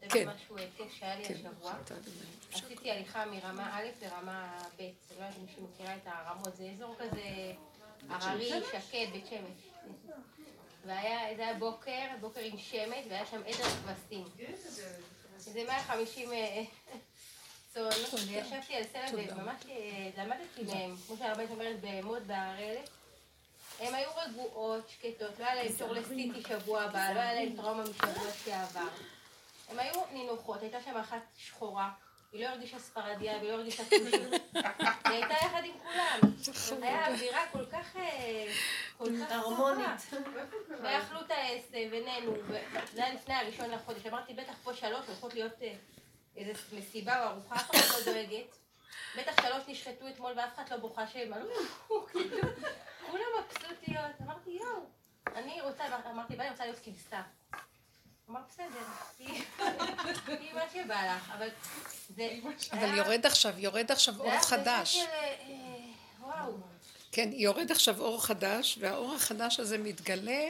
[0.00, 0.28] כתב כן.
[0.28, 1.74] משהו כיף שהיה לי כן, השבוע.
[2.52, 6.70] עשיתי הליכה מרמה א' לרמה ב', אני לא יודעת אם מישהו מכירה את הרמות, זה
[6.74, 7.52] אזור כזה
[8.08, 9.92] הררי, שקט, בית שמש.
[10.86, 14.24] והיה, זה היה בוקר, בוקר עם שמש, והיה שם עדר כבשים.
[15.38, 16.62] זה 150 אה,
[17.72, 17.82] צאן,
[18.28, 22.88] וישבתי על סלע וממש אה, למדתי מהם, כמו שהרבנית אומרת, בהמות בהר אלף.
[23.80, 27.82] הן היו רגועות, שקטות, לא היה להן תור לסיטי שבוע הבא, לא היה להן טראומה
[27.82, 28.88] משבוע שעבר.
[29.68, 31.90] הן היו נינוחות, הייתה שם אחת שחורה,
[32.32, 34.14] היא לא הרגישה ספרדיה והיא לא הרגישה כושית.
[34.54, 34.62] היא
[35.04, 36.82] הייתה יחד עם כולם.
[36.82, 37.96] היה אווירה כל כך...
[37.96, 38.52] אה,
[38.98, 39.86] כל כך הרמונית.
[40.82, 44.06] ואכלו את העשב ונהנו, וזה היה לפני הראשון לחודש.
[44.06, 45.74] אמרתי, בטח פה שלוש הולכות להיות אה,
[46.36, 48.56] איזה מסיבה או ארוחה, אף אחד לא דואגת.
[49.18, 51.50] בטח שלוש נשחטו אתמול ואף אחד לא בוכה שהם עלו,
[52.12, 52.38] כאילו,
[53.10, 54.20] כולם מבסוטיות.
[54.22, 54.82] אמרתי, יואו,
[55.26, 57.22] אני רוצה, אמרתי, אני רוצה להיות כבשה.
[58.30, 58.64] אמר, בסדר,
[59.18, 61.48] היא מה שבא לך, אבל
[62.16, 62.28] זה...
[62.72, 64.96] אבל יורד עכשיו, יורד עכשיו אור חדש.
[64.96, 65.34] אה,
[66.22, 66.46] אה.
[67.12, 70.48] כן, יורד עכשיו אור חדש, והאור החדש הזה מתגלה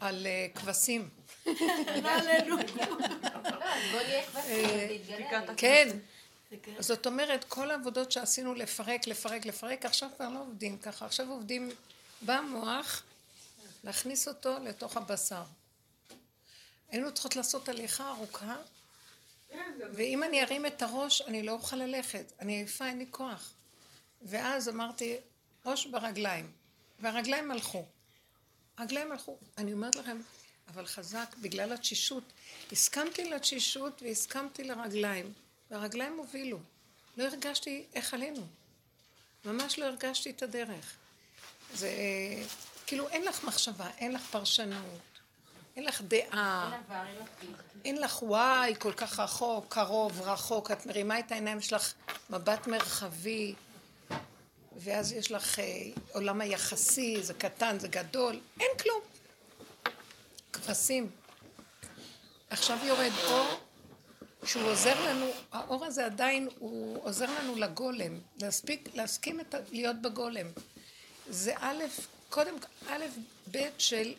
[0.00, 1.08] על אה, כבשים.
[4.90, 5.54] יתגלה.
[5.56, 5.88] כן.
[6.78, 11.06] זאת אומרת, כל העבודות שעשינו לפרק, לפרק, לפרק, עכשיו כבר לא עובדים ככה.
[11.06, 11.70] עכשיו עובדים
[12.22, 13.02] במוח,
[13.84, 15.42] להכניס אותו לתוך הבשר.
[16.92, 18.56] היינו צריכות לעשות הליכה ארוכה,
[19.92, 22.32] ואם אני ארים את הראש, אני לא אוכל ללכת.
[22.40, 23.52] אני עייפה, אין לי כוח.
[24.22, 25.16] ואז אמרתי,
[25.66, 26.52] ראש ברגליים.
[27.00, 27.84] והרגליים הלכו.
[28.76, 29.38] הרגליים הלכו.
[29.58, 30.20] אני אומרת לכם,
[30.68, 32.24] אבל חזק, בגלל התשישות.
[32.72, 35.32] הסכמתי לתשישות והסכמתי לרגליים.
[35.70, 36.58] והרגליים הובילו.
[37.16, 38.46] לא הרגשתי איך עלינו.
[39.44, 40.96] ממש לא הרגשתי את הדרך.
[41.74, 41.90] זה
[42.86, 45.11] כאילו אין לך מחשבה, אין לך פרשנות,
[45.76, 46.78] אין לך דעה,
[47.84, 51.92] אין לך וואי כל כך רחוק, קרוב, רחוק, את מרימה את העיניים, יש לך
[52.30, 53.54] מבט מרחבי,
[54.76, 55.64] ואז יש לך אה,
[56.12, 59.00] עולם היחסי, זה קטן, זה גדול, אין כלום.
[60.52, 61.10] כבשים.
[62.50, 63.60] עכשיו יורד אור
[64.44, 70.46] שהוא עוזר לנו, האור הזה עדיין, הוא עוזר לנו לגולם, להספיק, להסכים את, להיות בגולם.
[71.28, 71.84] זה א',
[72.30, 72.54] קודם,
[72.88, 73.04] א',
[73.50, 74.14] ב' של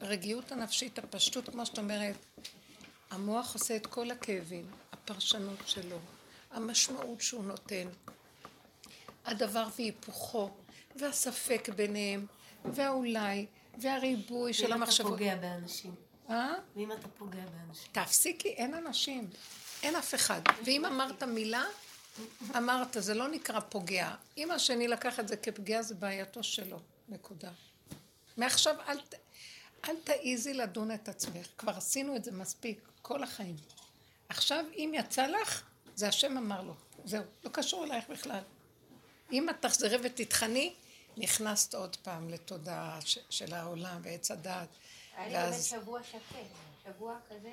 [0.00, 2.16] רגיעות הנפשית, הפשטות, כמו שאת אומרת,
[3.10, 5.98] המוח עושה את כל הכאבים, הפרשנות שלו,
[6.50, 7.88] המשמעות שהוא נותן,
[9.24, 10.50] הדבר והיפוכו,
[10.96, 12.26] והספק ביניהם,
[12.64, 13.46] והאולי,
[13.78, 15.12] והריבוי של ואם אתה המחשבות.
[15.12, 15.94] פוגע באנשים.
[16.30, 16.54] אה?
[16.76, 17.92] ואם אתה פוגע באנשים.
[17.92, 19.30] תפסיקי, אין אנשים,
[19.82, 20.40] אין אף אחד.
[20.64, 21.64] ואם אמרת מילה,
[22.56, 24.14] אמרת, זה לא נקרא פוגע.
[24.38, 26.78] אם השני לקח את זה כפגיעה, זה בעייתו שלו.
[27.08, 27.50] נקודה.
[28.36, 28.98] מעכשיו אל,
[29.88, 31.46] אל תעיזי לדון את עצמך.
[31.58, 33.56] כבר עשינו את זה מספיק, כל החיים.
[34.28, 35.62] עכשיו, אם יצא לך,
[35.94, 36.74] זה השם אמר לו.
[37.04, 38.40] זהו, לא קשור אלייך בכלל.
[39.32, 40.74] אם את תחזרי ותטחני,
[41.16, 44.68] נכנסת עוד פעם לתודעה ש- של העולם ועץ הדעת.
[45.16, 46.36] היה לי באמת שבוע שקט,
[46.84, 47.52] שבוע כזה.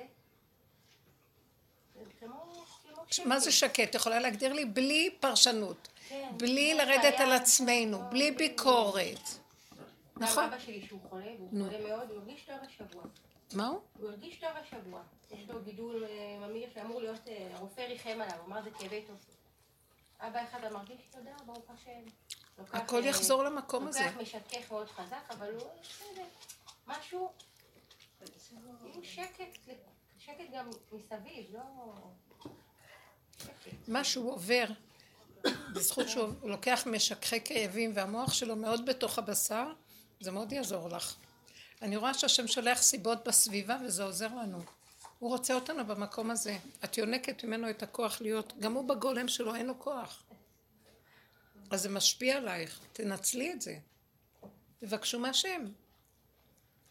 [3.24, 3.80] מה זה שקט.
[3.80, 7.20] את יכולה להגדיר לי בלי פרשנות, כן, בלי לרדת.
[7.20, 9.20] על עצמנו, בלי ביקורת.
[10.18, 10.44] גם נכון.
[10.44, 11.50] אבא שלי שהוא חולה, והוא.
[11.50, 13.02] חולה מאוד, הוא הרגיש טוב השבוע.
[13.54, 13.80] מה הוא?
[13.98, 15.02] הוא הרגיש טוב השבוע.
[15.30, 19.02] יש לו גידול אה, ממיר שאמור להיות, אה, הרופא ריחם עליו, הוא אמר זה כאבי
[19.02, 19.34] תופת.
[20.20, 22.04] אבא אחד אמר לי, תודה, ברוך השם.
[22.72, 24.00] הכל אה, יחזור למקום הזה.
[24.00, 26.24] לוקח משכך מאוד חזק, אבל הוא בסדר.
[26.86, 27.32] משהו,
[28.94, 29.58] עם שקט,
[30.18, 31.60] שקט גם מסביב, לא...
[33.88, 34.64] מה שהוא עובר,
[35.72, 39.72] בזכות שהוא לוקח משככי כאבים והמוח שלו מאוד בתוך הבשר,
[40.24, 41.14] זה מאוד יעזור לך.
[41.82, 44.62] אני רואה שהשם שולח סיבות בסביבה וזה עוזר לנו.
[45.18, 46.58] הוא רוצה אותנו במקום הזה.
[46.84, 50.22] את יונקת ממנו את הכוח להיות, גם הוא בגולם שלו אין לו כוח.
[51.70, 53.78] אז זה משפיע עלייך, תנצלי את זה.
[54.80, 55.64] תבקשו מהשם.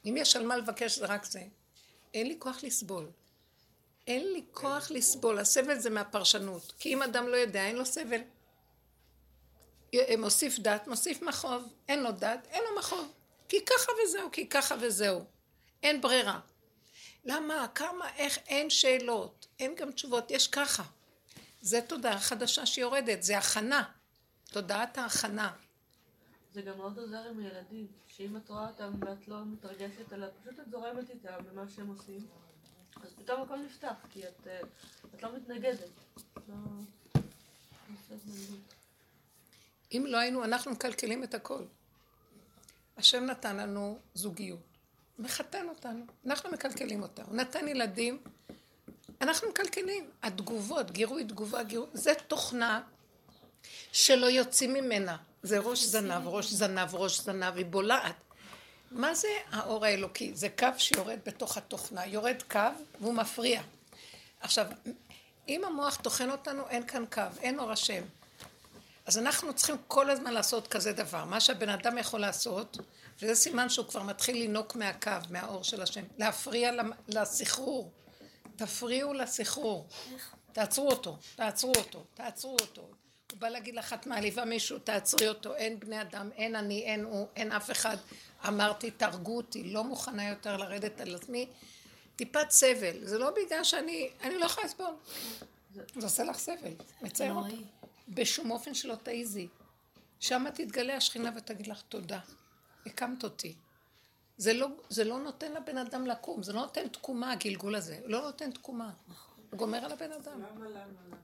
[0.05, 1.43] אם יש על מה לבקש זה רק זה.
[2.13, 3.09] אין לי כוח לסבול.
[4.07, 6.73] אין לי כוח לסבול, הסבל זה מהפרשנות.
[6.79, 8.21] כי אם אדם לא יודע, אין לו סבל.
[10.17, 11.63] מוסיף דת, מוסיף מחוב.
[11.87, 13.22] אין לו דת, אין לו מחוב.
[13.49, 15.25] כי ככה וזהו, כי ככה וזהו.
[15.83, 16.39] אין ברירה.
[17.25, 17.67] למה?
[17.75, 18.15] כמה?
[18.15, 18.37] איך?
[18.37, 19.47] אין שאלות.
[19.59, 20.31] אין גם תשובות.
[20.31, 20.83] יש ככה.
[21.61, 23.83] זה תודעה חדשה שיורדת, זה הכנה.
[24.51, 25.51] תודעת ההכנה.
[26.53, 30.59] זה גם מאוד עוזר עם ילדים, שאם את רואה אותם ואת לא מתרגשת, אלא פשוט
[30.59, 32.27] את זורמת איתם במה שהם עושים,
[33.03, 34.59] אז פתאום הכל נפתח, כי את, אה,
[35.15, 35.89] את לא מתנגדת.
[36.47, 36.55] לא...
[37.15, 38.57] לא.
[39.91, 41.63] אם לא היינו, אנחנו מקלקלים את הכל.
[42.97, 44.77] השם נתן לנו זוגיות,
[45.19, 47.23] מחתן אותנו, אנחנו מקלקלים אותה.
[47.23, 48.19] הוא נתן ילדים,
[49.21, 50.09] אנחנו מקלקלים.
[50.23, 52.81] התגובות, גירוי תגובה, גירוי, זה תוכנה
[53.91, 55.17] שלא יוצאים ממנה.
[55.43, 58.15] זה ראש זנב, ראש זנב, ראש זנב, היא בולעת.
[58.91, 60.31] מה זה האור האלוקי?
[60.35, 62.05] זה קו שיורד בתוך התוכנה.
[62.05, 62.59] יורד קו
[63.01, 63.61] והוא מפריע.
[64.39, 64.67] עכשיו,
[65.47, 68.03] אם המוח טוחן אותנו, אין כאן קו, אין אור השם.
[69.05, 71.25] אז אנחנו צריכים כל הזמן לעשות כזה דבר.
[71.25, 72.77] מה שהבן אדם יכול לעשות,
[73.21, 76.71] וזה סימן שהוא כבר מתחיל לינוק מהקו, מהאור של השם, להפריע
[77.07, 77.91] לסחרור.
[78.55, 79.87] תפריעו לסחרור.
[80.51, 82.81] תעצרו אותו, תעצרו אותו, תעצרו אותו.
[83.31, 87.03] הוא בא להגיד לך, את מעליבה מישהו, תעצרי אותו, אין בני אדם, אין אני, אין
[87.03, 87.97] הוא, אין אף אחד.
[88.47, 91.47] אמרתי, תהרגו אותי, לא מוכנה יותר לרדת על עצמי.
[92.15, 94.95] טיפת סבל, זה לא בגלל שאני, אני לא יכולה לסבול.
[95.73, 97.55] זה עושה לך סבל, מצייר אותו.
[98.13, 99.47] בשום אופן שלא תעיזי.
[100.19, 102.19] שם תתגלה השכינה ותגיד לך תודה.
[102.85, 103.55] הקמת אותי.
[104.37, 108.21] זה לא, זה לא נותן לבן אדם לקום, זה לא נותן תקומה הגלגול הזה, לא
[108.21, 108.91] נותן תקומה.
[109.49, 110.41] הוא גומר על הבן אדם.
[110.41, 111.17] למה, למה, למה?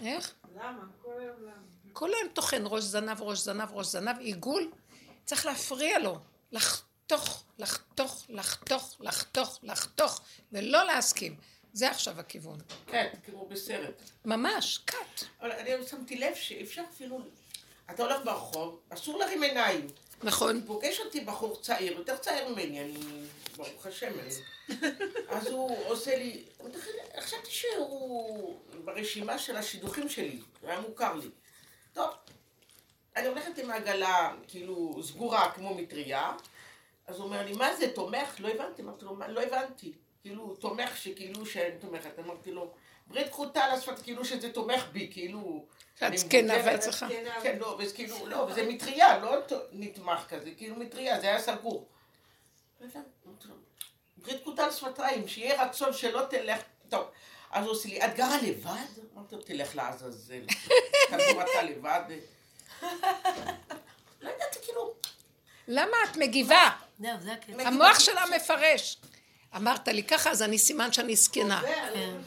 [0.00, 0.34] איך?
[0.54, 0.84] למה?
[1.02, 1.52] כל היום למה?
[1.92, 4.70] כל היום טוחן ראש זנב, ראש זנב, ראש זנב, עיגול,
[5.24, 6.18] צריך להפריע לו,
[6.52, 10.20] לחתוך, לחתוך, לחתוך, לחתוך, לחתוך,
[10.52, 11.36] ולא להסכים.
[11.72, 12.58] זה עכשיו הכיוון.
[12.86, 14.02] כן, כמו בסרט.
[14.24, 15.24] ממש, קאט.
[15.40, 17.20] אבל אני שמתי לב שאפשר אפילו...
[17.90, 19.86] אתה הולך ברחוב, אסור להרים עיניים.
[20.22, 20.62] נכון.
[20.66, 22.98] פוגש אותי בחור צעיר, יותר צעיר ממני, אני...
[23.56, 24.12] ברוך השם.
[25.28, 26.44] אז הוא עושה לי...
[27.20, 31.28] חשבתי שהוא ברשימה של השידוכים שלי, הוא היה מוכר לי.
[31.92, 32.10] טוב,
[33.16, 36.32] אני הולכת עם העגלה, כאילו, סגורה כמו מטריה,
[37.06, 38.34] אז הוא אומר לי, מה זה, תומך?
[38.38, 39.92] לא הבנתי, אמרתי לו, לא הבנתי.
[40.22, 42.18] כאילו, תומך שכאילו שאני תומכת.
[42.18, 42.72] אמרתי לו,
[43.06, 45.66] ברית כרותה על השפת, כאילו שזה תומך בי, כאילו...
[46.06, 47.06] את זקנה ואצלך.
[47.42, 49.36] כן, לא, וזה כאילו, לא, וזה מטריה, לא
[49.72, 51.88] נתמך כזה, כאילו מטריה, זה היה סגור.
[54.16, 57.06] ברית כרותה על שפתיים, שיהיה רצון שלא תלך, טוב.
[57.50, 58.70] אז הוא עושה לי, את גרה לבד?
[59.14, 60.42] אמרתי לו, תלך לעזאזל.
[61.08, 62.02] תגור אתה לבד.
[64.20, 64.94] לא ידעתי, כאילו...
[65.68, 66.70] למה את מגיבה?
[67.58, 68.96] המוח שלה מפרש.
[69.56, 71.62] אמרת לי ככה, אז אני סימן שאני זקנה.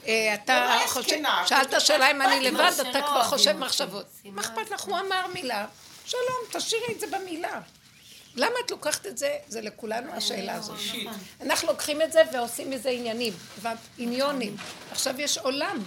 [0.07, 4.05] אה, אתה חושב, שאלת שאלה אם אני לבד, אתה כבר חושב מחשבות.
[4.25, 4.81] מה אכפת לך?
[4.81, 5.65] הוא אמר מילה.
[6.05, 7.61] שלום, תשאירי את זה במילה.
[8.35, 9.37] למה את לוקחת את זה?
[9.47, 10.77] זה לכולנו השאלה הזאת.
[11.41, 13.33] אנחנו לוקחים את זה ועושים מזה עניינים,
[13.97, 14.55] עניונים.
[14.91, 15.83] עכשיו יש עולם,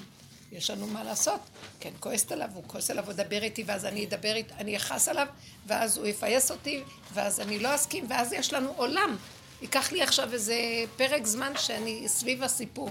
[0.53, 1.41] יש לנו מה לעשות.
[1.81, 5.09] כן, כועסת עליו, הוא כועס עליו, הוא ידבר איתי, ואז אני אדבר איתו, אני אכעס
[5.09, 5.27] עליו,
[5.67, 6.83] ואז הוא יפייס אותי,
[7.15, 9.17] ואז אני לא אסכים, ואז יש לנו עולם.
[9.63, 10.57] ייקח לי עכשיו איזה
[10.97, 12.91] פרק זמן שאני סביב הסיפור.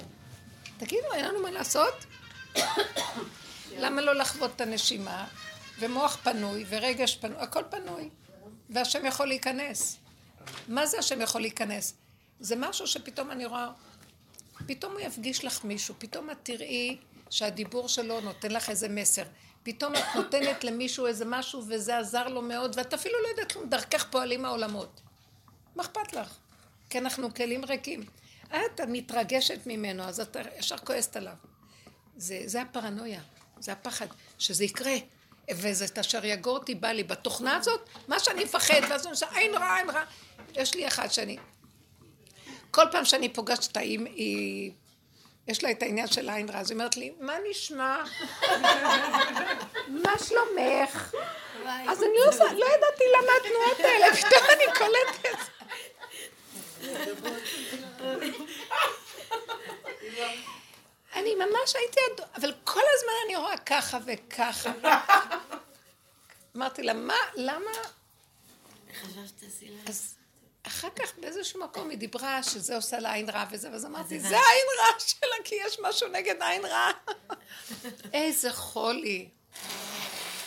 [0.78, 2.06] תגידו, אין לנו מה לעשות?
[3.82, 5.28] למה לא לחוות את הנשימה?
[5.80, 8.10] ומוח פנוי, ורגש פנוי, הכל פנוי.
[8.70, 9.98] והשם יכול להיכנס.
[10.68, 11.94] מה זה השם יכול להיכנס?
[12.40, 13.70] זה משהו שפתאום אני רואה,
[14.66, 16.98] פתאום הוא יפגיש לך מישהו, פתאום את תראי
[17.30, 19.24] שהדיבור שלו נותן לך איזה מסר.
[19.64, 23.70] פתאום את נותנת למישהו איזה משהו וזה עזר לו מאוד, ואת אפילו לא יודעת כלום,
[23.70, 25.02] דרכך פועלים העולמות.
[25.76, 26.38] מה אכפת לך?
[26.95, 28.03] כי אנחנו כלים ריקים.
[28.47, 31.33] את מתרגשת ממנו, אז את ישר כועסת עליו.
[32.18, 33.21] זה, זה הפרנויה,
[33.59, 34.06] זה הפחד,
[34.38, 34.95] שזה יקרה.
[35.51, 39.25] וזה את אשר יגור אותי בא לי בתוכנה הזאת, מה שאני מפחד, ואז אני עושה
[39.31, 40.03] עין רע, עין רע.
[40.53, 41.38] יש לי אחת שאני...
[42.71, 44.71] כל פעם שאני פוגשת אותה, היא, היא...
[45.47, 48.04] יש לה את העניין של עין רע, אז היא אומרת לי, מה נשמע?
[49.87, 51.16] מה שלומך?
[51.87, 55.55] אז אני לא ידעתי למה התנועות האלה, פתאום אני קולטת.
[61.15, 61.99] אני ממש הייתי,
[62.35, 64.71] אבל כל הזמן אני רואה ככה וככה.
[66.56, 67.71] אמרתי לה, מה, למה?
[69.87, 70.15] אז
[70.63, 74.27] אחר כך באיזשהו מקום היא דיברה שזה עושה לה עין רע וזה, ואז אמרתי, זה
[74.27, 76.92] עין רע שלה, כי יש משהו נגד עין רע.
[78.13, 79.30] איזה חולי.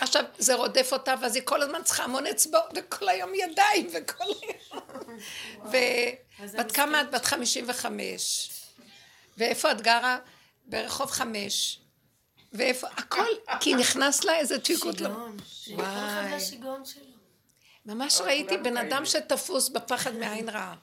[0.01, 4.25] עכשיו, זה רודף אותה, ואז היא כל הזמן צריכה המון אצבעות, וכל היום ידיים, וכל
[4.25, 4.81] היום...
[6.53, 7.11] ובת כמה את?
[7.11, 8.51] בת חמישים וחמש.
[9.39, 10.19] ואיפה את גרה?
[10.67, 11.81] ברחוב חמש.
[12.53, 13.27] ואיפה, הכל,
[13.61, 14.97] כי נכנס לה איזה צ'יקות.
[14.97, 15.37] שיגעון.
[15.77, 17.03] כל אחד והשיגעון שלו.
[17.87, 20.75] ממש ראיתי בן אדם שתפוס בפחד מעין רעה.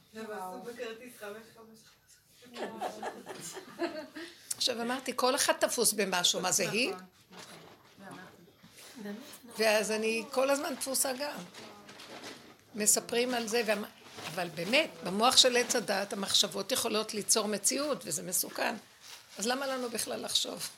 [4.57, 6.93] עכשיו אמרתי, כל אחד תפוס במשהו, מה זה היא?
[9.57, 11.39] ואז אני כל הזמן תפוסה גם.
[12.75, 13.83] מספרים על זה, ואמ...
[14.33, 18.75] אבל באמת, במוח של עץ הדת המחשבות יכולות ליצור מציאות, וזה מסוכן.
[19.37, 20.69] אז למה לנו בכלל לחשוב?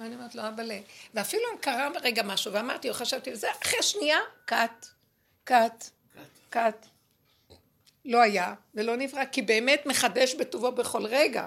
[0.00, 0.70] ואני אומרת לו, אבל...
[1.14, 4.86] ואפילו אם קרה רגע משהו, ואמרתי, או חשבתי, וזה, אחרי שנייה, קאט,
[5.44, 5.90] קאט,
[6.50, 6.86] קאט.
[8.04, 11.46] לא היה ולא נברא, כי באמת מחדש בטובו בכל רגע.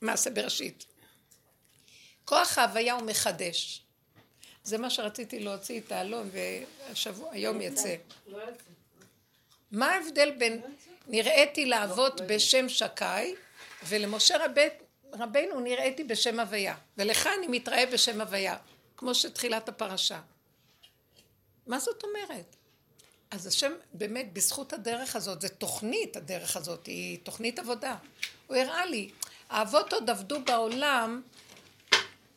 [0.00, 0.84] מעשה בראשית.
[2.24, 3.82] כוח ההוויה הוא מחדש.
[4.64, 7.96] זה מה שרציתי להוציא את האלון, והיום יצא.
[9.72, 10.60] מה ההבדל בין
[11.06, 13.34] נראיתי לאבות בשם שקי,
[13.88, 14.54] ולמשה רב...
[15.12, 18.56] רבנו נראיתי בשם הוויה, ולך אני מתראה בשם הוויה,
[18.96, 20.20] כמו שתחילת הפרשה.
[21.66, 22.56] מה זאת אומרת?
[23.30, 27.96] אז השם באמת בזכות הדרך הזאת, זה תוכנית הדרך הזאת, היא תוכנית עבודה.
[28.46, 29.10] הוא הראה לי,
[29.50, 31.22] האבות עוד עבדו בעולם,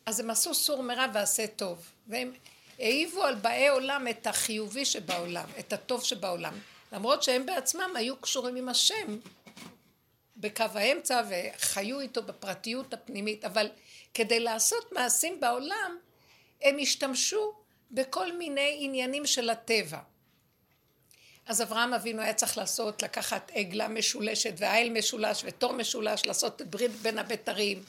[0.07, 1.91] אז הם עשו סור מרע ועשה טוב.
[2.07, 2.33] והם
[2.79, 6.53] העיבו על באי עולם את החיובי שבעולם, את הטוב שבעולם.
[6.91, 9.17] למרות שהם בעצמם היו קשורים עם השם
[10.37, 13.69] בקו האמצע וחיו איתו בפרטיות הפנימית, אבל
[14.13, 15.97] כדי לעשות מעשים בעולם,
[16.61, 17.53] הם השתמשו
[17.91, 19.99] בכל מיני עניינים של הטבע.
[21.45, 26.67] אז אברהם אבינו היה צריך לעשות, לקחת עגלה משולשת והאל משולש ותור משולש, לעשות את
[26.67, 27.83] ברית בין הבתרים.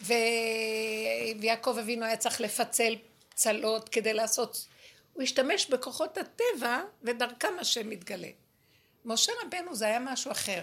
[0.00, 2.96] ויעקב אבינו היה צריך לפצל
[3.34, 4.66] צלות כדי לעשות,
[5.12, 8.28] הוא השתמש בכוחות הטבע ודרכם השם מתגלה.
[9.04, 10.62] משה רבנו זה היה משהו אחר,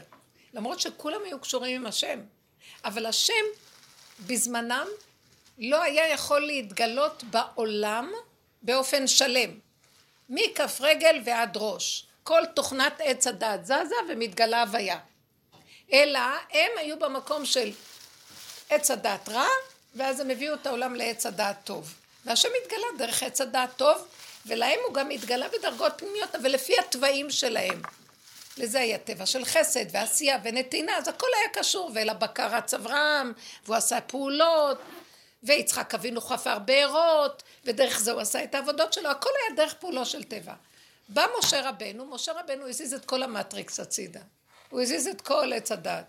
[0.54, 2.20] למרות שכולם היו קשורים עם השם,
[2.86, 3.44] אבל השם
[4.28, 4.88] בזמנם
[5.58, 8.12] לא היה יכול להתגלות בעולם
[8.62, 9.60] באופן שלם,
[10.30, 12.08] מכף רגל ועד ראש.
[12.24, 15.00] כל תוכנת עץ הדת זזה ומתגלה הוויה.
[15.94, 16.20] אלא
[16.52, 17.72] הם היו במקום של
[18.74, 19.48] עץ הדת רע,
[19.96, 21.94] ואז הם הביאו את העולם לעץ הדעת טוב.
[22.26, 24.08] והשם התגלה דרך עץ הדעת טוב,
[24.46, 27.82] ולהם הוא גם התגלה בדרגות פנימיות, אבל לפי התוואים שלהם.
[28.58, 33.34] לזה היה טבע של חסד ועשייה ונתינה, אז הכל היה קשור, ואל הבקר רץ אברהם,
[33.66, 34.78] והוא עשה פעולות,
[35.44, 40.06] ויצחק אבינו חפר בארות, ודרך זה הוא עשה את העבודות שלו, הכל היה דרך פעולו
[40.06, 40.54] של טבע.
[41.10, 44.22] בא משה רבנו, משה רבנו הזיז את כל המטריקס הצידה.
[44.70, 46.06] הוא הזיז את כל עץ הדת.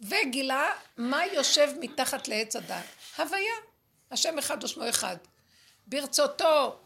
[0.00, 2.84] וגילה מה יושב מתחת לעץ הדת.
[3.16, 3.54] הוויה.
[4.10, 5.16] השם אחד ושמו אחד.
[5.86, 6.78] ברצותו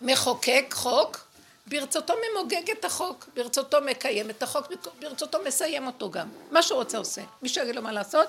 [0.00, 1.26] מחוקק חוק,
[1.66, 4.66] ברצותו ממוגג את החוק, ברצותו מקיים את החוק,
[4.98, 6.28] ברצותו מסיים אותו גם.
[6.50, 7.22] מה שהוא רוצה עושה.
[7.42, 8.28] מי שיגיד לו מה לעשות?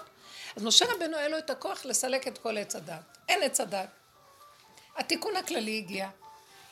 [0.56, 3.18] אז משה רבנו היה לו את הכוח לסלק את כל עץ הדת.
[3.30, 3.90] אין עץ הדת.
[4.96, 6.10] התיקון הכללי הגיע.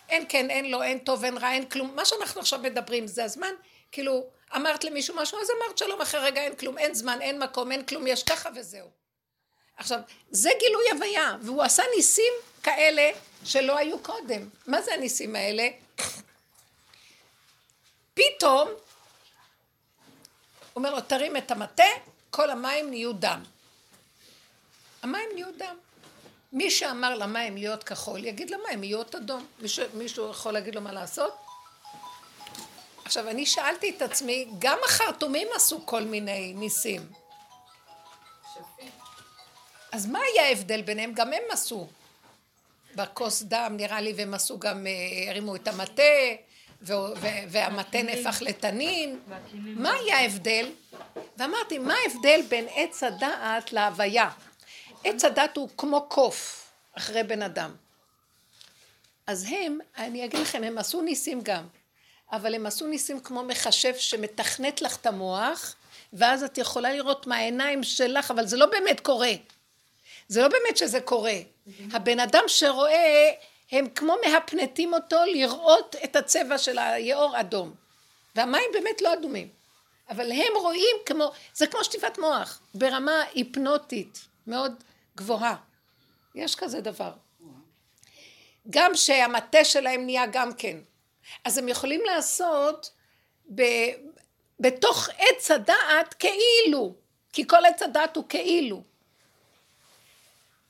[0.10, 1.96] אין כן, אין לא, אין טוב, אין רע, אין כלום.
[1.96, 3.54] מה שאנחנו עכשיו מדברים זה הזמן,
[3.92, 4.24] כאילו,
[4.56, 7.86] אמרת למישהו משהו, אז אמרת שלום, אחרי רגע אין כלום, אין זמן, אין מקום, אין
[7.86, 8.88] כלום, יש ככה וזהו.
[9.78, 10.00] עכשיו,
[10.32, 12.34] זה גילוי הוויה, והוא עשה ניסים
[12.64, 13.10] כאלה
[13.46, 14.50] שלא היו קודם.
[14.68, 15.68] מה זה הניסים האלה?
[18.14, 18.70] פתאום,
[20.76, 21.84] אומר לו, תרים את המטה,
[22.30, 23.44] כל המים נהיו דם.
[25.04, 25.76] המים נהיו דם.
[26.54, 29.48] מי שאמר למים להיות כחול, יגיד למים להיות אדום.
[29.60, 31.34] מישהו, מישהו יכול להגיד לו מה לעשות?
[33.14, 37.02] עכשיו, אני שאלתי את עצמי, גם החרטומים עשו כל מיני ניסים.
[39.92, 41.14] אז מה היה ההבדל ביניהם?
[41.14, 41.88] גם הם עשו.
[42.96, 46.04] בכוס דם, נראה לי, והם עשו גם, אה, הרימו את המטה,
[47.48, 49.20] והמטה נהפך לתנין.
[49.54, 50.72] מה היה ההבדל?
[51.38, 54.30] ואמרתי, מה ההבדל בין עץ הדעת להוויה?
[55.04, 57.76] עץ הדת הוא כמו קוף אחרי בן אדם.
[59.28, 61.68] אז הם, אני אגיד לכם, הם עשו ניסים גם,
[62.32, 65.76] אבל הם עשו ניסים כמו מחשב שמתכנת לך את המוח,
[66.14, 69.32] ואז את יכולה לראות מהעיניים שלך, אבל זה לא באמת קורה.
[70.28, 71.38] זה לא באמת שזה קורה.
[71.92, 73.32] הבן אדם שרואה,
[73.72, 77.74] הם כמו מהפנטים אותו לראות את הצבע של היאור אדום.
[78.36, 79.50] והמים באמת לא אדומים.
[80.10, 84.84] אבל הם רואים כמו, זה כמו שטיפת מוח, ברמה היפנוטית, מאוד
[85.18, 85.56] גבוהה.
[86.36, 87.12] יש כזה דבר.
[88.70, 90.78] גם שהמטה שלהם נהיה גם כן.
[91.44, 92.92] אז הם יכולים לעשות
[93.56, 93.62] ב,
[94.60, 96.94] בתוך עץ הדעת כאילו,
[97.34, 98.84] כי כל עץ הדעת הוא כאילו.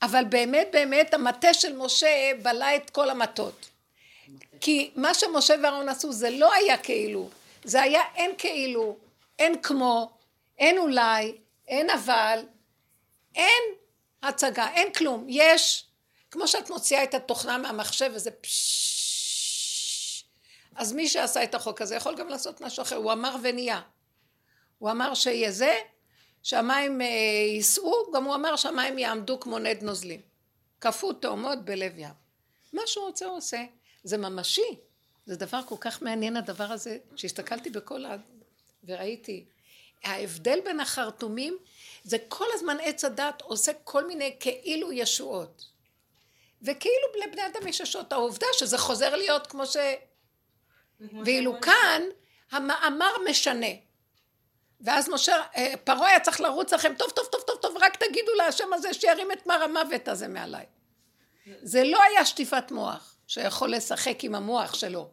[0.02, 3.70] אבל באמת באמת המטה של משה בלע את כל המטות.
[4.60, 7.30] כי מה שמשה ואהרון עשו זה לא היה כאילו,
[7.64, 8.96] זה היה אין כאילו,
[9.38, 10.10] אין כמו,
[10.58, 12.38] אין אולי, אין אבל,
[13.34, 13.62] אין
[14.22, 15.86] הצגה, אין כלום, יש,
[16.30, 18.93] כמו שאת מוציאה את התוכנה מהמחשב וזה פששש,
[20.76, 23.80] אז מי שעשה את החוק הזה יכול גם לעשות משהו אחר, הוא אמר ונהיה,
[24.78, 25.78] הוא אמר שיהיה זה,
[26.42, 27.06] שהמים אה,
[27.54, 30.20] ייסעו, גם הוא אמר שהמים יעמדו כמו נד נוזלים,
[30.78, 32.14] קפוא תאומות בלב ים,
[32.72, 33.64] מה שהוא רוצה הוא עושה,
[34.04, 34.78] זה ממשי,
[35.26, 38.16] זה דבר כל כך מעניין הדבר הזה, שהסתכלתי בכל ה...
[38.84, 39.44] וראיתי,
[40.04, 41.58] ההבדל בין החרטומים
[42.04, 45.64] זה כל הזמן עץ הדת עושה כל מיני כאילו ישועות.
[46.62, 48.12] וכאילו לבני אדם יש ישועות.
[48.12, 49.76] העובדה שזה חוזר להיות כמו ש...
[51.24, 52.02] ואילו כאן
[52.50, 53.66] המאמר משנה.
[54.80, 58.32] ואז משה, אה, פרעה היה צריך לרוץ לכם, טוב, טוב, טוב, טוב, טוב, רק תגידו
[58.36, 60.64] להשם הזה שירים את מר המוות הזה מעליי.
[61.62, 65.08] זה לא היה שטיפת מוח, שיכול לשחק עם המוח שלו.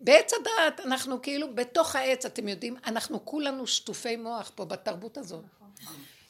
[0.00, 5.44] בעץ הדעת, אנחנו כאילו בתוך העץ, אתם יודעים, אנחנו כולנו שטופי מוח פה בתרבות הזאת.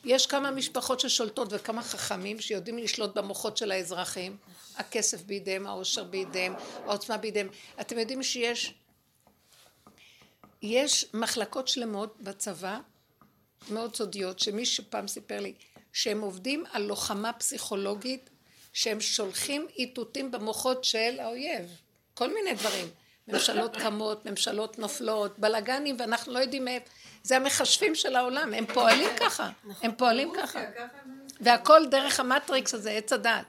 [0.05, 4.37] יש כמה משפחות ששולטות וכמה חכמים שיודעים לשלוט במוחות של האזרחים.
[4.77, 7.49] הכסף בידיהם, העושר בידיהם, העוצמה בידיהם.
[7.81, 8.75] אתם יודעים שיש
[10.63, 12.79] יש מחלקות שלמות בצבא,
[13.71, 15.55] מאוד סודיות, שמי שפעם סיפר לי,
[15.93, 18.31] שהם עובדים על לוחמה פסיכולוגית,
[18.73, 21.67] שהם שולחים איתותים במוחות של האויב.
[22.15, 22.89] כל מיני דברים.
[23.29, 26.87] ממשלות קמות, ממשלות נופלות, בלאגנים, ואנחנו לא יודעים מאיפה.
[27.23, 29.51] זה המחשבים של העולם, הם פועלים ככה,
[29.83, 30.61] הם פועלים ככה.
[31.41, 33.45] והכל דרך המטריקס הזה, עץ הדעת.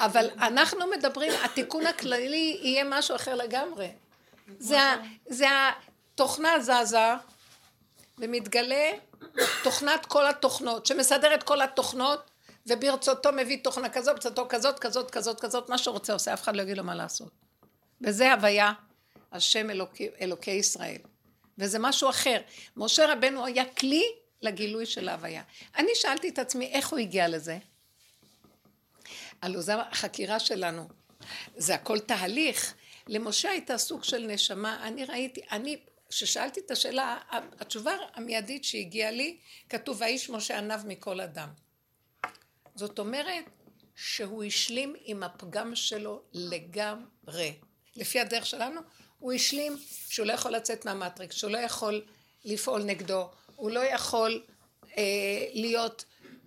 [0.00, 3.88] אבל אנחנו מדברים, התיקון הכללי יהיה משהו אחר לגמרי.
[4.58, 4.78] זה,
[5.28, 7.14] זה התוכנה זזה
[8.18, 8.90] ומתגלה
[9.62, 12.30] תוכנת כל התוכנות, שמסדר את כל התוכנות
[12.66, 16.62] וברצותו מביא תוכנה כזאת, ברצותו כזאת, כזאת, כזאת, כזאת, מה שרוצה עושה, אף אחד לא
[16.62, 17.30] יגיד לו מה לעשות.
[18.00, 18.72] וזה הוויה
[19.32, 20.98] השם אלוקי, אלוקי ישראל.
[21.58, 22.40] וזה משהו אחר.
[22.76, 24.02] משה רבנו היה כלי
[24.42, 25.42] לגילוי של ההוויה.
[25.76, 27.58] אני שאלתי את עצמי איך הוא הגיע לזה.
[29.42, 30.88] הלוא זו החקירה שלנו.
[31.56, 32.74] זה הכל תהליך.
[33.08, 35.76] למשה הייתה סוג של נשמה, אני ראיתי, אני,
[36.08, 37.18] כששאלתי את השאלה,
[37.60, 39.36] התשובה המיידית שהגיעה לי,
[39.68, 41.48] כתוב האיש משה עניו מכל אדם.
[42.74, 43.44] זאת אומרת
[43.96, 47.52] שהוא השלים עם הפגם שלו לגמרי.
[47.96, 48.80] לפי הדרך שלנו,
[49.18, 49.76] הוא השלים
[50.08, 52.04] שהוא לא יכול לצאת מהמטריקס, שהוא לא יכול
[52.44, 54.42] לפעול נגדו, הוא לא יכול
[54.98, 55.02] אה,
[55.52, 56.04] להיות,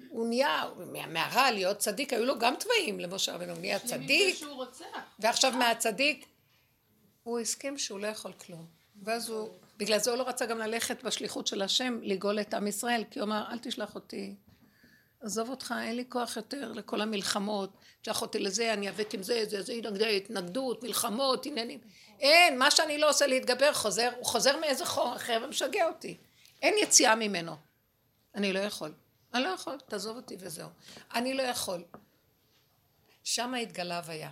[0.10, 0.70] הוא נהיה,
[1.08, 4.36] מהרע להיות צדיק, היו לו גם תוואים למשה רבנו, הוא נהיה צדיק,
[5.20, 6.26] ועכשיו מהצדיק
[7.30, 8.66] הוא הסכים שהוא לא יכול כלום.
[9.04, 12.68] ואז הוא, בגלל זה הוא לא רצה גם ללכת בשליחות של השם לגאול את עם
[12.68, 14.36] ישראל, כי הוא אמר, אל תשלח אותי,
[15.22, 17.70] עזוב אותך, אין לי כוח יותר לכל המלחמות,
[18.02, 21.80] תשלח אותי לזה, אני אאבק עם זה, זה, זה התנגדות, מלחמות, עניינים.
[22.20, 26.18] אין, מה שאני לא עושה להתגבר, חוזר, הוא חוזר מאיזה חור אחר ומשגע אותי.
[26.62, 27.56] אין יציאה ממנו.
[28.36, 28.94] אני לא יכול.
[29.34, 30.70] אני לא יכול, תעזוב אותי וזהו.
[31.14, 31.84] אני לא יכול.
[33.24, 34.30] שם התגלה הוויה.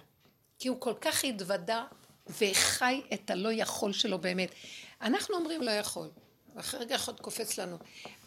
[0.60, 1.86] כי הוא כל כך התוודה
[2.30, 4.50] וחי את הלא יכול שלו באמת.
[5.02, 6.10] אנחנו אומרים לא יכול,
[6.56, 7.78] ואחרי רגע אחד קופץ לנו.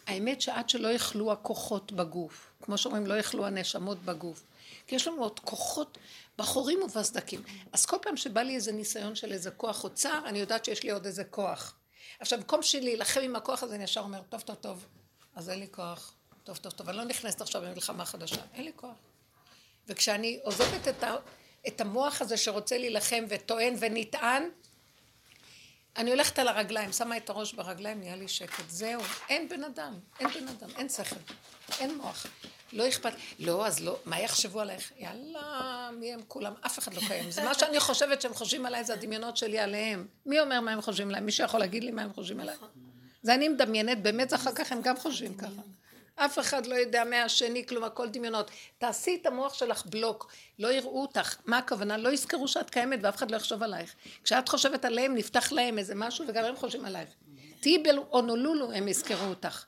[0.07, 4.43] האמת שעד שלא יכלו הכוחות בגוף, כמו שאומרים לא יכלו הנשמות בגוף,
[4.87, 5.97] כי יש לנו עוד כוחות
[6.37, 7.43] בחורים ובסדקים.
[7.71, 10.91] אז כל פעם שבא לי איזה ניסיון של איזה כוח אוצר, אני יודעת שיש לי
[10.91, 11.75] עוד איזה כוח.
[12.19, 14.85] עכשיו, במקום שלי להילחם עם הכוח הזה, אני ישר אומר, טוב, טוב, טוב,
[15.35, 16.13] אז אין לי כוח.
[16.43, 18.95] טוב, טוב, טוב, אני לא נכנסת עכשיו במלחמה חדשה, אין לי כוח.
[19.87, 21.15] וכשאני עוזבת את ה...
[21.67, 24.43] את המוח הזה שרוצה להילחם וטוען ונטען,
[25.97, 28.69] אני הולכת על הרגליים, שמה את הראש ברגליים, נהיה לי שקט.
[28.69, 31.15] זהו, אין בן אדם, אין בן אדם, אין שכל,
[31.79, 32.25] אין מוח.
[32.73, 34.91] לא אכפת, לא, אז לא, מה יחשבו עלייך?
[34.97, 36.53] יאללה, מי הם כולם?
[36.65, 37.31] אף אחד לא קיים.
[37.31, 40.07] זה מה שאני חושבת שהם חושבים עליי, זה הדמיונות שלי עליהם.
[40.25, 41.21] מי אומר מה הם חושבים עליי?
[41.21, 42.55] מישהו יכול להגיד לי מה הם חושבים עליי?
[43.21, 45.61] זה אני מדמיינת, באמת אחר כך הם גם חושבים ככה.
[46.25, 48.51] אף אחד לא יודע מהשני, כלום, הכל דמיונות.
[48.77, 51.35] תעשי את המוח שלך בלוק, לא יראו אותך.
[51.45, 51.97] מה הכוונה?
[51.97, 53.95] לא יזכרו שאת קיימת ואף אחד לא יחשוב עלייך.
[54.23, 57.09] כשאת חושבת עליהם, נפתח להם איזה משהו וגם הם חושבים עלייך.
[57.59, 59.65] תהיי באונולולו, הם יזכרו אותך.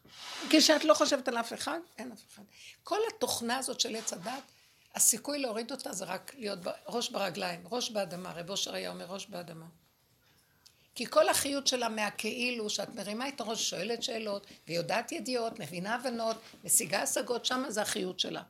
[0.50, 2.44] כשאת לא חושבת על אף אחד, אין אף אחד.
[2.84, 4.52] כל התוכנה הזאת של עץ הדת,
[4.96, 8.32] הסיכוי להוריד אותה זה רק להיות ראש ברגליים, ראש באדמה.
[8.32, 9.66] רב אושר היה אומר ראש באדמה.
[10.96, 16.38] כי כל החיות שלה מהכאילו, שאת מרימה את הראש, שואלת שאלות, ויודעת ידיעות, מבינה הבנות,
[16.64, 18.42] משיגה השגות, שמה זה החיות שלה.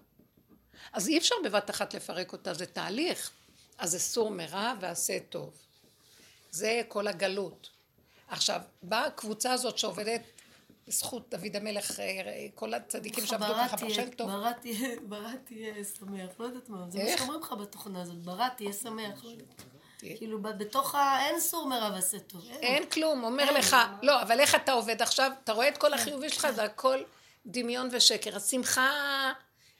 [0.93, 3.32] אז אי אפשר בבת אחת לפרק אותה, זה תהליך.
[3.77, 5.53] אז זה סור מרע ועשה טוב.
[6.51, 7.69] זה כל הגלות.
[8.27, 10.21] עכשיו, באה הקבוצה הזאת שעובדת
[10.88, 14.29] בזכות דוד המלך, אה, כל הצדיקים שעבדו ככה פרשן טוב.
[15.08, 19.23] ברת תהיה שמח, לא יודעת מה, זה מה שאומרים לך בתוכנה הזאת, ברת תהיה שמח.
[20.10, 21.26] לא כאילו בתוך ה...
[21.26, 22.48] אין סור מרע ועשה טוב.
[22.50, 25.32] אין כלום, אומר לך, לא, אבל איך אתה עובד עכשיו?
[25.44, 25.94] אתה רואה את כל כן.
[25.94, 27.00] החיובי שלך, זה הכל
[27.46, 28.36] דמיון ושקר.
[28.36, 28.92] השמחה,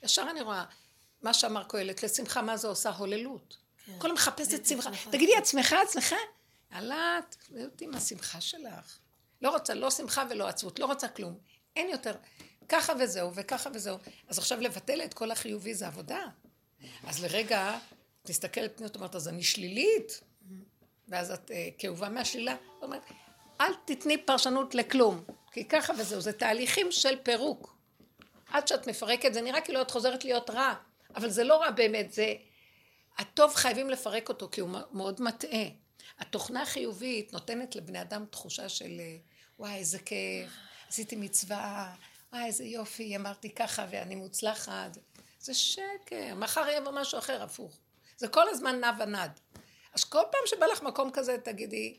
[0.02, 0.64] ישר אני רואה,
[1.22, 2.90] מה שאמר קהלת, לשמחה מה זה עושה?
[2.90, 3.56] הוללות.
[3.86, 3.92] כן.
[3.98, 4.90] כל מחפשת שמחה.
[5.10, 6.14] תגידי, את שמחה עצמך?
[6.72, 8.98] יאללה, תקראי אותי עם השמחה שלך.
[9.42, 11.38] לא רוצה לא שמחה ולא עצבות, לא רוצה כלום.
[11.76, 12.14] אין יותר.
[12.68, 13.98] ככה וזהו, וככה וזהו.
[14.28, 16.26] אז עכשיו לבטל את כל החיובי זה עבודה.
[17.06, 17.78] אז לרגע
[18.24, 20.20] את מסתכלת פנימה, את אומרת, אז אני שלילית,
[21.08, 23.02] ואז את אה, כאובה מהשלילה, אומרת,
[23.60, 27.76] אל תתני פרשנות לכלום, כי ככה וזהו, זה תהליכים של פירוק.
[28.46, 30.74] עד שאת מפרקת, זה נראה כאילו את חוזרת להיות רע,
[31.16, 32.34] אבל זה לא רע באמת, זה...
[33.18, 35.64] הטוב חייבים לפרק אותו, כי הוא מאוד מטעה.
[36.18, 39.00] התוכנה החיובית נותנת לבני אדם תחושה של...
[39.00, 39.16] אה,
[39.58, 40.50] וואי, איזה כיף,
[40.88, 41.94] עשיתי מצווה,
[42.32, 44.98] וואי, איזה יופי, אמרתי ככה ואני מוצלחת.
[45.40, 47.78] זה שקר, מחר יהיה משהו אחר, הפוך.
[48.16, 49.40] זה כל הזמן נע ונד.
[49.94, 51.96] אז כל פעם שבא לך מקום כזה, תגידי,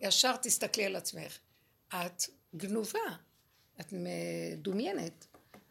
[0.00, 1.38] ישר תסתכלי על עצמך.
[1.88, 2.22] את
[2.56, 2.98] גנובה,
[3.80, 5.26] את מדומיינת.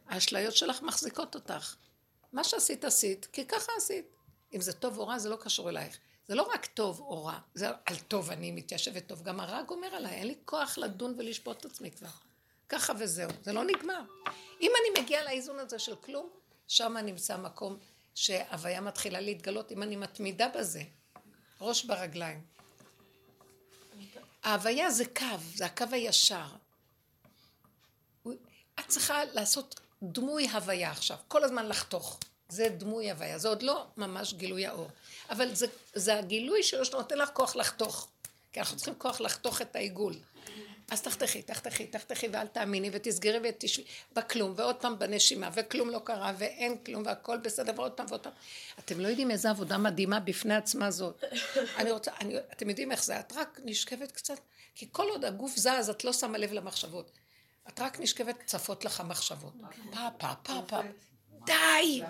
[0.08, 1.76] האשליות שלך מחזיקות אותך.
[2.34, 4.06] מה שעשית עשית, כי ככה עשית.
[4.54, 5.98] אם זה טוב או רע, זה לא קשור אלייך.
[6.28, 9.96] זה לא רק טוב או רע, זה על טוב אני מתיישבת טוב, גם הרע גומר
[9.96, 12.08] עליי, אין לי כוח לדון ולשפוט את עצמי כבר.
[12.70, 14.02] ככה וזהו, זה לא נגמר.
[14.62, 16.30] אם אני מגיעה לאיזון הזה של כלום,
[16.68, 17.78] שם נמצא מקום
[18.18, 20.82] שהוויה מתחילה להתגלות, אם אני מתמידה בזה,
[21.62, 22.42] ראש ברגליים.
[24.44, 25.26] ההוויה זה קו,
[25.56, 26.46] זה הקו הישר.
[28.80, 32.20] את צריכה לעשות דמוי הוויה עכשיו, כל הזמן לחתוך.
[32.50, 34.90] זה דמוי הוויה, זה עוד לא ממש גילוי האור.
[35.30, 38.08] אבל זה, זה הגילוי שלו שנותן לך כוח לחתוך.
[38.52, 40.14] כי אנחנו צריכים כוח לחתוך את העיגול.
[40.92, 46.34] אז תחתכי, תחתכי, תחתכי ואל תאמיני ותסגרי ותשבי בכלום ועוד פעם בנשימה וכלום לא קרה
[46.38, 48.34] ואין כלום והכל בסדר ועוד פעם ועוד פעם.
[48.80, 51.24] אתם לא יודעים איזה עבודה מדהימה בפני עצמה זאת.
[51.78, 54.40] אני רוצה, אני, אתם יודעים איך זה, את רק נשכבת קצת,
[54.76, 57.12] כי כל עוד הגוף זז את לא שמה לב למחשבות.
[57.68, 59.54] את רק נשכבת, צפות לך מחשבות.
[59.92, 60.82] פה, פה, פה, פה.
[61.46, 62.02] די!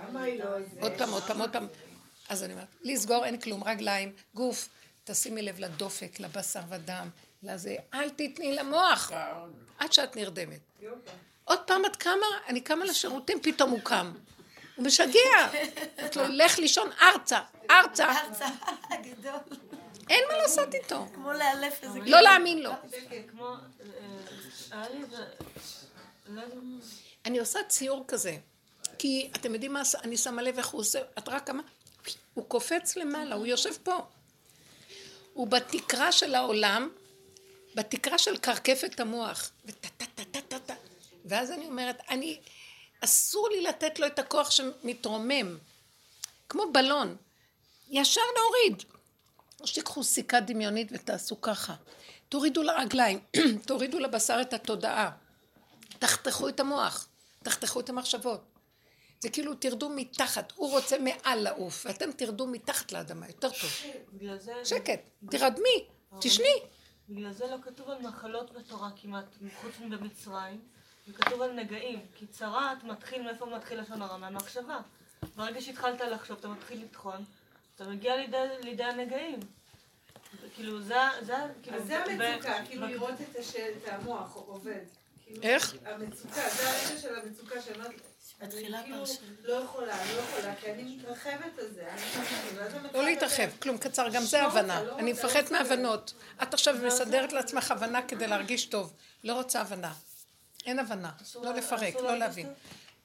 [0.79, 1.67] עוד פעם, עוד פעם, עוד פעם.
[2.29, 4.69] אז אני אומרת, לסגור אין כלום, רגליים, גוף,
[5.03, 7.09] תשימי לב לדופק, לבשר ודם,
[7.43, 9.11] לזה, אל תתני למוח,
[9.77, 10.59] עד שאת נרדמת.
[11.45, 14.13] עוד פעם את קמה, אני קמה לשירותים, פתאום הוא קם.
[14.75, 15.19] הוא משגע.
[16.05, 17.39] את לו, לך לישון ארצה,
[17.71, 18.11] ארצה.
[18.11, 18.45] ארצה,
[19.03, 19.57] גדול.
[20.09, 21.05] אין מה לעשות איתו.
[21.13, 21.99] כמו לאלף איזה...
[22.05, 22.71] לא להאמין לו.
[23.31, 23.55] כמו,
[24.71, 24.85] אה.
[26.27, 26.41] לא
[27.25, 28.37] אני עושה ציור כזה.
[28.97, 31.63] כי אתם יודעים מה, אני שמה לב איך הוא עושה, את רק כמה,
[32.33, 34.05] הוא קופץ למעלה, הוא יושב פה.
[35.33, 36.89] הוא בתקרה של העולם,
[37.77, 40.73] בתקרה של קרקפת המוח, וטה-טה-טה-טה-טה.
[41.25, 42.39] ואז אני אומרת, אני,
[43.03, 45.57] אסור לי לתת לו את הכוח שמתרומם,
[46.49, 47.15] כמו בלון,
[47.89, 48.83] ישר להוריד.
[49.61, 51.75] או שתיקחו סיכה דמיונית ותעשו ככה.
[52.29, 53.19] תורידו לרגליים,
[53.67, 55.11] תורידו לבשר את התודעה,
[55.99, 57.07] תחתכו את המוח,
[57.43, 58.41] תחתכו את המחשבות.
[59.19, 63.69] זה כאילו תרדו מתחת, הוא רוצה מעל לעוף, ואתם תרדו מתחת לאדמה, יותר טוב.
[64.63, 65.85] שקט, תרדמי,
[66.19, 66.61] תשני.
[67.09, 69.25] בגלל זה לא כתוב על מחלות בתורה כמעט,
[69.61, 70.61] חוץ מבמצרים,
[71.07, 74.17] וכתוב על נגעים, כי צרעת מתחיל, מאיפה מתחיל לשון הרע?
[74.17, 74.79] מהמחשבה.
[75.35, 77.23] ברגע שהתחלת לחשוב, אתה מתחיל לטחון,
[77.75, 79.39] אתה מגיע לידי, לידי הנגעים.
[80.55, 81.77] כאילו, זה, זה, כאילו...
[81.77, 84.83] אז זה המצוקה, כאילו לראות את השל, את המוח עובד.
[85.25, 85.75] כאילו, איך?
[85.85, 88.01] המצוקה, זה הרגע של המצוקה שאומרת,
[88.41, 89.19] מתחילה כאילו פרשת.
[89.43, 91.89] לא יכולה, לא יכולה, כי אני מתרחבת על זה.
[92.93, 94.83] לא להתרחב, כלום קצר, גם זה הבנה.
[94.83, 95.63] לא אני מפחדת לא רוצה.
[95.75, 96.13] מהבנות.
[96.43, 98.93] את עכשיו מסדרת לעצמך הבנה כדי להרגיש טוב.
[99.23, 99.93] לא רוצה הבנה.
[100.65, 101.11] אין הבנה.
[101.35, 102.53] לא לפרק, לא להבין.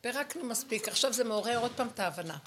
[0.00, 2.38] פירקנו מספיק, עכשיו זה מעורר עוד פעם את ההבנה.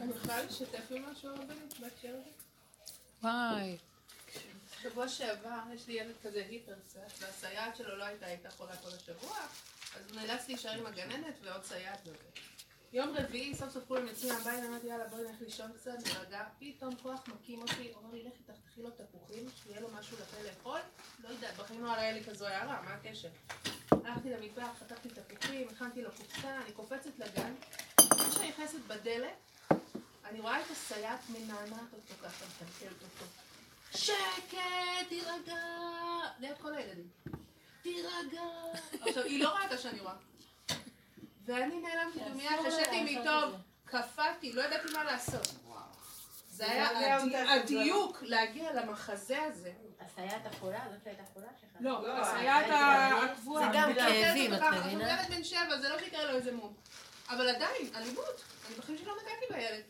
[0.00, 2.30] אני יכולה לשתף במשהו רבנית בהקשר הזה?
[3.22, 3.76] וואי.
[4.82, 9.38] שבוע שעבר יש לי ילד כזה היפרסט, והסייעת שלו לא הייתה איתה חולה כל השבוע,
[10.48, 12.16] להישאר עם הגננת ועוד סייעת וזה.
[12.92, 16.96] יום רביעי, סוף סוף כולם יוצאים מהבית, אמרתי יאללה בואי נלך לישון קצת, נרגע, פתאום
[16.96, 20.80] כוח מקים אותי, אומר לי לכי תחתכי לו תפוחים, שיהיה לו משהו לפה לאכול,
[21.24, 23.28] לא יודעת, בחיים לא עלה לי כזו הערה, מה הקשר?
[23.90, 27.54] הלכתי למטבח, חתכתי תפוחים, הכנתי לו קופסה, אני קופצת לגן,
[28.00, 29.70] לפני שאני נכנסת בדלת,
[30.24, 33.24] אני רואה את הסייעת מנענעת אותו ככה, מקלקלת אותו.
[33.94, 34.58] שקט,
[35.08, 35.62] תירגע,
[36.38, 37.08] ליד כל הילדים.
[37.94, 38.42] תירגע.
[39.00, 40.14] עכשיו, היא לא ראתה שאני רואה.
[41.44, 45.46] ואני נעלמתי דומיה, חשבתי מטוב, קפאתי, לא ידעתי מה לעשות.
[46.50, 49.72] זה היה זה אותה הדיוק להגיע למחזה הזה.
[50.00, 51.70] הסייעת החולה, זאת שהייתה חולה שלך.
[51.80, 52.74] לא, לא, הסייעת זה
[53.32, 53.70] הקבועה.
[53.74, 54.60] גם אני כאבים, את.
[54.60, 55.12] מבינה?
[55.12, 56.74] עכשיו, ילד בן שבע, זה לא שיקרה לו איזה מום.
[57.28, 58.42] אבל עדיין, אלימות.
[58.68, 59.84] אני בחיים שלי לא נגעתי בילד.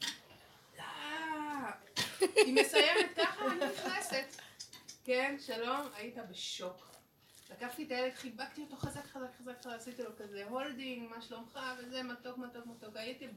[0.78, 1.70] אה,
[2.20, 4.36] היא מסיימת ככה, אני נכנסת.
[5.04, 6.87] כן, שלום, היית בשוק.
[7.50, 11.58] לקחתי את הילד, חיבקתי אותו חזק חזק חזק חזק, עשיתי לו כזה holding, מה שלומך,
[11.78, 13.28] וזה מתוק מתוק מתוק, הייתי...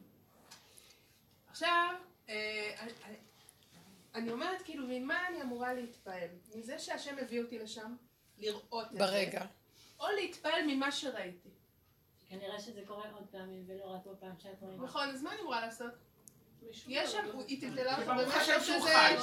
[1.49, 1.95] עכשיו,
[2.29, 3.17] אה, אני- אני-
[4.15, 6.27] אני אומרת כאילו, ממה אני אמורה להתפעל?
[6.55, 7.95] מזה שהשם הביא אותי לשם?
[8.37, 8.97] לראות את זה?
[8.99, 9.45] ברגע.
[9.99, 11.49] או להתפעל ממה שראיתי.
[12.29, 14.75] כנראה שזה קורה עוד פעמים ולא רק בפעם שאת רואה.
[14.75, 15.91] נכון, אז מה אני אמורה לעשות?
[16.87, 18.81] יש שם, היא אותו ברוך באמת, שזה...
[18.81, 19.15] חי.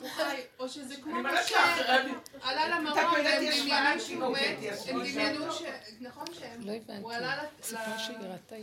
[0.00, 1.52] הוא חי, או שזה כמו אני מה אומרת ש...
[1.52, 2.12] לך, אני-
[2.42, 4.56] עלה למרום אתה והם יודעת, יש דמיינו שהוא מת,
[4.88, 5.62] הם דמיינו ש...
[6.00, 6.60] נכון שהם...
[6.60, 7.02] לא הבנתי.
[7.02, 7.46] הוא עלה ל...
[7.62, 8.56] סיפרה שהיא ראתה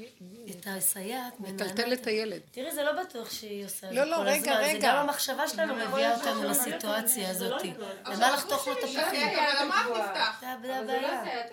[0.49, 2.41] את הסייעת, מטלטל את הילד.
[2.51, 4.73] תראי, זה לא בטוח שהיא עושה את לא, זה לא, כל רגע, הזמן.
[4.73, 4.87] זה.
[4.87, 7.61] גם המחשבה שלנו מביאה אותנו לסיטואציה הזאת.
[8.05, 9.27] למה לחתוך לו את הפחים?
[9.29, 10.37] אבל המוח נפתח.
[10.41, 11.43] זה אבל זה לא הבעיה.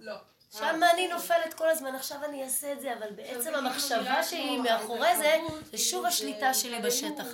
[0.00, 0.14] לא.
[0.52, 5.16] שם אני נופלת כל הזמן, עכשיו אני אעשה את זה, אבל בעצם המחשבה שהיא מאחורי
[5.16, 5.36] זה,
[5.72, 7.24] זה שוב השליטה שלי בשטח.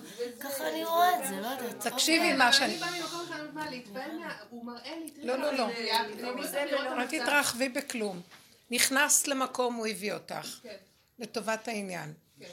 [0.40, 1.86] ככה אני רואה את זה, לא יודעת.
[1.86, 2.80] תקשיבי כן, מה שאני...
[5.22, 5.66] לא, לא, לא.
[6.34, 7.20] מנסה לראות את אל.
[7.20, 8.20] תתרחבי בכלום.
[8.70, 10.58] נכנסת למקום, הוא הביא אותך.
[10.62, 10.76] כן,
[11.18, 12.12] לטובת העניין.
[12.40, 12.46] כן.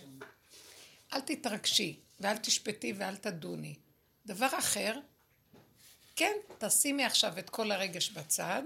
[1.13, 3.75] אל תתרגשי, ואל תשפטי ואל תדוני.
[4.25, 4.99] דבר אחר,
[6.15, 8.63] כן, תשימי עכשיו את כל הרגש בצד,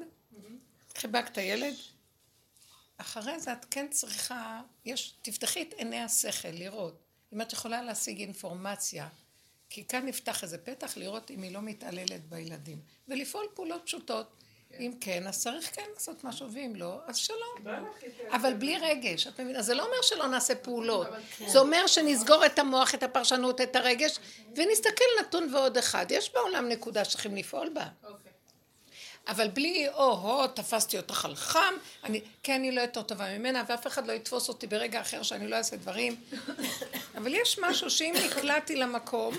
[0.95, 1.73] חיבקת את הילד,
[2.97, 7.01] אחרי זה את כן צריכה, יש, תפתחי את עיני השכל, לראות.
[7.33, 9.07] אם את יכולה להשיג אינפורמציה,
[9.69, 12.79] כי כאן נפתח איזה פתח לראות אם היא לא מתעללת בילדים.
[13.07, 14.27] ולפעול פעולות פשוטות.
[14.79, 17.67] אם כן, אז צריך כן לעשות משהו, ואם לא, אז שלום.
[18.31, 19.61] אבל בלי רגש, את מבינה?
[19.61, 21.07] זה לא אומר שלא נעשה פעולות.
[21.47, 24.19] זה אומר שנסגור את המוח, את הפרשנות, את הרגש,
[24.55, 26.05] ונסתכל נתון ועוד אחד.
[26.09, 27.87] יש בעולם נקודה שצריכים לפעול בה.
[29.27, 33.87] אבל בלי, או-הו, תפסתי אותך על חם, אני, כי אני לא יותר טובה ממנה, ואף
[33.87, 36.15] אחד לא יתפוס אותי ברגע אחר שאני לא אעשה דברים.
[37.17, 39.35] אבל יש משהו שאם נקלעתי למקום,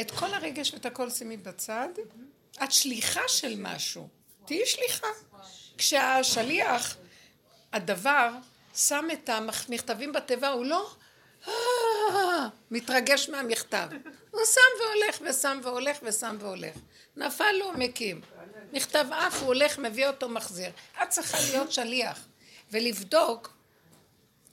[0.00, 1.88] את כל הרגש ואת הכל שימי בצד,
[2.64, 4.08] את שליחה של משהו.
[4.44, 5.06] תהיי שליחה.
[5.78, 6.96] כשהשליח,
[7.72, 8.30] הדבר,
[8.74, 10.90] שם את המכתבים בתיבה, הוא לא
[11.48, 11.52] "אה",
[12.70, 13.88] מתרגש מהמכתב.
[14.30, 16.76] הוא שם והולך ושם והולך ושם והולך.
[17.18, 18.20] נפל לו, מקים.
[18.72, 20.70] מכתב עף, הוא הולך, מביא אותו, מחזיר.
[21.02, 22.26] את צריכה להיות שליח
[22.70, 23.56] ולבדוק,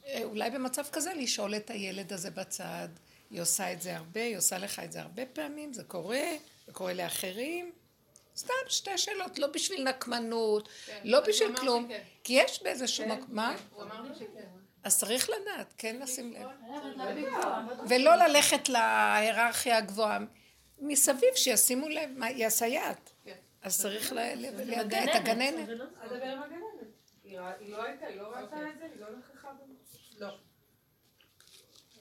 [0.07, 2.87] אה, אולי במצב כזה, לשאול את הילד הזה בצד.
[3.31, 6.25] היא עושה את זה הרבה, היא עושה לך את זה הרבה פעמים, זה קורה,
[6.67, 7.71] זה קורה לאחרים.
[8.37, 12.03] סתם שתי שאלות, לא בשביל נקמנות, כן, לא בשביל כלום, שכן.
[12.23, 13.55] כי יש באיזשהו מקום, מה?
[13.73, 14.47] הוא אמר לי שכן.
[14.83, 16.47] אז צריך לדעת, כן לשים לב.
[17.89, 20.19] ולא ללכת להיררכיה הגבוהה.
[20.79, 23.09] מסביב שישימו לב, מה, היא הסייעת.
[23.23, 23.35] כן.
[23.61, 25.69] אז צריך ל- ל- ליידע את הגננת.
[25.99, 26.61] אדבר עם הגננת.
[27.23, 27.39] היא
[27.71, 29.73] לא הייתה, היא לא ראתה את זה, היא לא נכחה בזה.
[30.25, 30.37] לא.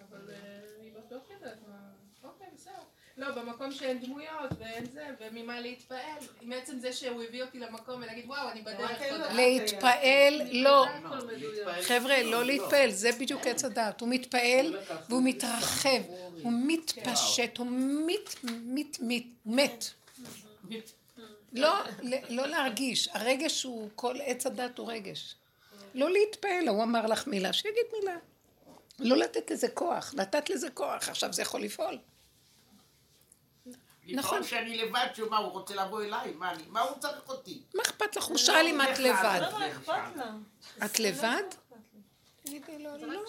[0.09, 1.93] אבל אה, אני בטוח יודעת מה...
[2.25, 2.73] אוקיי, בסדר.
[3.17, 6.19] לא, במקום שאין דמויות ואין זה, וממה להתפעל.
[6.43, 9.33] מעצם זה שהוא הביא אותי למקום ולהגיד, וואו, אני בדרך, תודה.
[9.33, 10.87] להתפעל, לא.
[11.27, 11.69] מדויק.
[11.83, 14.01] חבר'ה, לא להתפעל, זה בדיוק עץ הדעת.
[14.01, 16.03] הוא מתפעל והוא מתרחב,
[16.43, 17.67] הוא מתפשט, הוא
[18.07, 19.85] מת, מת, מת, מת.
[21.53, 21.75] לא,
[22.29, 25.35] לא להרגיש, הרגש הוא, כל עץ הדת הוא רגש.
[25.95, 28.17] לא להתפעל, הוא אמר לך מילה, שיגיד מילה.
[28.99, 31.99] לא לתת לזה כוח, לתת לזה כוח, עכשיו זה יכול לפעול.
[34.07, 34.19] נכון.
[34.39, 36.33] נכון שאני לבד, שמה, הוא רוצה לבוא אליי?
[36.33, 37.63] מה אני- מה הוא צריך אותי?
[37.75, 38.25] מה אכפת לך?
[38.25, 39.41] הוא שאל אם את לבד.
[39.43, 40.31] לא אכפת לה.
[40.87, 41.43] את לבד?
[42.45, 43.21] תגידי לו, לא.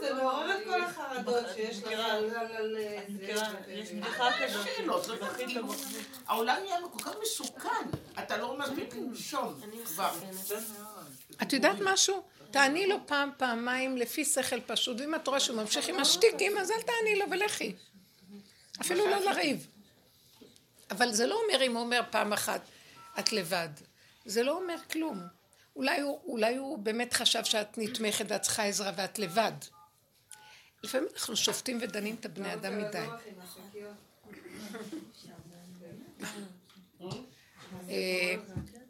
[0.00, 2.76] זה מעורר את כל החרדות שיש לך על-
[3.68, 4.66] יש בדיחה כזאת.
[5.54, 5.74] לא.
[6.26, 7.68] העולם נהיה כל כך מסוכן.
[8.18, 10.10] אתה לא מספיק לנשום כבר.
[11.42, 12.22] את יודעת משהו?
[12.50, 16.70] תעני לו פעם, פעמיים, לפי שכל פשוט, ואם את רואה שהוא ממשיך עם השטיקים, אז
[16.70, 17.74] אל תעני לו ולכי.
[18.80, 19.66] אפילו לא לריב.
[20.90, 22.60] אבל זה לא אומר אם הוא אומר פעם אחת,
[23.18, 23.68] את לבד.
[24.24, 25.20] זה לא אומר כלום.
[25.76, 29.52] אולי הוא, אולי הוא באמת חשב שאת נתמכת ואת צריכה עזרה ואת לבד.
[30.82, 33.06] לפעמים אנחנו שופטים ודנים את הבני אדם מדי.
[37.90, 38.34] אה,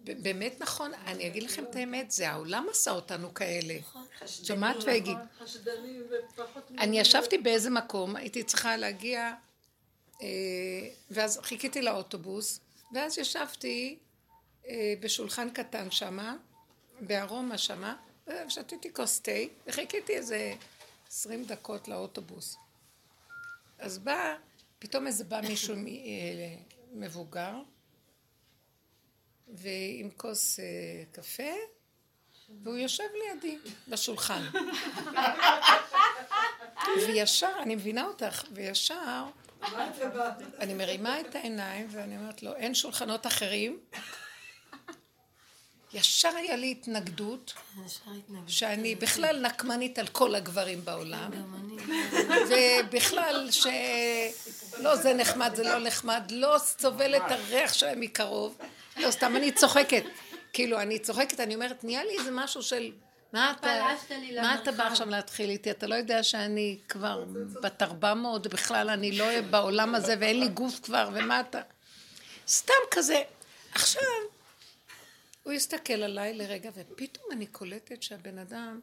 [0.04, 3.74] ב- באמת נכון, אני אגיד לכם את האמת, זה העולם עשה אותנו כאלה.
[4.26, 5.16] שומעת והגיד.
[5.38, 6.70] חשדני ופחות...
[6.78, 9.35] אני ישבתי באיזה מקום, הייתי צריכה להגיע, אה,
[11.11, 12.61] ואז חיכיתי לאוטובוס,
[12.95, 13.99] ואז ישבתי
[14.69, 16.37] אה, בשולחן קטן שמה,
[17.01, 17.97] בארומה שמה,
[18.47, 19.33] ושתיתי כוס תה,
[19.67, 20.55] וחיכיתי איזה
[21.09, 22.57] עשרים דקות לאוטובוס.
[23.79, 24.35] אז בא,
[24.79, 25.81] פתאום איזה בא מישהו אה,
[26.93, 27.55] מבוגר,
[29.49, 30.65] ועם כוס אה,
[31.13, 31.53] קפה,
[32.63, 33.59] והוא יושב לידי
[33.89, 34.43] בשולחן.
[37.07, 39.25] וישר, אני מבינה אותך, וישר
[40.61, 43.79] אני מרימה את העיניים ואני אומרת לו, אין שולחנות אחרים?
[45.94, 47.55] ישר היה לי התנגדות.
[48.46, 51.31] שאני בכלל נקמנית על כל הגברים בעולם.
[52.48, 53.66] ובכלל ש...
[54.79, 58.59] לא, זה נחמד, זה לא נחמד, לא סובל את הריח שלהם מקרוב.
[58.96, 60.05] לא, סתם אני צוחקת.
[60.53, 62.92] כאילו, אני צוחקת, אני אומרת, נהיה לי איזה משהו של
[63.35, 63.87] מה אתה,
[64.42, 64.87] מה אתה בא.
[64.87, 65.70] עכשיו להתחיל איתי?
[65.70, 67.25] אתה לא יודע שאני כבר
[67.62, 71.61] בת 400, בכלל אני לא בעולם הזה ואין לי גוף כבר, ומה אתה...
[72.49, 73.23] סתם כזה.
[73.73, 74.03] עכשיו,
[75.42, 78.81] הוא הסתכל עליי לרגע, ופתאום אני קולטת שהבן אדם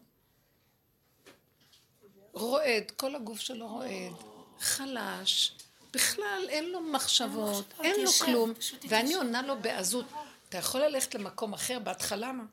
[2.34, 4.14] רועד, כל הגוף שלו רועד,
[4.60, 5.56] חלש,
[5.94, 8.54] בכלל אין לו מחשבות, אין לו כלום,
[8.90, 9.14] ואני.
[9.14, 10.06] עונה לו בעזות,
[10.50, 12.32] אתה יכול ללכת למקום אחר בהתחלה?
[12.32, 12.44] מה?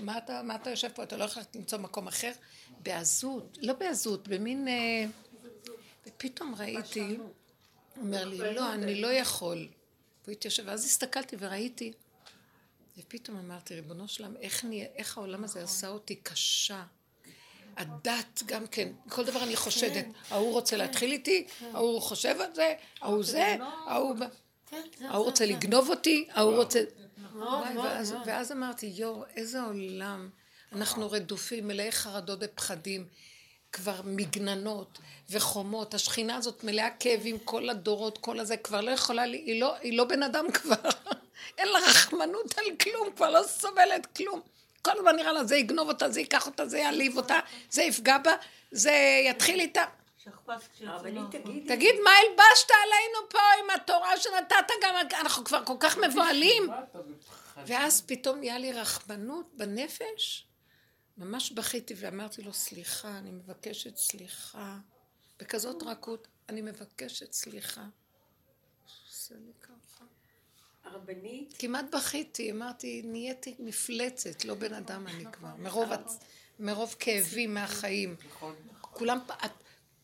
[0.00, 1.02] מה אתה, מה אתה יושב פה?
[1.02, 2.32] אתה לא יכול למצוא מקום אחר?
[2.82, 4.68] בעזות, לא בעזות, במין...
[4.68, 5.04] אה,
[6.06, 7.28] ופתאום ראיתי, הוא
[7.96, 9.68] אומר לי, לא, אני לא יכול.
[10.24, 11.92] והוא התיישב, ואז הסתכלתי וראיתי,
[12.98, 16.82] ופתאום אמרתי, ריבונו שלם, איך, נהיה, איך העולם הזה עשה אותי קשה.
[17.76, 20.06] הדת גם כן, כל דבר אני חושדת.
[20.30, 24.16] ההוא רוצה להתחיל איתי, ההוא חושב על זה, ההוא זה, ההוא...
[24.70, 25.46] כן, ההוא רוצה.
[25.46, 26.82] לגנוב אותי, ההוא רוצה...
[27.44, 28.22] מאוד, וואי, מאוד, ואז- מאוד.
[28.26, 30.30] ואז אמרתי, יואו, איזה עולם.
[30.72, 33.06] אנחנו רדופים, מלאי חרדות ופחדים,
[33.72, 34.98] כבר מגננות
[35.30, 35.94] וחומות.
[35.94, 39.96] השכינה הזאת מלאה כאבים, כל הדורות, כל הזה, כבר לא יכולה, לי- היא לא, היא
[39.98, 40.74] לא בן אדם כבר.
[41.58, 44.40] אין לה רחמנות על כלום, כבר לא סובלת כלום.
[44.82, 47.38] כל הזמן נראה לה, זה יגנוב אותה, זה ייקח אותה, זה יעליב אותה,
[47.70, 48.32] זה יפגע בה,
[48.70, 48.92] זה
[49.26, 49.84] יתחיל איתה.
[50.24, 51.26] שכפ"ץ כשיוצאים.
[51.30, 56.62] תגידי, תגיד, מה הלבשת עלינו פה עם התורה שנתת גם, אנחנו כבר כל כך מבוהלים.
[57.66, 60.46] ואז פתאום נהיה לי רחמנות בנפש.
[61.18, 64.78] ממש בכיתי ואמרתי לו, סליחה, אני מבקשת סליחה.
[65.40, 67.84] בכזאת רכות, אני מבקשת סליחה.
[69.08, 70.04] עושה לי ככה.
[70.84, 76.24] הרבנית, כמעט בכיתי, אמרתי, נהייתי מפלצת, לא בן אדם אני כבר, מרוב, הצ-
[76.58, 78.16] מרוב כאבים מהחיים.
[78.80, 79.50] כולם, את,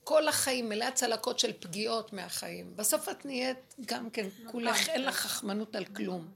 [0.08, 2.76] כל החיים מלאה צלקות של פגיעות מהחיים.
[2.76, 6.28] בסוף את נהיית גם כן, כולך, אין לך חכמנות על כלום.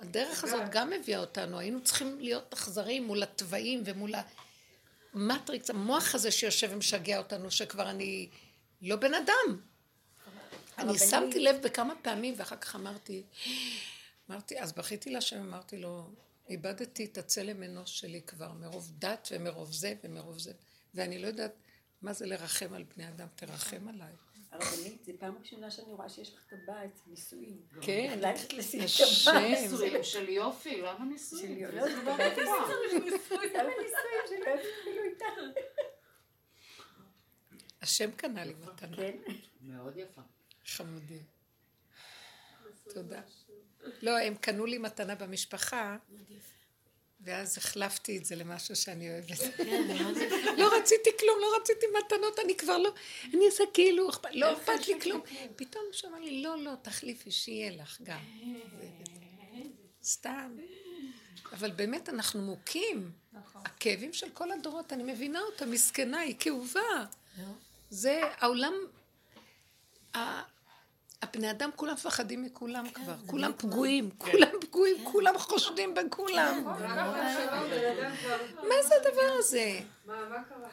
[0.00, 4.12] הדרך הזאת גם הביאה אותנו, היינו צריכים להיות אכזריים מול התוואים ומול
[5.14, 8.28] המטריקס, המוח הזה שיושב ומשגע אותנו, שכבר אני
[8.82, 9.60] לא בן אדם.
[10.78, 13.22] אני שמתי לב בכמה פעמים, ואחר כך אמרתי,
[14.30, 16.10] אמרתי, אז בכיתי להשם, אמרתי לו,
[16.48, 20.52] איבדתי את הצלם אנוש שלי כבר, מרוב דת ומרוב זה ומרוב זה,
[20.94, 21.63] ואני לא יודעת
[22.04, 24.12] מה זה לרחם על בני אדם, תרחם עליי.
[24.50, 27.62] הרבנית, זו פעם ראשונה שאני רואה שיש לך טבעת, נישואים.
[27.80, 29.04] כן, ללכת לשים השם.
[29.30, 29.42] טבעת.
[29.42, 31.58] נישואים של יופי, למה של נישואים?
[31.58, 31.78] יופי.
[32.02, 32.36] דבר טבעת
[32.94, 33.38] נפלא.
[33.44, 35.62] למה נישואים שלא יתחילו איתך?
[37.82, 38.96] השם קנה לי מתנה.
[38.96, 39.16] כן.
[39.60, 40.20] מאוד יפה.
[40.66, 41.18] חמודי.
[42.94, 43.20] תודה.
[44.02, 45.96] לא, הם קנו לי מתנה במשפחה,
[47.24, 49.40] ואז החלפתי את זה למשהו שאני אוהבת.
[50.58, 52.90] לא רציתי כלום, לא רציתי מתנות, אני כבר לא...
[53.34, 55.20] אני עושה כאילו, אכפת- לא אכפת לי כלום.
[55.56, 58.18] פתאום מישהו אמר לי, לא, לא, תחליפי, שיהיה לך גם.
[60.02, 60.56] סתם.
[61.52, 63.10] אבל באמת אנחנו מוכים.
[63.54, 66.80] הכאבים של כל הדורות, אני מבינה אותה, מסכנה, היא כאובה.
[67.90, 68.74] זה העולם
[71.24, 76.64] הבני אדם כולם מפחדים מכולם כבר, כולם פגועים, כולם פגועים, כולם חושדים בכולם.
[78.62, 79.80] מה זה הדבר הזה?
[80.06, 80.68] מה, מה קרה?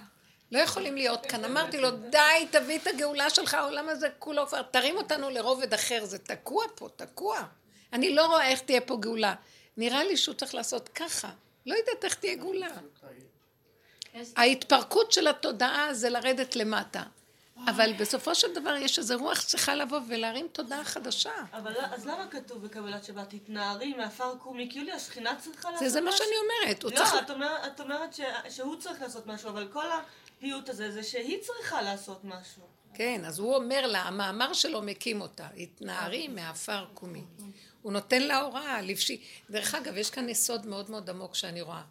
[0.52, 1.46] לא יכולים להיות כאן.
[1.46, 6.06] אמרתי לו, די, תביא את הגאולה שלך, העולם הזה כולו כבר, תרים אותנו לרובד אחר,
[6.06, 7.44] זה תקוע פה, תקוע.
[7.94, 9.36] אני לא רואה איך תהיה פה גאולה.
[9.78, 11.30] נראה לי שהוא צריך לעשות ככה.
[11.66, 12.68] לא יודעת איך תהיה גאולה.
[14.36, 17.04] ההתפרקות של התודעה זה לרדת למטה.
[17.68, 21.32] אבל בסופו של דבר יש איזו רוח שצריכה לבוא ולהרים תודעה חדשה.
[21.54, 24.68] אבל לא- אז למה כתוב בקבלת שבת, תתנערי מעפר קומי?
[24.72, 25.94] כאילו השכינה צריכה לעשות משהו?
[25.94, 26.84] זה מה שאני אומרת.
[26.84, 27.68] לא.
[27.68, 28.16] את אומרת,
[28.50, 32.64] שהוא צריך לעשות משהו, אבל כל הפיוט הזה זה שהיא צריכה לעשות משהו.
[32.94, 37.24] כן, אז הוא אומר לה, המאמר שלו מקים אותה, התנערי מעפר קומי.
[37.82, 39.22] הוא נותן לה הוראה, לבשי.
[39.50, 41.82] דרך אגב, יש כאן יסוד מאוד מאוד עמוק שאני רואה.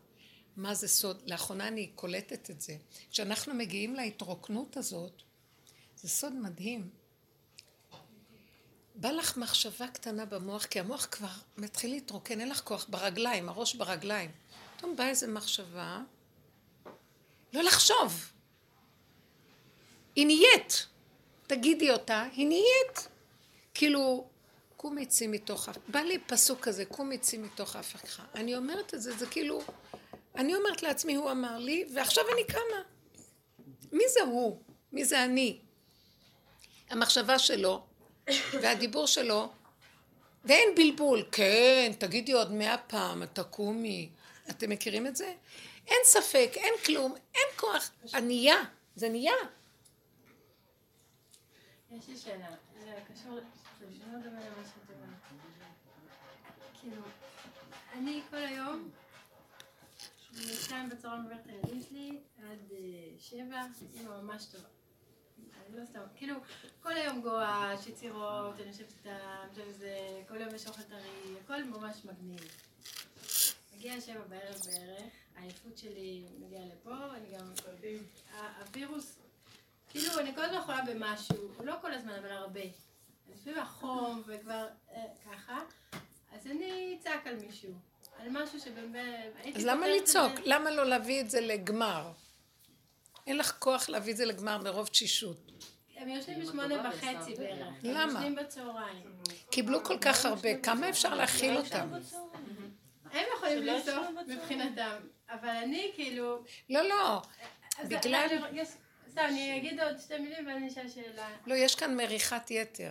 [0.56, 1.22] מה זה סוד?
[1.26, 2.72] לאחרונה אני קולטת את זה.
[3.10, 5.22] כשאנחנו מגיעים להתרוקנות הזאת,
[6.02, 6.90] זה סוד מדהים.
[8.94, 13.74] בא לך מחשבה קטנה במוח, כי המוח כבר מתחיל להתרוקן, אין לך כוח ברגליים, הראש
[13.74, 14.30] ברגליים.
[14.76, 16.00] פתאום באה איזו מחשבה,
[17.52, 18.32] לא לחשוב.
[20.16, 20.86] היא נהיית.
[21.46, 23.08] תגידי אותה, היא נהיית.
[23.74, 24.28] כאילו,
[24.76, 25.76] קומי צאי מתוך אף...
[25.88, 28.24] בא לי פסוק כזה, קומי צאי מתוך אף אחד.
[28.34, 29.62] אני אומרת את זה, זה כאילו...
[30.34, 32.82] אני אומרת לעצמי, הוא אמר לי, ועכשיו אני קמה.
[33.92, 34.62] מי זה הוא?
[34.92, 35.60] מי זה אני?
[36.90, 37.86] המחשבה שלו,
[38.52, 39.52] והדיבור שלו,
[40.44, 41.24] ואין בלבול.
[41.32, 44.10] כן, תגידי עוד מאה פעם, תקומי.
[44.50, 45.34] אתם מכירים את זה?
[45.86, 47.90] אין ספק, אין כלום, אין כוח.
[48.12, 48.56] הנהיה,
[48.96, 49.34] זה נהיה.
[51.90, 52.46] יש לי שאלה,
[52.80, 53.38] זה קשור,
[53.80, 55.42] זה דומה למה שאת אומרת.
[56.80, 57.02] כאילו,
[57.92, 58.90] אני כל היום
[60.32, 62.78] משתיים בצהריים עוברת הילדים שלי עד אה,
[63.18, 63.62] שבע,
[63.94, 64.79] אימא ממש טובה.
[65.70, 66.34] אני לא סתם, כאילו,
[66.82, 72.04] כל היום גואש, יצירות, אני יושבת איתם, שזה, כל יום יש אוכל טרי, הכל ממש
[72.04, 72.40] מגניב.
[73.76, 77.52] מגיע שבע בערב בערך, העייפות שלי מגיעה לפה, אני גם...
[78.60, 79.18] הווירוס,
[79.88, 82.60] כאילו, אני כל הזמן חולה במשהו, לא כל הזמן, אבל הרבה.
[82.60, 85.60] אז לפעמים החום וכבר אה, ככה,
[86.32, 87.72] אז אני אצעק על מישהו,
[88.18, 89.56] על משהו שבאמת...
[89.56, 90.32] אז למה לצעוק?
[90.44, 92.12] למה לא להביא את זה לגמר?
[93.26, 95.49] אין לך כוח להביא את זה לגמר מרוב תשישות.
[96.00, 97.66] הם יושבים בשמונה וחצי בערך.
[97.84, 98.42] הם למה?
[98.42, 99.02] בצהריים.
[99.50, 101.88] קיבלו כל כך הרבה, כמה אפשר להכיל אותם?
[103.12, 104.16] הם יכולים לנסוע בצהריים.
[104.28, 104.96] מבחינתם,
[105.30, 106.42] אבל אני כאילו...
[106.70, 107.22] לא, לא.
[107.88, 108.28] בגלל-
[109.10, 111.28] סתם, אני אגיד עוד שתי מילים ואני אשאל שאלה.
[111.46, 112.90] לא, יש כאן מריחת יתר.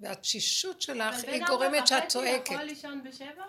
[0.00, 2.50] והתשישות שלך אבל היא בין גורמת ארבע שאת וחצי צועקת.
[2.52, 3.44] יכול לישון בשבע?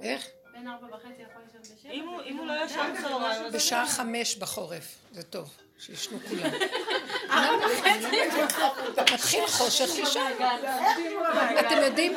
[0.00, 0.26] איך?
[0.52, 1.90] בין ארבע וחצי יכול לישון בשבע?
[2.24, 2.64] אם הוא- לא.
[2.64, 6.50] ישן צהריים, בשעה חמש בחורף, זה טוב, שישנו כולם.
[9.12, 10.32] מתחיל חושך לישון.
[11.60, 12.12] אתם יודעים,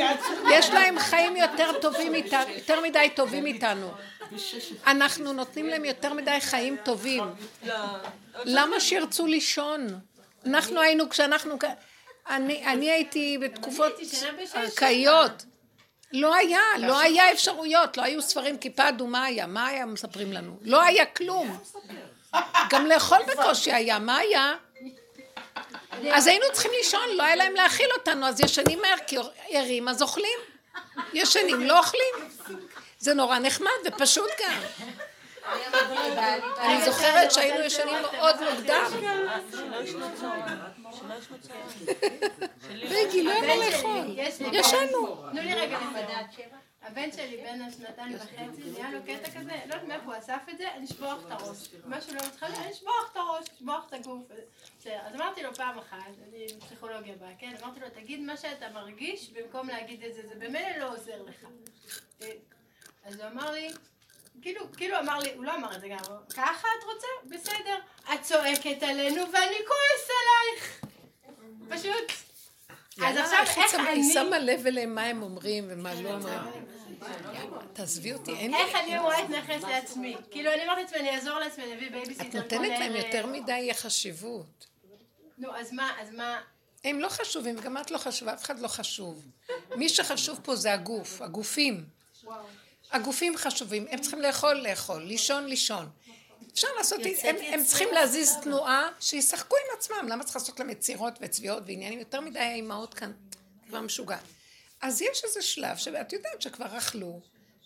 [0.52, 3.92] יש להם חיים יותר טובים איתנו, יותר מדי טובים איתנו.
[4.88, 7.24] אנחנו נותנים להם יותר מדי חיים טובים.
[8.46, 9.88] למה שירצו לישון?
[10.46, 11.58] אנחנו היינו, כשאנחנו...
[12.30, 13.94] אני, אני הייתי בתקופות
[14.56, 15.46] ארכאיות.
[16.14, 20.58] לא היה, לא היה אפשרויות, לא היו ספרים, כיפה אדומה היה, מה היה מספרים לנו?
[20.62, 21.60] לא היה כלום.
[22.70, 24.54] גם לאכול בקושי היה, מה היה?
[26.14, 29.18] אז היינו צריכים לישון, לא היה להם להאכיל אותנו, אז ישנים מהר, כי
[29.50, 30.40] ערים אז אוכלים.
[31.14, 32.14] ישנים, לא אוכלים.
[33.00, 34.62] זה נורא נחמד ופשוט גם.
[36.58, 38.92] אני זוכרת שהיינו ישנים מאוד מוקדם.
[42.82, 44.16] רגי, לא היה מה לאכול.
[44.52, 45.26] ישנו.
[45.32, 46.34] תנו לי רגע עד לדעת.
[46.36, 46.65] שבע.
[46.86, 50.58] הבן שלי בן השנתיים וחצי, נהיה לו קטע כזה, לא יודעת מאיפה הוא אסף את
[50.58, 51.70] זה, לשבוח את הראש.
[51.86, 54.24] משהו לא מתחיל, לשבוח את הראש, לשבוח את הגוף.
[54.86, 57.56] אז אמרתי לו פעם אחת, אני בפסיכולוגיה באה, כן?
[57.64, 61.46] אמרתי לו, תגיד מה שאתה מרגיש במקום להגיד את זה, זה במילא לא עוזר לך.
[62.22, 62.32] אה,
[63.06, 63.70] אז הוא אמר לי,
[64.42, 65.98] כאילו, כאילו אמר לי, הוא לא אמר את זה גם,
[66.36, 67.08] ככה את רוצה?
[67.26, 67.78] בסדר.
[68.14, 70.86] את צועקת עלינו ואני כועס עלייך.
[71.70, 72.25] פשוט.
[73.04, 74.14] אז עכשיו איך שמה- היא אני...
[74.14, 76.40] שמה לב אליהם מה הם אומרים ומה לא אומרים.
[77.74, 78.58] תעזבי אותי, אין לי...
[78.58, 80.16] איך אני אמורה להתייחס לעצמי?
[80.32, 82.96] כאילו, אני אומרת לעצמי, אני אעזור לעצמי, אני אביא בייביסיטר את נותנת להם.
[82.96, 84.68] יותר מדי חשיבות.
[85.38, 86.42] נו, אז מה, אז מה...
[86.84, 89.26] הם לא חשובים, גם את לא חשובה, אף אחד לא חשוב.
[89.76, 91.86] מי שחשוב פה זה הגוף, הגופים.
[92.92, 95.90] הגופים חשובים, הם צריכים לאכול, לאכול, לישון, לישון.
[96.54, 101.14] אפשר לעשות, הם, הם צריכים להזיז תנועה, שישחקו עם עצמם, למה צריך לעשות להם יצירות
[101.22, 102.00] וצביעות ועניינים?
[102.00, 103.12] יותר מדי האימהות כאן
[103.68, 104.18] כבר משוגע.
[104.82, 107.22] אז יש איזה שלב שאת יודעת שכבר אכלו,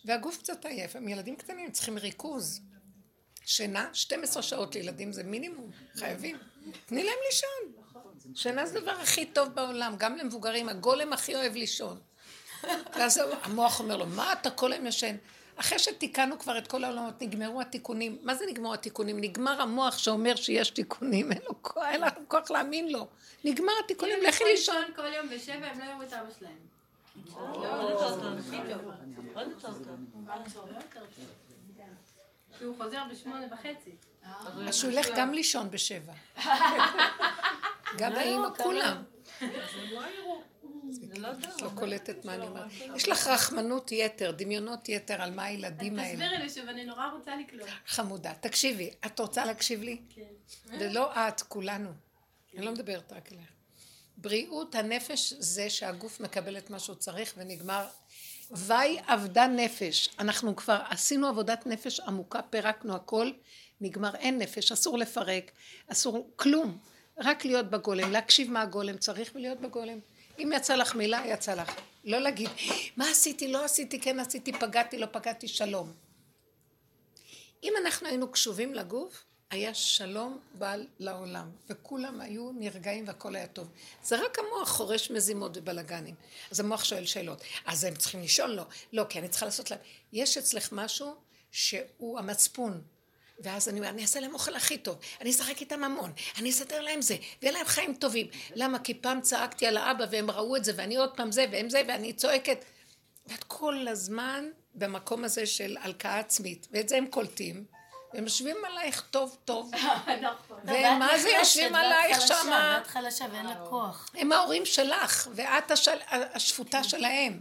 [0.06, 2.62] והגוף קצת עייף, הם ילדים קטנים, צריכים ריכוז.
[3.46, 6.38] שינה, 12 שעות לילדים זה מינימום, חייבים.
[6.86, 7.84] תני להם לישון.
[8.36, 12.00] שינה זה הדבר הכי טוב בעולם, גם למבוגרים, הגולם הכי אוהב לישון.
[12.96, 15.16] ואז המוח אומר לו, מה אתה כל היום ישן?
[15.60, 18.18] אחרי שתיקנו כבר את כל העולמות, נגמרו התיקונים.
[18.24, 19.20] מה זה נגמרו התיקונים?
[19.22, 23.08] נגמר המוח שאומר שיש תיקונים, אין לו כוח, אין לנו כוח להאמין לו.
[23.44, 24.76] נגמר התיקונים, אם הם לכי ילכו לישון.
[24.76, 26.58] לישון כל יום בשבע, הם לא יראו את אבא שלהם.
[32.78, 33.96] חוזר בשמונה וחצי.
[34.68, 36.14] אז שהוא ילך גם לישון בשבע.
[38.00, 39.04] גם האמא, כולם.
[39.40, 39.48] זה
[39.92, 40.02] לא.
[41.14, 42.72] את לא קולטת מה אני אומרת.
[42.96, 46.14] יש לך רחמנות יתר, דמיונות יתר על מה הילדים האלה.
[46.14, 47.70] תסבירי לי שוב, אני נורא רוצה לקלוט.
[47.88, 50.02] חמודה, תקשיבי, את רוצה להקשיב לי?
[50.10, 50.22] כן.
[50.80, 51.90] ולא את, כולנו.
[52.56, 53.50] אני לא מדברת רק אליך.
[54.18, 57.86] בריאות הנפש זה שהגוף מקבל את מה שהוא צריך ונגמר.
[58.52, 60.10] וי אבדה נפש.
[60.20, 63.32] אנחנו כבר עשינו עבודת נפש עמוקה, פירקנו הכל,
[63.82, 65.52] נגמר, אין נפש, אסור לפרק,
[65.88, 66.78] אסור כלום.
[67.18, 70.00] רק להיות בגולם, להקשיב מה הגולם צריך ולהיות בגולם.
[70.40, 71.76] אם יצא לך מילה, יצא לך.
[72.04, 72.50] לא להגיד,
[72.98, 75.94] מה עשיתי, לא עשיתי, כן עשיתי, פגעתי, לא פגעתי, שלום.
[77.64, 83.68] אם אנחנו היינו קשובים לגוף, היה שלום בעל לעולם, וכולם היו נרגעים והכל היה טוב.
[84.04, 86.16] זה רק המוח חורש מזימות ובלאגנים.
[86.52, 87.42] אז המוח שואל שאלות.
[87.66, 88.50] אז הם צריכים לשאול?
[88.50, 88.64] לא.
[88.94, 89.80] לא, כי אני צריכה לעשות להם.
[90.14, 91.16] יש אצלך משהו
[91.52, 92.82] שהוא המצפון.
[93.40, 96.82] ואז אני אומר, אני אעשה להם אוכל הכי טוב, אני אשחק איתם המון, אני אסדר
[96.82, 98.28] להם זה, ויהיה להם חיים טובים.
[98.56, 98.80] למה?
[98.80, 101.82] כי פעם צעקתי על האבא והם ראו את זה, ואני עוד פעם זה, והם זה,
[101.88, 102.66] ואני צועקת.
[103.28, 107.66] ואת כל הזמן במקום הזה של הלקאה עצמית, ואת זה הם קולטים,
[108.14, 109.72] והם יושבים עלייך טוב טוב,
[110.66, 114.10] והם מה זה יושבים עלייך שמה, ואת חלשה ואין לה כוח.
[114.14, 115.72] הם ההורים שלך, ואת.
[116.10, 117.40] השפוטה שלהם.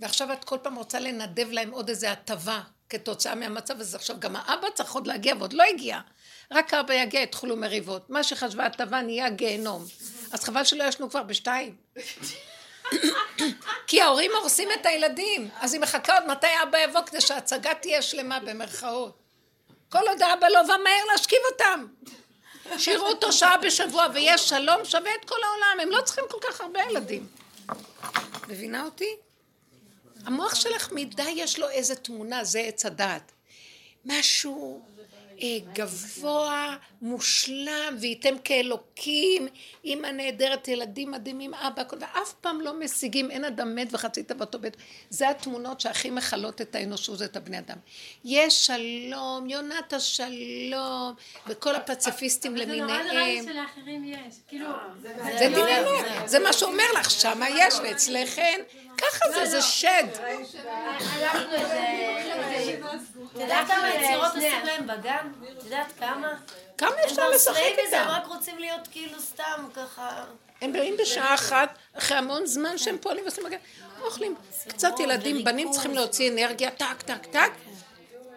[0.00, 2.60] ועכשיו את כל פעם רוצה לנדב להם עוד איזה הטבה
[2.92, 3.96] כתוצאה מהמצב הזה.
[3.96, 6.00] עכשיו, גם האבא צריך עוד להגיע ועוד לא הגיע.
[6.50, 8.10] רק האבא יגיע, יתחילו מריבות.
[8.10, 9.84] מה שחשבה הטבה נהיה גיהנום.
[10.32, 11.76] אז חבל שלא ישנו כבר בשתיים.
[13.86, 18.02] כי ההורים הורסים את הילדים, אז היא מחכה עוד מתי אבא יבוא כדי שההצגה תהיה
[18.02, 19.18] שלמה במרכאות.
[19.88, 21.86] כל עוד האבא לא בא מהר להשכיב אותם.
[22.78, 26.60] שיראו אותו שעה בשבוע ויש שלום שווה את כל העולם, הם לא צריכים כל כך
[26.60, 27.26] הרבה ילדים.
[28.48, 29.16] מבינה אותי?
[30.26, 33.32] המוח שלך מדי יש לו איזה תמונה, זה עץ הדעת.
[34.04, 34.82] משהו
[35.42, 39.48] אה, גבוה, מושלם, וייתם כאלוקים,
[39.84, 44.58] אימא נהדרת, ילדים מדהימים, אבא, כל- ואף פעם לא משיגים, אין אדם מת וחצי תוותו
[44.58, 44.76] בית.
[45.10, 47.76] זה התמונות שהכי מכלות את האנושות, את הבני אדם.
[48.24, 51.14] יש שלום, יונת השלום,
[51.46, 53.44] וכל הפציפיסטים זה נורא נראה לי למיניהם.
[53.44, 54.34] שלאחרים יש.
[54.48, 54.66] כאילו...
[55.02, 58.60] זה דין אמת, זה מה שאומר לך, שמה יש, ואצלך אין.
[58.98, 60.04] ככה זה, זה שד.
[60.66, 62.78] הלכנו איזה...
[63.34, 65.32] את יודעת כמה יצירות עושים להם בגן?
[65.58, 66.34] את יודעת כמה?
[66.78, 68.08] כמה אפשר לשחק מזה, הם איתם?
[68.08, 70.24] רק רוצים להיות כאילו סתם ככה...
[70.60, 73.56] הם באים בשעה אחת, אחרי המון זמן שהם פועלים ועושים מגן,
[74.02, 74.34] אוכלים.
[74.68, 77.50] קצת ילדים, בנים צריכים להוציא אנרגיה, טק, טק, טק.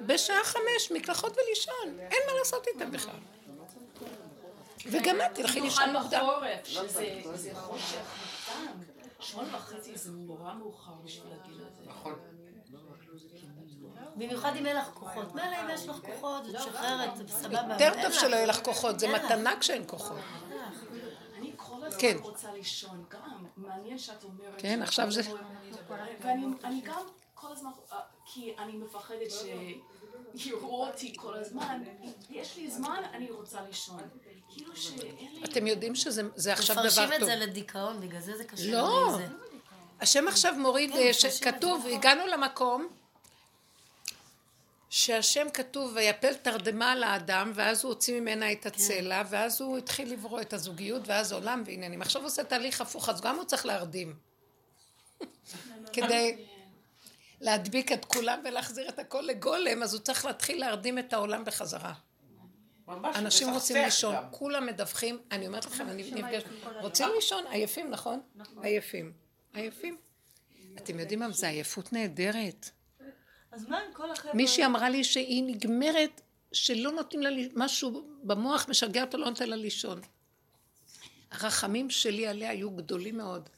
[0.02, 2.00] בשעה חמש, מקלחות ולישון.
[2.00, 3.16] אין מה לעשות איתם בכלל.
[4.86, 6.26] וגם את תלכי לישון במיוחד מוקדם.
[9.20, 9.26] זה.
[9.26, 11.82] שמונה וחצי זה נורא מאוחר בשביל הגיל הזה.
[11.86, 12.14] נכון.
[14.16, 15.36] במיוחד אם אין לך כוחות.
[15.36, 17.78] מילא אם יש לך כוחות, את משחררת, זה סבבה.
[17.86, 18.12] יותר טוב.
[18.14, 19.08] שלא יהיה לך כוחות, זה.
[19.08, 20.18] מתנה כשאין כוחות.
[21.38, 22.08] אני כל כן.
[22.16, 23.46] הזמן רוצה לישון גם.
[23.58, 24.54] מעניין שאת אומרת...
[24.58, 25.42] כן, עכשיו זה- אומרת-
[26.22, 27.02] ואני אני גם
[27.34, 29.32] כל הזמן, אה, כי אני מפחדת
[30.38, 31.84] שיראו אותי כל הזמן.
[32.30, 34.02] יש לי זמן, אני רוצה לישון.
[34.50, 35.44] כאילו שאין לי...
[35.44, 37.30] אתם יודעים שזה זה עכשיו דבר מפרשים את טוב.
[37.30, 39.18] זה לדיכאון, בגלל זה זה קשה לא.
[40.02, 41.92] השם עכשיו מוריד, כן, אה, נכון.
[41.92, 42.88] הגענו למקום
[44.90, 50.14] שהשם כתוב ויפל תרדמה על האדם ואז הוא הוציא ממנה את הצלע ואז הוא התחיל
[50.14, 52.02] לברוא את הזוגיות ואז עולם ועניינים.
[52.02, 54.16] עכשיו הוא עושה תהליך הפוך אז גם הוא צריך להרדים.
[55.94, 56.38] כדי
[57.42, 61.94] להדביק את כולם ולהחזיר את הכל לגולם אז הוא צריך להתחיל להרדים את העולם בחזרה.
[62.88, 64.24] ממש, אנשים רוצים לישון, גם.
[64.32, 66.46] כולם מדווחים, אני אומרת לכם, אני נפגשת,
[66.82, 68.22] רוצים לישון, עייפים, נכון?
[68.62, 69.14] עייפים,
[69.54, 69.98] עייפים.
[70.78, 72.70] אתם יודעים מה, זה עייפות נהדרת.
[73.52, 74.34] אז מה עם כל החבר'ה?
[74.34, 76.22] מישהי אמרה לי שהיא נגמרת,
[76.52, 80.02] שלא נותנים לה, משהו במוח משגע אותה, לא נותן לה לישון.
[81.32, 83.50] הרחמים שלי עליה היו גדולים מאוד.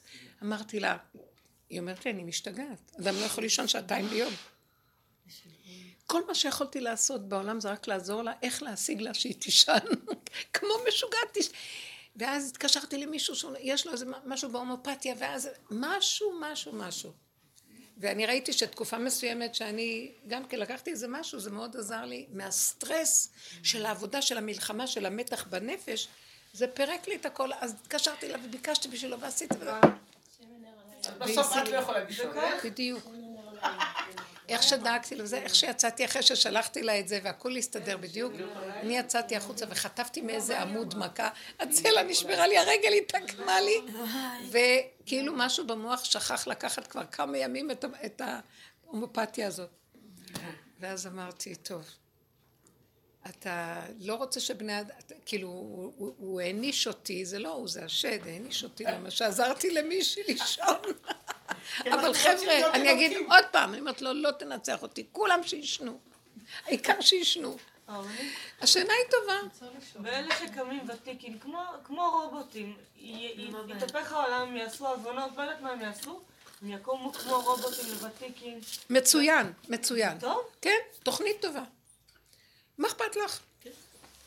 [0.42, 0.96] אמרתי לה,
[1.70, 4.34] היא אומרת לי, אני משתגעת, אדם לא יכול לישון שעתיים ביום.
[6.06, 9.78] כל מה שיכולתי לעשות בעולם זה רק לעזור לה, איך להשיג לה שהיא תישן,
[10.54, 11.28] כמו משוגעת.
[11.32, 11.48] תש...
[12.16, 17.12] ואז התקשרתי למישהו שיש לו איזה משהו בהומופתיה, ואז משהו, משהו, משהו.
[17.98, 23.32] ואני ראיתי שתקופה מסוימת שאני גם כן לקחתי איזה משהו, זה מאוד עזר לי, מהסטרס
[23.62, 26.08] של העבודה, של המלחמה, של המתח בנפש,
[26.52, 29.70] זה פירק לי את הכל, אז התקשרתי אליו וביקשתי בשבילו ועשיתי את זה.
[31.18, 32.36] בסוף את לא יכולה לישון.
[32.64, 33.08] בדיוק.
[34.48, 38.32] איך שדאגתי לזה, איך שיצאתי אחרי ששלחתי לה את זה והכל הסתדר בדיוק,
[38.80, 41.28] אני יצאתי החוצה וחטפתי מאיזה עמוד מכה,
[41.60, 43.80] הצלע נשברה לי, הרגל התעקמה לי,
[44.50, 47.70] וכאילו משהו במוח שכח לקחת כבר כמה ימים
[48.04, 49.70] את ההומופתיה הזאת.
[50.80, 51.82] ואז אמרתי, טוב,
[53.28, 54.90] אתה לא רוצה שבני אדם,
[55.26, 59.70] כאילו, הוא- הוא הוא העניש אותי, זה לא הוא, זה השד, העניש אותי למה שעזרתי
[59.70, 60.64] למישהי לישון.
[61.80, 63.16] אבל אנחנו רוצים חבר'ה, להיות אני אגיד.
[63.28, 65.98] עוד פעם, אני אומרת לו, לא תנצח אותי, כולם שישנו.
[66.64, 67.56] העיקר שישנו.
[68.60, 69.68] השינה היא טובה.
[70.02, 75.80] ואלה שקמים ותיקים, כמו, כמו רובוטים, י- יתהפך העולם, יעשו הבנות, לא יודעת מה הם
[75.80, 76.20] יעשו,
[76.62, 78.60] הם יקומו כמו רובוטים לוותיקים.
[78.90, 80.18] מצוין, מצוין.
[80.18, 80.40] טוב?
[80.62, 81.62] כן, תוכנית טובה.
[82.78, 83.40] מה אכפת לך?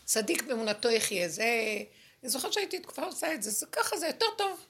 [0.05, 1.45] צדיק באמונתו יחיה, זה...
[2.23, 4.65] אני זוכרת שהייתי תקופה עושה את זה, זה ככה זה יותר טוב.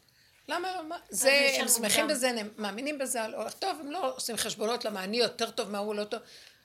[0.47, 0.83] למה לא?
[0.83, 0.97] מה?
[1.09, 2.07] זה, הם שמחים.
[2.07, 5.77] בזה, הם מאמינים בזה, אורח טוב, הם לא עושים חשבונות למה אני יותר טוב, מה
[5.77, 6.19] הוא לא טוב.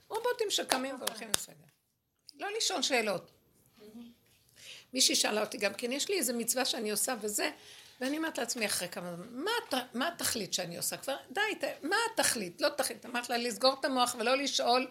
[0.09, 1.55] רובוטים שקמים והולכים לסדר.
[2.35, 3.31] לא לשאול שאלות.
[4.93, 7.51] מישהי שאלה אותי גם כן, יש לי איזה מצווה שאני עושה וזה,
[8.01, 10.97] ואני אומרת לעצמי אחרי כמה זמן, מה, הת- מה התכלית שאני עושה?
[10.97, 12.61] כבר, די, ת, מה התכלית?
[12.61, 13.07] לא תכלית.
[13.07, 14.87] אמרת לה לסגור את המוח ולא לשאול,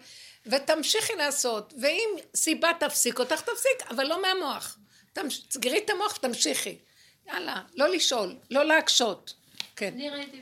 [0.46, 4.78] ותמשיכי לעשות, ואם סיבה תפסיק אותך, תפסיק, אבל לא מהמוח.
[5.12, 5.42] תמש...
[5.50, 6.78] סגרי את המוח ותמשיכי.
[7.26, 9.34] יאללה, לא לשאול, לא להקשות.
[9.76, 9.92] כן.
[9.94, 10.40] אני ראיתי...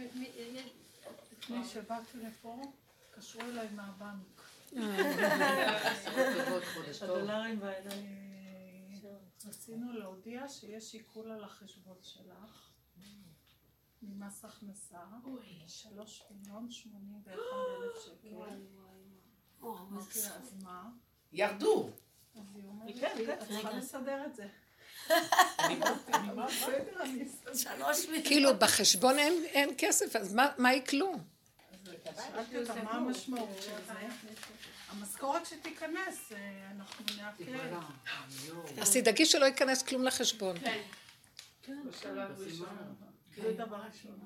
[1.43, 2.62] לפני שבאתי לפה,
[3.19, 4.35] קשרו אליי מהבנק.
[7.03, 8.24] הדולרים בעיניים.
[9.47, 12.70] רצינו להודיע שיש עיקול על החשבון שלך
[14.03, 14.99] ממס הכנסה,
[15.66, 17.38] שלוש מיליון שמונים ואחד
[17.82, 18.28] אלף שקל.
[19.61, 20.90] לה, אז מה?
[21.32, 21.90] ירדו.
[22.34, 23.32] אז היא אומרת, כן, כן.
[23.32, 23.72] את צריכה.
[23.72, 24.49] לסדר את זה.
[27.55, 28.24] שלוש מיליון.
[28.24, 31.12] כאילו בחשבון אין, כסף, אז מה, מה יקלו?
[31.84, 33.92] שאלתי אותה מה המשמעות של זה.
[34.97, 37.45] המשכורת שתיכנס, אה, אנחנו נעכל.
[38.80, 40.57] אז תדאגי שלא ייכנס כלום לחשבון.
[43.36, 44.18] זה דבר ראשון.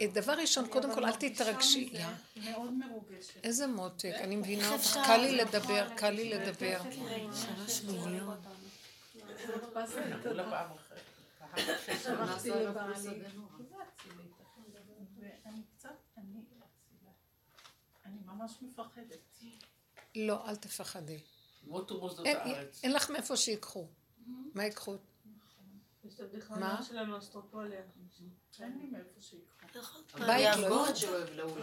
[0.00, 1.92] אה, דבר ראשון, קודם כל אל תתרגשי.
[2.36, 3.44] מאוד מרוגשת.
[3.44, 4.98] איזה מותק, אני מבינה אותך?
[5.06, 6.82] קל לי לדבר, קל לי לדבר.
[7.34, 8.36] שלוש מיליון.
[18.04, 19.18] אני ממש מפחדת.
[20.14, 21.20] לא, אל תפחדי.
[22.84, 23.86] אין- לך מאיפה שיקחו.
[24.54, 24.96] מה ייקחו?
[26.04, 27.80] יש את הבדיחה שלנו, אסטרופוליה.
[28.60, 29.66] אין לי מאיפה שיקחו.
[30.26, 30.56] בית
[31.36, 31.56] לא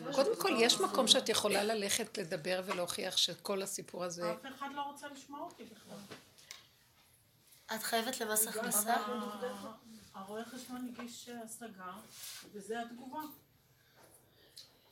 [0.00, 0.52] מה קודם כל.
[0.58, 4.32] יש מקום שאת יכולה ללכת לדבר ולהוכיח שכל הסיפור הזה...
[4.32, 5.98] אף אחד לא רוצה לשמוע אותי בכלל.
[7.74, 8.94] את חייבת למס הכנסה?
[10.14, 11.92] הרואה חשבון הגיש השגה,
[12.52, 13.20] וזה התגובה.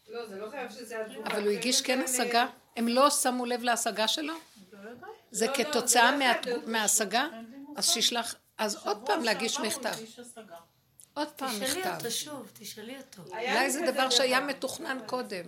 [0.08, 1.26] לא, זה לא חייב שזה התגובה.
[1.30, 2.46] אבל הוא הגיש כן השגה?
[2.76, 4.34] הם לא שמו לב להשגה שלו?
[4.72, 4.84] לא.
[5.30, 7.26] זה לא, לא, כתוצאה זה להיות מההשגה?
[7.76, 8.34] אז שישלח...
[8.58, 9.92] אז עוד פעם להגיש מכתב.
[11.14, 11.94] עוד פעם תשאלי מכתב.
[11.96, 13.22] אותו שוב, תשאלי אותו.
[13.30, 15.44] אולי לי זה דבר שהיה מתוכנן קודם.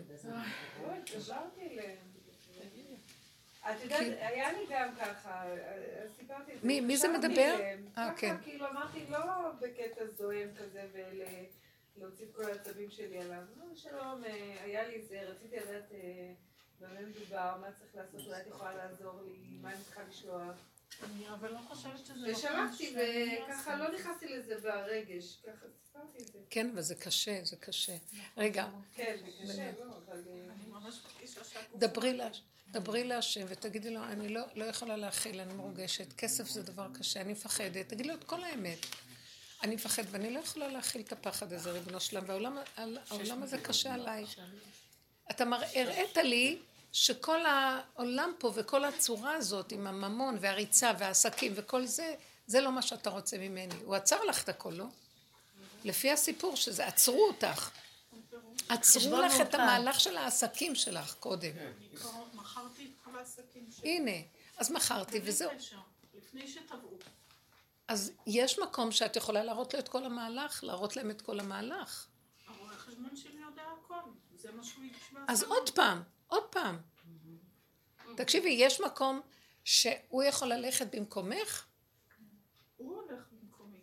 [3.70, 5.42] את יודעת, היה לי גם ככה,
[6.04, 6.66] אז סיפרתי את זה.
[6.66, 7.56] מי- מי זה מדבר?
[7.60, 8.36] אה, ככה, כן.
[8.44, 9.18] כאילו אמרתי, לא
[9.60, 10.82] בקטע זועם כזה
[11.98, 13.42] ולהוציא את כל העצבים שלי עליו.
[13.56, 16.32] לא, שלום, אה, היה לי זה, רציתי לדעת אה,
[16.80, 20.56] במה מדובר, מה צריך לעשות, אולי את יכולה לעזור לי, מה אני צריכה לשלוח.
[21.02, 22.32] אני אבל לא חושבת שזה...
[22.32, 23.76] ושלחתי, וככה.
[23.76, 26.38] לא נכנסתי לזה ברגש, ככה סיפרתי את זה.
[26.50, 27.96] כן, וזה קשה, זה קשה.
[28.36, 30.22] רגע, כן, זה קשה, לא, אבל...
[30.28, 31.78] אה, אני ממש מרגישה שהגוף...
[31.78, 32.28] דברי לה,
[32.70, 37.20] דברי להשם ותגידי לו, אני לא, לא יכולה להכיל, אני מרוגשת, כסף זה דבר קשה,
[37.20, 37.88] אני מפחדת.
[37.88, 38.78] תגידי לו את כל האמת.
[39.62, 44.24] אני מפחד ואני לא יכולה להכיל את הפחד הזה, ריבונו שלם, והעולם הזה קשה עליי.
[45.30, 45.44] אתה
[45.74, 46.58] הראית לי
[46.92, 52.14] שכל העולם פה וכל הצורה הזאת עם הממון והריצה והעסקים וכל זה,
[52.46, 53.74] זה לא מה שאתה רוצה ממני.
[53.84, 54.86] הוא עצר לך את הכל, לא?
[55.84, 57.70] לפי הסיפור שזה, עצרו אותך.
[58.68, 59.54] עצרו לך את.
[59.54, 61.50] המהלך של העסקים שלך קודם.
[61.96, 63.96] כבר מכרתי את כל העסקים שלי.
[63.96, 64.26] הנה,
[64.56, 65.50] אז מכרתי וזהו.
[66.14, 66.98] לפני שטבעו.
[67.88, 72.06] אז יש מקום שאת יכולה להראות לו את כל המהלך, להראות להם את כל המהלך.
[72.46, 74.10] הרואה חשבון שלי יודע הכל.
[74.36, 75.20] זה מה שהוא בהשגה.
[75.28, 76.78] אז עוד פעם, עוד פעם.
[78.16, 79.20] תקשיבי, יש מקום
[79.64, 81.64] שהוא יכול ללכת במקומך?
[82.76, 83.80] הוא הולך במקומי.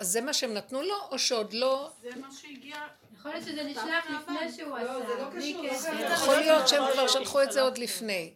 [0.00, 1.92] אז זה מה שהם נתנו לו, או שעוד לא?
[2.02, 2.86] זה מה שהגיע...
[3.14, 5.98] יכול להיות שזה נשלח לפני שהוא לא, זה לא עשה, לא.
[5.98, 8.34] יכול להיות שהם כבר שלחו את זה עוד לפני.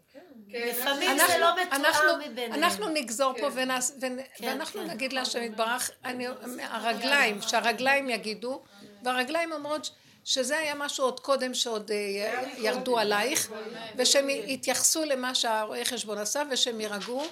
[0.53, 2.53] כן, לפעמים אנחנו- זה לא מתואם מביניהם.
[2.65, 4.91] אנחנו נגזור פה ונ- כן, ואנחנו כן.
[4.91, 6.27] נגיד להשם יתברך, אני-
[6.63, 8.63] הרגליים, שהרגליים יגידו,
[9.03, 9.91] והרגליים אומרות
[10.25, 13.53] שזה היה משהו עוד קודם שעוד אה, ירדו עלייך,
[13.97, 17.25] ושהם יתייחסו למה שהרואה חשבון עשה, ושהם יירגעו,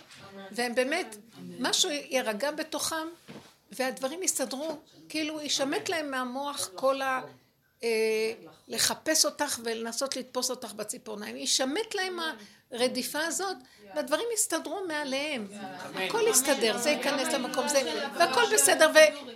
[0.53, 1.16] והם באמת,
[1.59, 3.07] משהו יירגע בתוכם,
[3.73, 4.77] והדברים יסתדרו,
[5.09, 7.21] כאילו יישמט להם מהמוח כל ה...
[7.83, 7.89] אה,
[8.69, 11.37] לחפש אותך ולנסות לתפוס אותך בציפורניים.
[11.37, 12.19] יישמט להם
[12.73, 13.57] הרדיפה הזאת,
[13.95, 15.49] והדברים יסתדרו מעליהם.
[15.95, 18.91] הכל יסתדר, זה ייכנס למקום זה, והכל בסדר,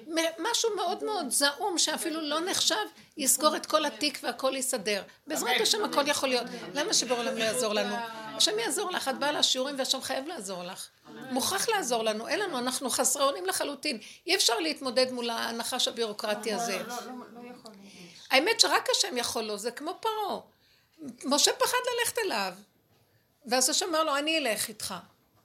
[0.07, 2.74] ומשהו מאוד מאוד זעום שאפילו לא נחשב,
[3.16, 5.03] יסגור את כל התיק והכל יסדר.
[5.26, 6.47] בעזרת השם הכל יכול להיות.
[6.74, 7.95] למה שבור העולם לא יעזור לנו?
[8.37, 10.89] השם יעזור לך, את באה לשיעורים והשם חייב לעזור לך.
[11.30, 13.99] מוכרח לעזור לנו, אין לנו, אנחנו חסרי אונים לחלוטין.
[14.26, 16.83] אי אפשר להתמודד מול הנחש הביורוקרטי הזה.
[18.30, 20.41] האמת שרק השם יכול לו, זה כמו פרעה.
[21.24, 22.53] משה פחד ללכת אליו.
[23.47, 24.95] ואז השם אמר לו, אני אלך איתך.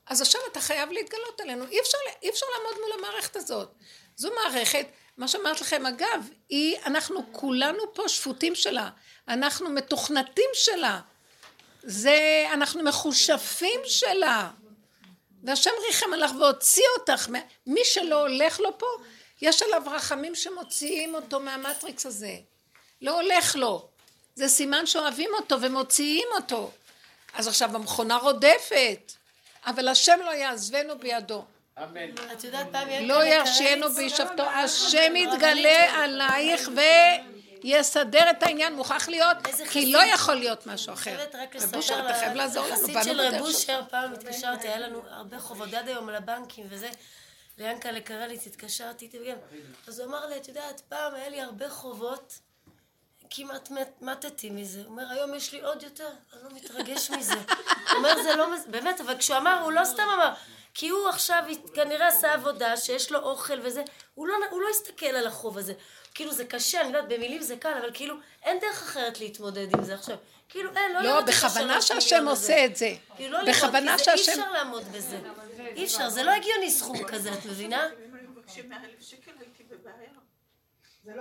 [0.06, 1.64] אז עכשיו אתה חייב להתגלות עלינו.
[1.70, 3.68] אי אפשר, אי אפשר לעמוד מול המערכת הזאת.
[4.16, 4.86] זו מערכת,
[5.16, 8.90] מה שאמרת לכם, אגב, היא, אנחנו כולנו פה שפוטים שלה.
[9.28, 11.00] אנחנו מתוכנתים שלה.
[11.82, 14.50] זה, אנחנו מחושפים שלה.
[15.44, 17.28] והשם ריחם עליך והוציא אותך.
[17.66, 18.86] מי שלא הולך לו פה,
[19.42, 22.36] יש עליו רחמים שמוציאים אותו מהמטריקס הזה.
[23.02, 23.88] לא הולך לו.
[24.34, 26.70] זה סימן שאוהבים אותו ומוציאים אותו.
[27.34, 29.12] אז עכשיו המכונה רודפת,
[29.66, 31.44] אבל השם לא יעזבנו בידו.
[31.82, 32.10] אמן.
[32.32, 36.70] את יודעת, פעם לא ירשיענו בישבתו, השם יתגלה עלייך
[37.64, 39.36] ויסדר את העניין, מוכרח להיות,
[39.70, 39.92] כי.
[39.92, 41.16] לא יכול להיות משהו אחר.
[41.16, 43.46] חייבת רק רב לספר אושר, אתה חייב לעזור לנו, באנו של בדרך רב שלך.
[43.46, 46.88] אושר, פעם התקשרתי, היה לנו הרבה חובות עד היום על הבנקים וזה.
[47.58, 49.18] ליענקלה קרליץ התקשרתי איתי
[49.86, 52.38] אז הוא אמר לי, את יודעת, פעם היה לי הרבה חובות,
[53.30, 54.78] כמעט מת- מתתי מזה.
[54.78, 57.34] הוא אומר, היום יש לי עוד יותר, אני לא מתרגש מזה.
[57.34, 57.42] הוא
[57.96, 58.54] אומר, זה לא...
[58.54, 60.32] מז- באמת, אבל כשהוא אמר, הוא לא סתם אמר.
[60.74, 63.82] כי הוא עכשיו כנראה עשה עבודה שיש לו אוכל וזה,
[64.14, 65.72] הוא לא, הוא לא הסתכל על החוב הזה.
[66.14, 69.84] כאילו זה קשה, אני יודעת, במילים זה קל, אבל כאילו אין דרך אחרת להתמודד עם
[69.84, 70.16] זה עכשיו.
[70.48, 72.28] כאילו אין, לא לא, לראות את בכוונה שהשם.
[72.28, 72.94] עושה את זה.
[73.16, 74.32] כאילו לא לראות, בכוונה כי זה אי שהשם...
[74.40, 75.18] אפשר לעמוד בזה.
[75.76, 77.86] אי אפשר, זה לא הגיוני סכום כזה, את מבינה?
[77.86, 80.08] אם היו מבקשים 100 אלף שקל הייתי בבעיה.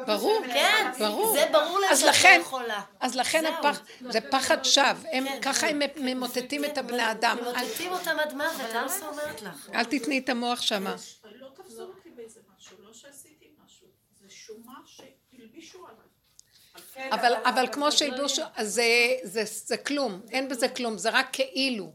[0.06, 1.34] ברור, כן, ברור.
[1.34, 2.82] זה ברור להם אז שאת לא יכולה.
[3.00, 3.54] אז לכן זהו.
[3.54, 5.82] הפח, זה פחד שווא, הם כן, ככה כן.
[5.82, 7.38] הם ממוטטים את הבני אדם.
[7.42, 9.70] ממוטטים אותם עד מוות, אני לא אומרת לך.
[9.74, 10.96] אל תתני את המוח שמה.
[11.36, 13.88] לא תפסו אותי באיזה משהו, לא שעשיתי משהו.
[14.20, 17.12] זה שומה שהלבישו עליי.
[17.12, 18.84] אבל, אבל כמו שהלבישו, זה,
[19.24, 21.92] זה, זה כלום, אין בזה כלום, זה רק כאילו.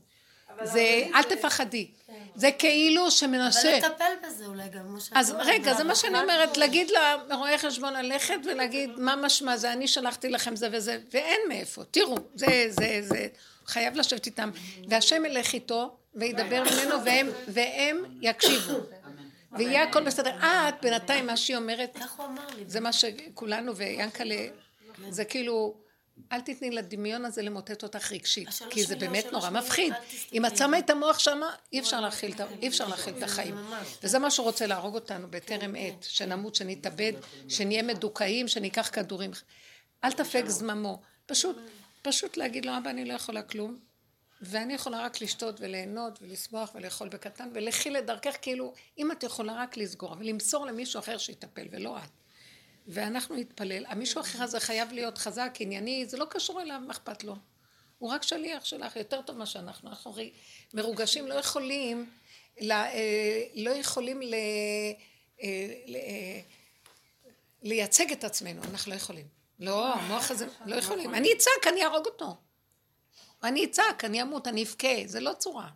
[0.62, 1.90] זה, אל תפחדי.
[2.35, 3.78] זה כאילו שמנסה.
[3.78, 5.35] אבל לטפל בזה אולי גם, כמו שאת אז.
[5.39, 6.61] רגע, זה מה שאני אומרת, נכון.
[6.61, 6.91] להגיד
[7.28, 11.83] לרואה חשבון ללכת ולהגיד מה משמע זה, אני שלחתי לכם זה וזה, ואין מאיפה.
[11.91, 13.26] תראו, זה, זה, זה,
[13.66, 14.51] חייב לשבת איתם.
[14.89, 18.78] והשם ילך איתו וידבר ממנו והם, והם יקשיבו.
[19.53, 20.37] ויהיה הכל בסדר.
[20.41, 21.99] את בינתיים מה שהיא אומרת.
[22.66, 24.47] זה מה שכולנו ויענקלה,
[25.09, 25.74] זה כאילו,
[26.33, 29.93] אל תתני לדמיון הזה למוטט אותך רגשית, כי זה באמת נורא מפחיד.
[30.33, 32.01] אם את שמה את המוח שמה, אי אפשר
[32.63, 33.57] אי אפשר להכיל את החיים.
[34.03, 37.13] וזה מה שהוא רוצה להרוג אותנו בטרם עת, שנמות, שנתאבד,
[37.49, 39.31] שנהיה מדוכאים, שניקח כדורים.
[40.05, 41.01] אל תפק זממו.
[41.27, 41.57] פשוט,
[42.03, 43.79] פשוט להגיד לו, אבא, אני לא יכולה כלום,
[44.41, 49.77] ואני יכולה רק לשתות וליהנות ולשמוח ולאכול בקטן, ולכי לדרכך, כאילו, אם את יכולה רק
[49.77, 52.22] לסגור, ולמסור למישהו אחר שיטפל, ולא את.
[52.87, 53.85] ואנחנו נתפלל.
[53.89, 57.37] המישהו האחר הזה חייב להיות חזק, ענייני, זה לא קשור אליו, מה אכפת לו?
[57.99, 59.91] הוא רק שליח שלך, יותר טוב מה שאנחנו.
[59.91, 60.33] אנחנו הרי
[60.74, 62.11] מרוגשים, לא יכולים,
[62.70, 64.35] אה, לא יכולים ל,
[65.43, 65.49] אה,
[65.87, 66.41] ל, אה,
[67.62, 69.26] לייצג את עצמנו, אנחנו לא יכולים.
[69.61, 71.14] לא, המוח הזה, לא יכולים.
[71.14, 72.37] אני אצעק, אני אהרוג אותו.
[73.43, 75.68] אני אצעק, אני אמות, אני אבכה, זה לא צורה.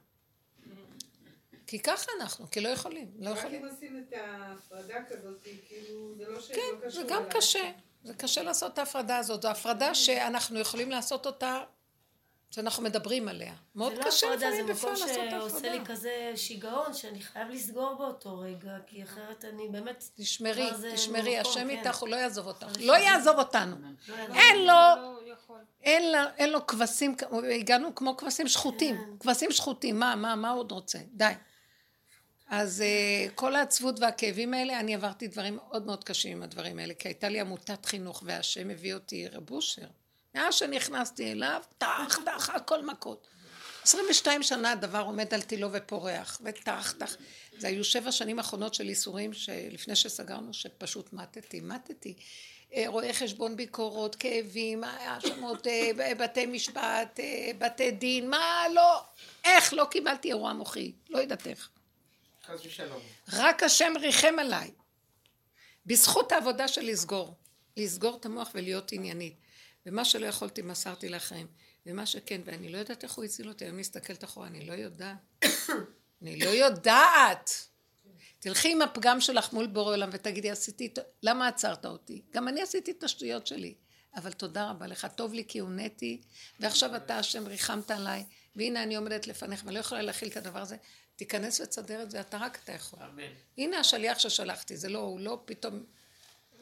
[1.66, 3.64] כי ככה אנחנו, כי לא יכולים, לא רק יכולים.
[3.64, 6.48] אם עושים את ההפרדה כזאת, כאילו, זה לא ש...
[6.52, 7.30] כן, לא זה קשור גם אליי.
[7.30, 7.70] קשה.
[8.04, 9.42] זה קשה לעשות את ההפרדה הזאת.
[9.42, 11.60] זו הפרדה שאנחנו יכולים לעשות אותה,
[12.50, 13.54] שאנחנו מדברים עליה.
[13.74, 15.84] מאוד זה לא קשה הפרדה, לפעמים זה בפועל מקום לעשות את שעושה לי ההפרדה.
[15.94, 20.04] כזה שיגעון שאני חייב לסגור באותו רגע, כי אחרת אני באמת...
[20.16, 21.70] תשמרי, זה תשמרי, מקום, השם כן.
[21.70, 22.66] איתך, הוא לא יעזוב אותך.
[22.80, 23.76] לא שם- יעזוב אותנו.
[24.08, 24.66] לא אין.
[24.66, 24.72] לו,
[25.82, 27.16] אין לה- אין לו כבשים,
[27.60, 28.96] הגענו כמו כבשים שחוטים.
[28.96, 29.10] כן.
[29.20, 30.98] כבשים שחוטים, מה, מה, מה עוד רוצה?
[31.12, 31.32] די.
[32.48, 36.94] אז אה, כל העצבות והכאבים האלה, אני עברתי דברים מאוד מאוד קשים עם הדברים האלה,
[36.94, 39.86] כי הייתה לי עמותת חינוך והשם הביא אותי רב אושר.
[40.34, 43.26] מאז שנכנסתי אליו, טח, טח, הכל מכות.
[43.82, 47.16] 22 שנה הדבר עומד על תילו ופורח, וטח, טח.
[47.58, 52.14] זה היו שבע שנים אחרונות של ייסורים, שלפני שסגרנו, שפשוט מתתי, מתתי.
[52.74, 57.20] אה, רואי חשבון ביקורות, כאבים, האשמות, אה, בתי משפט,
[57.58, 59.00] בתי דין, מה לא,
[59.44, 61.68] איך לא קיבלתי אירוע מוחי, לא יודעת איך.
[63.32, 64.70] רק השם ריחם עליי.
[65.86, 67.34] בזכות העבודה של לסגור.
[67.76, 69.36] לסגור את המוח ולהיות עניינית.
[69.86, 71.46] ומה שלא יכולתי מסרתי לאחרים.
[71.86, 75.16] ומה שכן, ואני לא יודעת איך הוא הציל אותי, אני מסתכלת אחורה, אני לא יודעת.
[76.22, 77.50] אני לא יודעת.
[78.38, 82.22] תלכי עם הפגם שלך מול בורא עולם ותגידי, עשיתי, למה עצרת אותי?
[82.30, 83.74] גם אני עשיתי את השטויות שלי.
[84.16, 86.20] אבל תודה רבה לך, טוב לי כי הונאתי,
[86.60, 88.24] ועכשיו אתה השם ריחמת עליי,
[88.56, 90.76] והנה אני עומדת לפניך ואני לא יכולה להכיל את הדבר הזה.
[91.16, 93.02] תיכנס ותסדר את זה, אתה רק אתה יכול.
[93.02, 93.32] אמן.
[93.58, 95.84] הנה השליח ששלחתי, זה לא, הוא לא פתאום,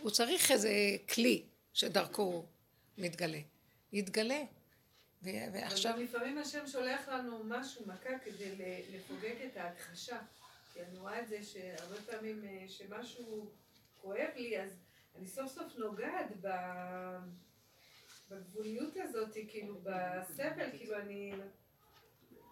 [0.01, 0.71] הוא צריך איזה
[1.15, 1.43] כלי
[1.73, 2.45] שדרכו הוא
[2.99, 3.41] מתגלה.
[3.93, 4.43] יתגלה.
[5.23, 10.19] ו- ועכשיו, אבל לפעמים השם שולח לנו משהו, מכה, כדי לפוגג את ההכחשה.
[10.75, 13.51] כי אני רואה את זה שהרבה פעמים אה, שמשהו
[14.03, 14.71] כואב לי, אז
[15.19, 16.49] אני סוף סוף נוגעת ב...
[18.31, 21.33] בגבוליות הזאת, כאילו, בסבל, כאילו אני...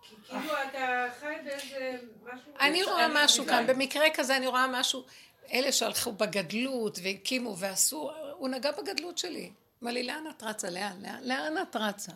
[0.03, 2.53] כי כאילו אתה חי באיזה משהו...
[2.61, 5.05] אני רואה משהו כאן, במקרה כזה אני רואה משהו,
[5.53, 9.51] אלה שהלכו בגדלות והקימו ועשו, הוא נגע בגדלות שלי.
[9.83, 10.71] אמר לי, לאן את רצה?
[10.71, 11.03] לאן?
[11.03, 12.13] לאן, לאן את רצה?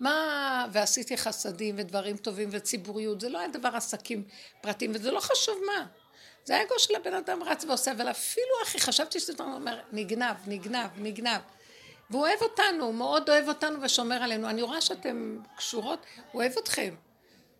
[0.00, 4.24] מה, ועשיתי חסדים ודברים טובים וציבוריות, זה לא היה דבר עסקים
[4.60, 5.86] פרטיים, וזה לא חשוב מה.
[6.44, 10.90] זה האגו של הבן אדם רץ ועושה, אבל אפילו אחי, חשבתי שזה אומר, נגנב, נגנב,
[10.96, 11.40] נגנב.
[12.10, 14.50] והוא אוהב אותנו, הוא מאוד אוהב אותנו ושומר עלינו.
[14.50, 16.94] אני רואה שאתם קשורות, הוא אוהב אתכם.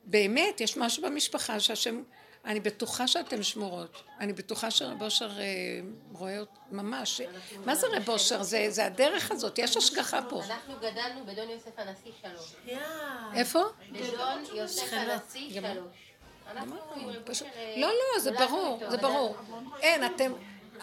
[0.07, 2.03] באמת, יש משהו במשפחה שהשם,
[2.45, 4.03] אני בטוחה שאתן שמורות.
[4.21, 5.45] אני בטוחה שרב אושר אה,
[6.13, 7.21] רואה אות- ממש.
[7.65, 8.43] מה זה רב אושר?
[8.43, 10.43] זה, זה הדרך הזאת, יש השגחה פה.
[10.45, 12.55] אנחנו גדלנו בדון יוסף הנשיא שלוש.
[13.35, 13.61] איפה?
[13.93, 14.93] בדון יוסף.
[14.93, 15.95] הנשיא שלוש.
[16.47, 18.97] אה, לא, לא, זה ברור, זה.
[18.97, 19.37] ברור.
[19.81, 20.33] אין, אתם,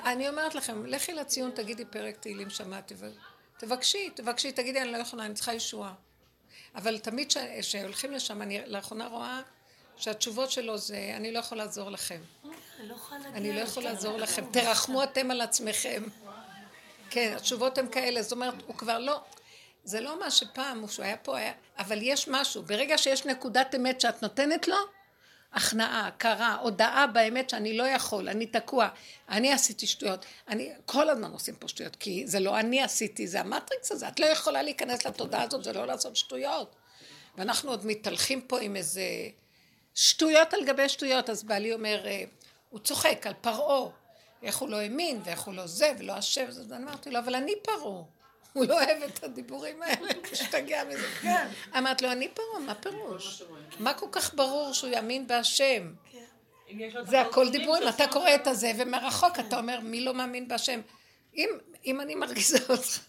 [0.05, 2.95] אני אומרת לכם, לכי לציון, תגידי פרק תהילים שמעתי,
[3.57, 5.93] תבקשי, תבקשי, תגידי, אני לא יכולה, אני צריכה ישועה.
[6.76, 9.41] אבל תמיד כשהולכים לשם, אני לאחרונה רואה
[9.97, 12.20] שהתשובות שלו זה, אני לא יכול לעזור לכם.
[13.34, 14.45] אני לא יכול לעזור לכם.
[14.51, 16.04] תרחמו אתם על עצמכם.
[17.10, 19.22] כן, התשובות הן כאלה, זאת אומרת, הוא כבר לא,
[19.84, 22.64] זה לא מה שפעם, שהוא היה פה, היה, אבל יש משהו.
[22.64, 24.78] ברגע שיש נקודת אמת שאת נותנת לו,
[25.54, 28.88] הכנעה, הכרה, הודעה באמת שאני לא יכול, אני תקוע,
[29.30, 33.39] אני עשיתי שטויות, אני, כל הזמן עושים פה שטויות, כי זה לא אני עשיתי, זה
[33.39, 36.76] המטריקס הזה, את לא יכולה להיכנס לתודעה הזאת, זה לא לעשות שטויות.
[37.38, 39.04] ואנחנו עוד מתהלכים פה עם איזה
[39.95, 42.24] שטויות על גבי שטויות, אז בעלי אומר, אה,
[42.70, 43.89] הוא צוחק על פרעה,
[44.43, 47.54] איך הוא לא האמין, ואיך הוא לא זה, ולא אשם, אז אמרתי לו, אבל אני
[47.64, 48.04] פרעה.
[48.54, 51.08] הוא לא אוהב את הדיבורים האלה, משתגע מזה.
[51.22, 51.47] כן.
[51.78, 53.43] אמרתי לו, אני פרעה, מה פירוש?
[53.80, 55.93] מה כל כך ברור שהוא יאמין בהשם?
[57.10, 60.82] זה הכל דיבורים, אתה קורא את הזה, ומרחוק אתה אומר, מי לא מאמין בהשם?
[61.86, 62.99] אם אני מרגיזה אותך,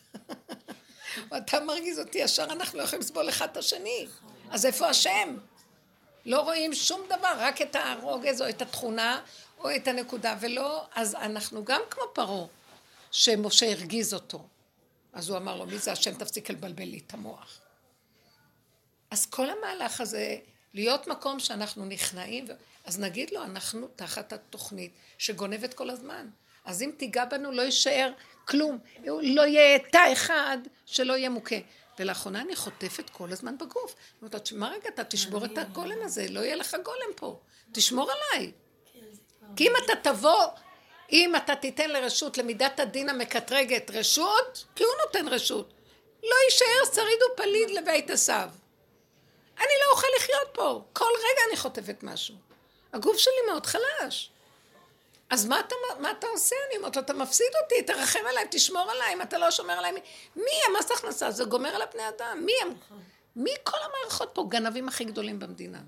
[1.31, 4.07] או אתה מרגיז אותי, ישר אנחנו לא יכולים לסבול אחד את השני.
[4.51, 5.37] אז איפה השם?
[6.27, 9.21] לא רואים שום דבר, רק את הרוגז או את התכונה
[9.59, 12.47] או את הנקודה, ולא, אז אנחנו גם כמו פרעה,
[13.11, 14.47] שמשה הרגיז אותו.
[15.15, 16.15] אז הוא אמר לו, מי זה השם?
[16.15, 17.61] תפסיק לבלבל לי את המוח.
[19.11, 20.37] אז כל המהלך הזה,
[20.75, 22.47] להיות מקום שאנחנו נכנעים,
[22.85, 26.29] אז נגיד לו, אנחנו תחת התוכנית שגונבת כל הזמן.
[26.65, 28.13] אז אם תיגע בנו לא יישאר
[28.45, 28.79] כלום,
[29.23, 31.57] לא יהיה תא אחד שלא יהיה מוכה.
[31.99, 33.95] ולאחרונה אני חוטפת כל הזמן בגוף.
[33.95, 37.41] אני אומרת, מה רגע, אתה תשבור את הגולם הזה, לא יהיה לך גולם פה.
[37.73, 38.53] תשמור עליי.
[39.57, 40.45] כי אם אתה תבוא
[41.13, 45.73] אם אתה תיתן לרשות למידת הדין המקטרגת רשות, כי הוא נותן רשות.
[46.23, 48.49] לא יישאר שריד ופליד לבית עשיו.
[49.59, 50.83] אני לא אוכל לחיות פה.
[50.93, 52.35] כל רגע אני חוטפת משהו.
[52.93, 54.31] הגוף שלי מאוד חלש.
[55.31, 56.57] אז מה אתה, מה אתה עושה?
[56.69, 59.93] אני אומרת לו, אתה מפסיד אותי, תרחם עליי, תשמור עליי, אם אתה לא שומר עליי.
[60.37, 61.31] מי, המס הכנסה?
[61.31, 62.43] זה גומר על הפני אדם.
[62.45, 62.75] מי הם?
[63.37, 64.45] מי כל המערכות פה?
[64.49, 65.79] גנבים הכי גדולים במדינה.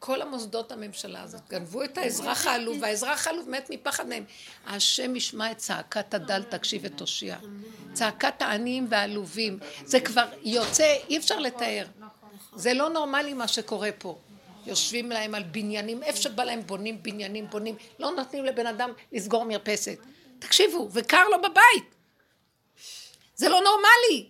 [0.00, 4.24] כל המוסדות הממשלה הזאת גנבו את האזרח העלוב, והאזרח העלוב מת מפחד מהם.
[4.66, 7.36] השם ישמע את צעקת הדל, תקשיב ותושיע.
[7.92, 9.58] צעקת העניים והעלובים.
[9.84, 11.86] זה כבר יוצא, אי אפשר לתאר.
[12.56, 14.18] זה לא נורמלי מה שקורה פה.
[14.66, 19.44] יושבים להם על בניינים, איפה שבא להם בונים בניינים, בונים, לא נותנים לבן אדם לסגור
[19.44, 19.98] מרפסת.
[20.38, 21.94] תקשיבו, וקר לו בבית.
[23.34, 24.28] זה לא נורמלי.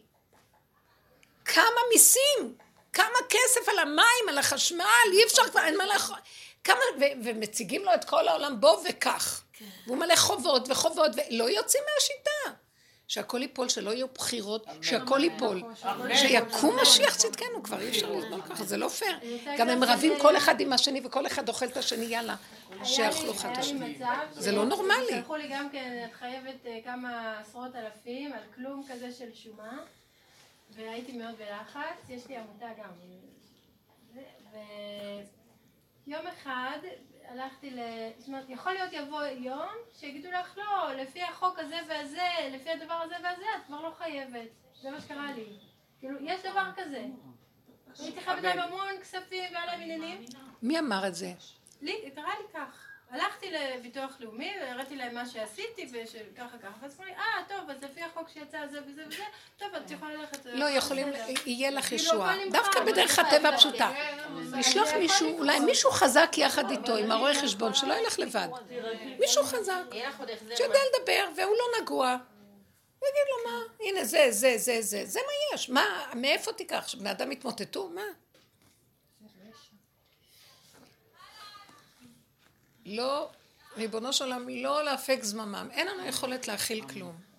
[1.45, 2.55] כמה מיסים,
[2.93, 6.19] כמה כסף על המים, על החשמל, אי אפשר כבר, אין מה לאכול.
[6.65, 9.43] כמה, ו- ומציגים לו את כל העולם, בוא וקח.
[9.53, 9.65] כן.
[9.87, 12.61] והוא מלא חובות וחובות, ולא יוצאים מהשיטה.
[13.09, 15.63] שהכל ייפול, שלא יהיו בחירות, שהכל ייפול.
[16.15, 19.19] שיקום משיח צדקנו, כבר אי אפשר לסבול ככה, זה לא פייר.
[19.59, 22.37] גם הם רבים כל אחד עם השני, וכל אחד אוכל את השני, יאללה,
[22.85, 23.99] שיאכלו אחד את השני.
[24.33, 25.07] זה לא נורמלי.
[25.11, 29.79] שלחו לי גם כן, את חייבת אה, כמה עשרות אלפים על כלום כזה של שומה.
[30.75, 32.91] והייתי מאוד בלחץ, יש לי עמותה גם.
[36.07, 36.79] ויום אחד
[37.25, 37.79] הלכתי ל...
[38.19, 42.95] זאת אומרת, יכול להיות יבוא יום שיגידו לך לא, לפי החוק הזה והזה, לפי הדבר
[42.95, 44.49] הזה והזה, את כבר לא חייבת.
[44.83, 45.47] זה מה שקרה לי.
[46.01, 47.05] כאילו, יש דבר כזה.
[47.99, 50.25] הייתי חייבת להם המון כספים והיה להם עניינים.
[50.63, 51.33] מי אמר את זה?
[51.81, 52.90] לי, קרה לי כך.
[53.11, 57.83] הלכתי לביטוח לאומי והראיתי להם מה שעשיתי וככה ככה, ואז אמרו לי, אה, טוב, אז
[57.83, 59.23] לפי החוק שיצא זה וזה וזה,
[59.59, 60.39] טוב, את יכולה ללכת...
[60.45, 61.09] לא, יכולים,
[61.47, 62.35] יהיה לך כאילו, ישועה.
[62.51, 63.91] דווקא בדרך הטבע הפשוטה.
[64.59, 68.49] לשלוח מישהו, אולי מישהו חזק יחד איתו, עם הרואה חשבון, שלא ילך לבד.
[69.19, 69.83] מישהו חזק,
[70.57, 72.17] שיודע לדבר, והוא לא נגוע.
[73.03, 77.11] יגיד לו מה, הנה זה, זה, זה, זה, זה מה יש, מה, מאיפה תיקח, שבני
[77.11, 78.03] אדם יתמוטטו, מה?
[82.87, 83.29] לא,
[83.77, 85.69] ריבונו של עולם, לא להפק זממם.
[85.73, 87.31] אין לנו יכולת להכיל כלום.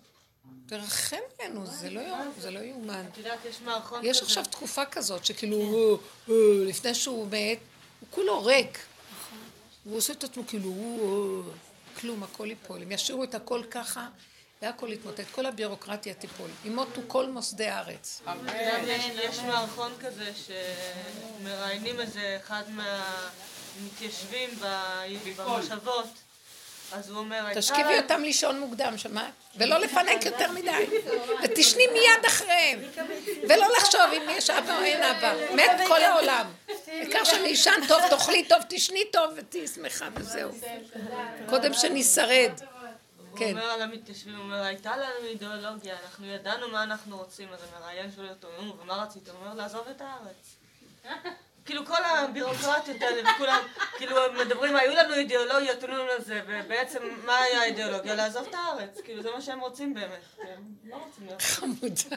[0.66, 2.02] תרחם עלינו, זה לא,
[2.38, 3.04] זה לא יאומן.
[3.12, 4.08] את יודעת, יש מערכון כזה.
[4.08, 6.32] יש עכשיו תקופה כזאת, שכאילו, כן.
[6.66, 7.58] לפני שהוא מת,
[8.00, 8.78] הוא כולו ריק.
[9.84, 10.72] הוא עושה את עצמו כאילו,
[12.00, 12.82] כלום, הכל ייפול.
[12.82, 14.08] הם ישאירו את הכל ככה,
[14.62, 15.24] והכל יתמוטט.
[15.32, 16.50] כל הבירוקרטיה תיפול.
[16.64, 18.22] ימותו כל מוסדי הארץ.
[19.22, 20.32] יש מערכון כזה
[21.40, 23.28] שמראיינים איזה אחד מה...
[23.80, 24.50] מתיישבים
[25.36, 26.06] במושבות.
[26.92, 27.54] אז הוא אומר...
[27.54, 29.32] תשכיבי אותם לישון מוקדם, שמעת?
[29.56, 30.86] ולא לפנק יותר מדי.
[31.44, 32.80] ותשני מיד אחריהם.
[33.48, 35.54] ולא לחשוב אם יש אבא או אין אבא.
[35.54, 36.46] מת כל העולם.
[36.86, 40.50] העיקר שאני אשן טוב, תאכלי טוב, תשני טוב ותהיי שמחה וזהו.
[41.48, 42.52] קודם שנשרד.
[43.30, 43.50] הוא כן.
[43.50, 48.10] אומר על המתיישבים, הוא אומר, הייתה לנו אידיאולוגיה, אנחנו ידענו מה אנחנו רוצים, אז המראיין
[48.16, 49.28] שואל אותו, נו, ומה רצית?
[49.28, 50.56] הוא אומר, לעזוב את הארץ.
[51.64, 53.62] כאילו כל הבירוקרטיות האלה וכולם,
[53.98, 58.14] כאילו מדברים, היו לנו אידיאולוגיות, תנו לנו לזה, ובעצם מה היה האידיאולוגיה?
[58.14, 61.42] לעזוב את הארץ, כאילו זה מה שהם רוצים באמת, הם לא רוצים להיות.
[61.42, 62.16] חמודה.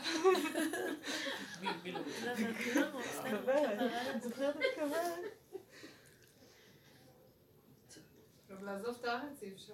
[8.49, 9.73] גם לעזוב את הארץ אי אפשר.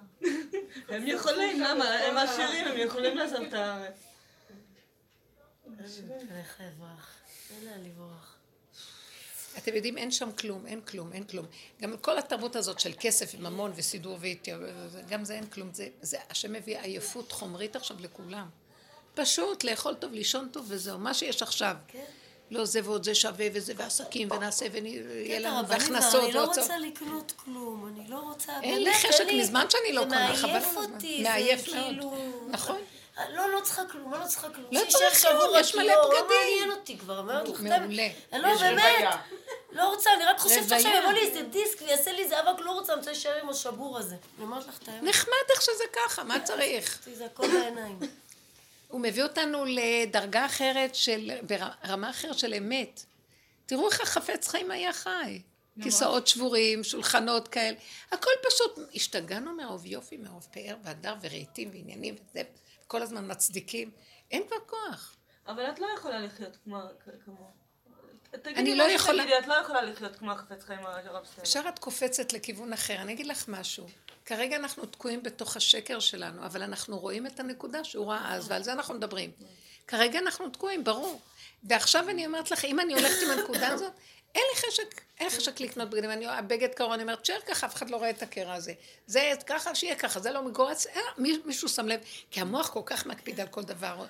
[0.89, 1.85] הם יכולים, למה?
[1.85, 4.03] הם עשירים, הם יכולים לעזוב את הארץ.
[7.49, 8.30] אין לאן לברוח.
[9.57, 11.45] אתם יודעים, אין שם כלום, אין כלום, אין כלום.
[11.81, 14.69] גם כל התרבות הזאת של כסף וממון וסידור והתייעלות,
[15.09, 15.69] גם זה אין כלום.
[15.73, 18.47] זה, זה, השם מביא עייפות חומרית עכשיו לכולם.
[19.13, 21.75] פשוט לאכול טוב, לישון טוב וזהו, מה שיש עכשיו.
[21.87, 22.03] כן.
[22.51, 26.45] לא זה ועוד זה שווה וזה ועסקים ונעשה ויהיה לנו והכנסות אני לא.
[26.45, 28.61] רוצה לקנות כלום, אני לא רוצה...
[28.61, 30.67] אין לי חשק מזמן שאני לא קונה, חבל זה
[31.23, 31.59] מעייף.
[31.59, 31.77] אותי, זה.
[31.77, 32.15] כאילו...
[32.49, 32.81] נכון.
[33.17, 34.67] לא, לא צריכה כלום, לא צריכה כלום.
[34.71, 36.25] לא צריך כלום, יש מלא לא בגדים.
[36.29, 38.07] מעניין אותי כבר, אומרת לך, מעולה.
[38.33, 39.09] לא באמת.
[39.71, 40.99] לא רוצה, אני רק חושבת שעכשיו רוויה.
[40.99, 43.97] יבוא לי איזה דיסק ויעשה לי איזה אבק, לא רוצה, אני רוצה להישאר עם השבור
[43.97, 44.15] הזה.
[44.37, 45.03] אני אומרת לך את האמת.
[45.03, 46.99] נחמד איך שזה ככה, מה צריך?
[47.17, 47.99] זה הכל בעיניים.
[48.87, 53.03] הוא מביא אותנו לדרגה אחרת של, ברמה אחרת של אמת.
[53.65, 55.41] תראו איך החפץ חיים היה חי.
[55.83, 57.77] כיסאות שבורים, שולחנות כאלה.
[58.11, 62.41] הכל פשוט, השתגענו מרוב יופי, מרוב פאר והדר ורהיטים ועניינים וזה,
[62.91, 63.91] כל הזמן מצדיקים.
[64.31, 65.15] אין כבר כוח.
[65.47, 66.77] אבל את לא יכולה לחיות כמו...
[68.31, 71.43] תגידי אני לא יכולה- את לא יכולה לחיות כמו החפץ חיים הרב סטייל.
[71.47, 72.95] ישר את קופצת לכיוון אחר.
[72.95, 73.87] אני אגיד לך משהו.
[74.25, 78.63] כרגע אנחנו תקועים בתוך השקר שלנו, אבל אנחנו רואים את הנקודה שהוא ראה אז, ועל
[78.63, 79.31] זה אנחנו מדברים.
[79.87, 81.21] כרגע אנחנו תקועים, ברור.
[81.63, 83.93] ועכשיו אני אומרת לך, אם אני הולכת עם הנקודה הזאת,
[84.35, 86.11] אין לי חשק, אין לי חשק לקנות בגדים.
[86.11, 88.73] אני, הבגד קרוע, אני אומרת, שער ככה, אף אחד לא רואה את הקרע הזה.
[89.07, 91.99] זה ככה, שיהיה ככה, זה לא מגורץ, אה, מי- מישהו שם לב,
[92.31, 94.05] כי המוח כל כך מקפיד על כל דבר.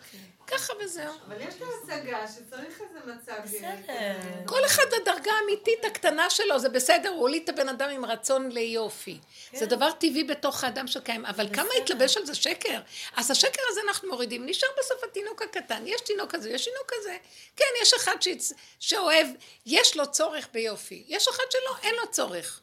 [0.48, 1.14] ככה וזהו.
[1.28, 3.34] אבל יש לו השגה שצריך איזה מצב...
[3.44, 4.20] בסדר.
[4.46, 8.52] כל אחד הדרגה האמיתית הקטנה שלו, זה בסדר, הוא הוליד את הבן אדם עם רצון
[8.52, 9.18] ליופי.
[9.54, 12.82] זה דבר טבעי בתוך האדם שקיים, אבל כמה התלבש על זה שקר?
[13.16, 17.18] אז השקר הזה אנחנו מורידים, נשאר בסוף התינוק הקטן, יש תינוק כזה, יש תינוק כזה.
[17.56, 18.54] כן, יש אחד שיצ...
[18.80, 19.28] שאוהב,
[19.66, 21.01] יש לו צורך ביופי.
[21.08, 22.62] יש אחד שלא, אין לו צורך.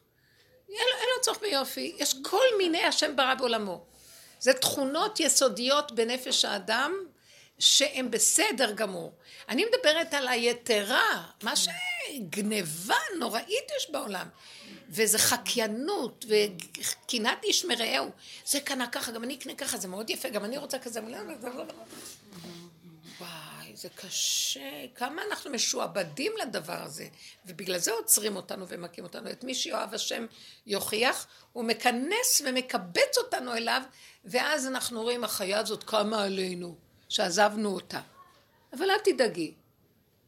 [0.68, 1.94] אין אין לו צורך ביופי.
[1.98, 3.84] יש כל מיני השם ברא בעולמו.
[4.40, 6.94] זה תכונות יסודיות בנפש האדם
[7.58, 9.12] שהן בסדר גמור.
[9.48, 14.28] אני מדברת על היתרה, מה שגניבה נוראית יש בעולם.
[14.88, 18.10] וזה חקיינות וקנאת איש מרעהו.
[18.46, 21.00] זה קנה ככה, גם אני אקנה ככה, זה מאוד יפה, גם אני רוצה כזה.
[23.20, 23.47] וואי,
[23.78, 24.86] זה קשה.
[24.94, 27.08] כמה אנחנו משועבדים לדבר הזה.
[27.46, 29.30] ובגלל זה עוצרים אותנו ומכים אותנו.
[29.30, 30.26] את מי שיאהב השם
[30.66, 33.82] יוכיח, הוא מכנס ומקבץ אותנו אליו,
[34.24, 36.76] ואז אנחנו רואים, החיה הזאת קמה עלינו,
[37.08, 38.00] שעזבנו אותה.
[38.72, 39.54] אבל אל תדאגי,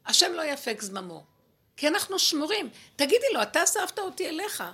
[0.06, 1.24] השם לא יפק זממו.
[1.76, 2.70] כי אנחנו שמורים.
[2.96, 4.64] תגידי לו, אתה אספת אותי אליך.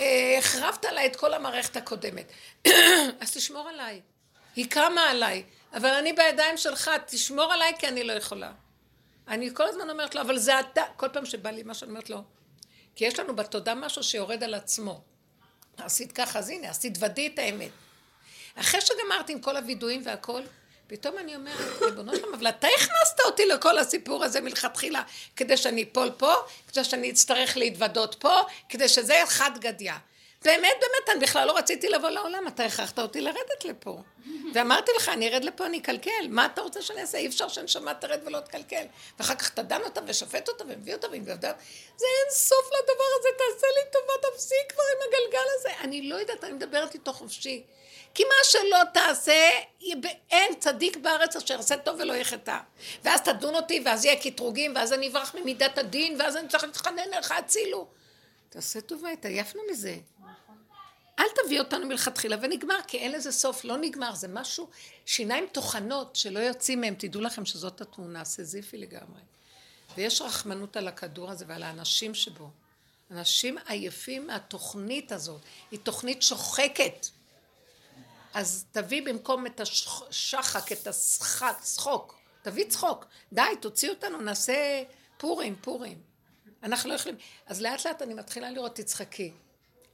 [0.00, 2.32] אה, החרבת עליי את כל המערכת הקודמת.
[3.20, 4.00] אז תשמור עליי.
[4.56, 5.42] היא קמה עליי,
[5.72, 8.52] אבל אני בידיים שלך, תשמור עליי כי אני לא יכולה.
[9.28, 12.10] אני כל הזמן אומרת לו, אבל זה אתה, כל פעם שבא לי משהו, אני אומרת
[12.10, 12.22] לו,
[12.96, 15.00] כי יש לנו בתודה משהו שיורד על עצמו.
[15.76, 17.70] עשית ככה, אז הנה, אז תתוודי את האמת.
[18.54, 20.42] אחרי שגמרתי עם כל הווידויים והכל,
[20.86, 25.02] פתאום אני אומרת, ריבונו שלום, אבל אתה הכנסת אותי לכל הסיפור הזה מלכתחילה,
[25.36, 26.34] כדי שאני אפול פה,
[26.68, 29.92] כדי שאני אצטרך להתוודות פה, כדי שזה יהיה חד גדיא.
[30.44, 33.98] באמת, באמת, אני בכלל לא רציתי לבוא לעולם, אתה הכרחת אותי לרדת לפה.
[34.54, 36.26] ואמרתי לך, אני ארד לפה, אני אקלקל.
[36.28, 37.18] מה אתה רוצה שאני אעשה?
[37.18, 38.84] אי אפשר שנשמה תרד ולא תקלקל.
[39.18, 41.34] ואחר כך תדן אותה ושופט אותה ומביא אותה ומביא.
[41.34, 41.46] זה
[42.06, 45.70] אין סוף לדבר הזה, תעשה לי טובה, תפסיק כבר עם הגלגל הזה.
[45.80, 47.64] אני לא יודעת, אני מדברת איתו חופשי.
[48.14, 49.50] כי מה שלא תעשה,
[50.30, 52.58] אין צדיק בארץ אשר עשה טוב ולא יחטא.
[53.04, 57.08] ואז תדון אותי, ואז יהיה קטרוגים, ואז אני אברח ממידת הדין, ואז אני צריך להתחנן
[57.18, 57.86] לך, הצילו.
[58.48, 59.96] תעשה טובה, התעייפנו מזה.
[61.18, 64.68] אל תביא אותנו מלכתחילה ונגמר, כי אין לזה סוף, לא נגמר, זה משהו,
[65.06, 69.20] שיניים טוחנות שלא יוצאים מהם, תדעו לכם שזאת התמונה, סזיפי לגמרי.
[69.96, 72.50] ויש רחמנות על הכדור הזה ועל האנשים שבו.
[73.10, 75.40] אנשים עייפים מהתוכנית הזאת,
[75.70, 77.06] היא תוכנית שוחקת.
[78.34, 83.06] אז תביא במקום את השחק, את השחק, צחוק, תביא צחוק.
[83.32, 84.82] די, תוציא אותנו, נעשה
[85.16, 86.00] פורים, פורים.
[86.62, 87.18] אנחנו לא יכולים.
[87.46, 89.32] אז לאט לאט אני מתחילה לראות, תצחקי.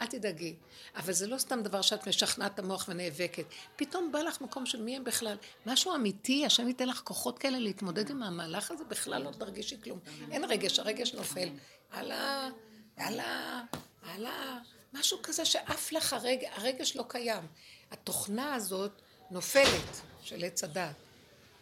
[0.03, 0.55] אל תדאגי.
[0.97, 3.45] אבל זה לא סתם דבר שאת משכנעת את המוח ונאבקת.
[3.77, 5.37] פתאום בא לך מקום של מי הם בכלל.
[5.67, 9.99] משהו אמיתי, השם ייתן לך כוחות כאלה להתמודד עם המהלך הזה, בכלל לא תרגישי כלום.
[10.31, 11.49] אין רגש, הרגש נופל.
[11.93, 12.49] הלאה,
[12.97, 13.63] הלאה,
[14.03, 14.59] הלאה.
[14.93, 17.47] משהו כזה שעף לך הרגש, הרגש לא קיים.
[17.91, 20.95] התוכנה הזאת נופלת של עץ הדת.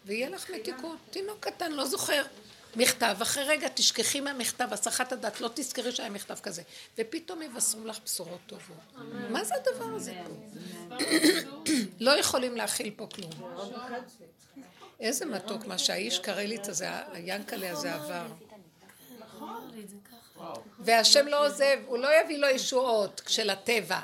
[0.05, 0.97] ויהיה לך מתיקות.
[1.09, 2.23] תינוק קטן, לא זוכר.
[2.75, 6.61] מכתב, אחרי רגע תשכחי מהמכתב, הסחת הדעת, לא תזכרי שהיה מכתב כזה.
[6.97, 9.03] ופתאום יבשרו לך בשורות טובות.
[9.29, 10.95] מה זה הדבר הזה פה?
[11.99, 13.31] לא יכולים להכיל פה כלום.
[14.99, 18.25] איזה מתוק מה שהאיש קרליץ הזה, היאנקלה הזה עבר.
[20.79, 23.99] והשם לא עוזב, הוא לא יביא לו ישועות של הטבע.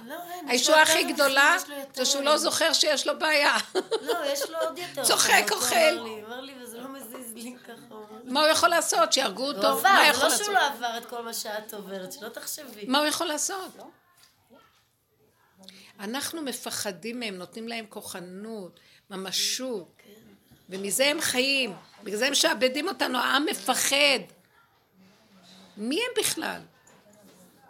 [0.47, 1.57] הישועה הכי גדולה
[1.93, 3.57] זה שהוא לא זוכר שיש לו בעיה.
[4.01, 5.03] לא, יש לו עוד יותר.
[5.07, 5.75] צוחק, אוכל.
[5.75, 7.95] אמר לי, אמר לי, וזה לא מזיז לי ככה.
[8.27, 9.13] מה הוא יכול לעשות?
[9.13, 9.67] שיהרגו הוא אותו?
[9.67, 10.37] עבר, זה יכול לא?
[10.37, 12.85] שהוא לא עבר את כל מה שאת עוברת, שלא תחשבי.
[12.87, 13.77] מה הוא יכול לעשות?
[15.99, 20.01] אנחנו מפחדים מהם, נותנים להם כוחנות, ממשות,
[20.69, 24.19] ומזה הם חיים, בגלל זה הם משעבדים אותנו, העם מפחד.
[25.77, 26.61] מי הם בכלל?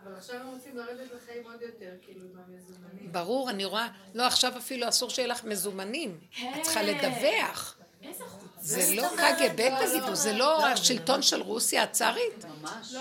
[0.03, 3.12] אבל עכשיו הם רוצים לרדת לחיים עוד יותר, כאילו, עם המזומנים.
[3.12, 7.78] ברור, אני רואה, לא עכשיו אפילו אסור שיהיה לך מזומנים, את צריכה לדווח.
[8.03, 8.47] איזה חוצפה.
[8.60, 12.43] זה לא קג"ב תגידו, זה לא השלטון של רוסיה הצארית?
[12.43, 12.49] לא,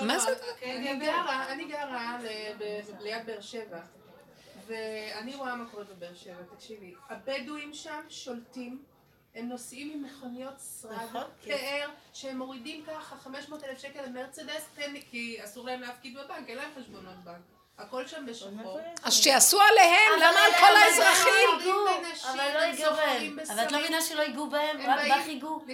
[0.02, 0.30] מה לא, זה?
[0.62, 2.18] אני גרה, אני גרה
[3.00, 3.80] ליד באר שבע,
[4.66, 8.82] ואני רואה מה קורה בבאר שבע, תקשיבי, הבדואים שם שולטים,
[9.34, 11.56] הם נוסעים עם מכוניות שרד, נכון, כן.
[11.56, 16.48] פאר, שהם מורידים ככה 500 אלף שקל למרצדס, תן לי, כי אסור להם להפקיד בבנק,
[16.48, 17.55] אין להם חשבונות בנק.
[17.78, 18.80] הכל שם בשחור.
[19.02, 21.32] אז שיעשו עליהם, למה על הם- כל האזרחים?
[21.64, 21.90] לא
[22.32, 23.46] אבל לא ייגעו סוחרים בהם.
[23.50, 23.78] אבל את לא.
[23.78, 24.80] מבינה שלא ייגעו בהם?
[24.80, 25.64] הם רק בך ייגעו.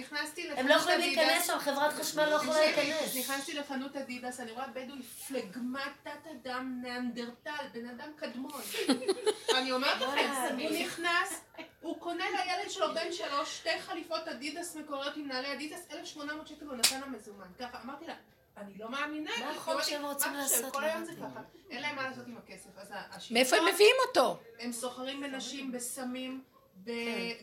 [0.57, 0.99] הם לא יכולים.
[0.99, 3.15] להיכנס שם, חברת חשמל לא יכולה להיכנס.
[3.17, 8.61] נכנסתי לחנות אדידס, אני רואה בדואי פלגמת תת אדם ניאנדרטל, בן אדם קדמון.
[9.57, 10.29] אני אומרת לכם,
[10.59, 11.41] הוא נכנס,
[11.81, 16.65] הוא קונה לילד שלו בן שלוש שתי חליפות אדידס מקוריות עם נעלי אדידס, 1,800 שקל
[16.65, 17.45] הוא נתן לה מזומן.
[17.59, 18.13] ככה, אמרתי לה,
[18.57, 19.31] אני לא מאמינה.
[19.39, 20.73] מה החוק שהם רוצים לעשות?
[20.73, 21.11] כל לא היום זה.
[21.15, 21.41] ככה.
[21.69, 22.69] אין להם מה לעשות עם הכסף.
[22.77, 24.39] אז השלטון- מאיפה הם מביאים אותו?
[24.59, 26.43] הם סוחרים בנשים, בסמים,
[26.85, 26.91] כן.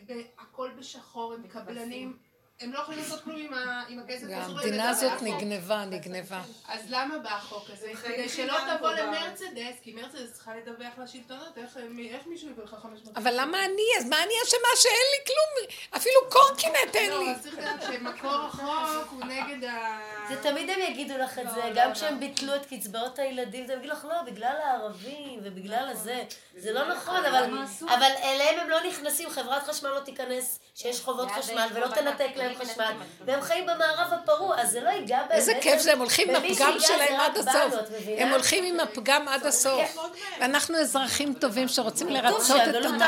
[0.05, 2.17] בהכל בשחור, הם קבלנים.
[2.61, 4.23] הם לא יכולים לעשות כלום עם ה- עם הכסף.
[4.27, 5.21] להם המדינה הזאת.
[5.21, 6.41] נגנבה, נגנבה.
[6.67, 7.91] אז למה בא החוק הזה?
[8.03, 8.91] כדי שלא תבוא.
[8.91, 11.77] למרצדס, כי מרצדס צריכה לדווח לשלטונות, איך
[12.11, 13.17] איך מישהו יביא לך 500?
[13.17, 13.81] אבל למה אני?
[13.99, 15.67] אז מה אני אשמה שאין לי כלום?
[15.95, 17.25] אפילו קורקינט אין לי.
[17.25, 19.99] לא, אז צריך לדעת שמקור החוק הוא נגד ה...
[20.29, 21.93] זה תמיד הם יגידו לך את לא, זה, לא, גם לא.
[21.93, 26.23] כשהם ביטלו את קצבאות הילדים, הם יגידו לך, לא, בגלל הערבים ובגלל הזה.
[26.57, 27.49] זה לא נכון, אבל
[27.87, 32.55] אבל אליהם הם לא נכנסים, חברת חשמל לא תיכנס, שיש חובות חשמל, ולא תנתק להם
[32.55, 32.93] חשמל.
[33.25, 35.31] והם חיים במערב הפרוע, אז זה לא ייגע בהם.
[35.31, 35.53] איזה.
[35.61, 37.73] כיף זה, הם הולכים עם הפגם שלהם עד הסוף.
[38.17, 39.97] הם הולכים עם הפגם עד הסוף.
[40.39, 43.01] ואנחנו אזרחים טובים שרוצים לרצות את הגלות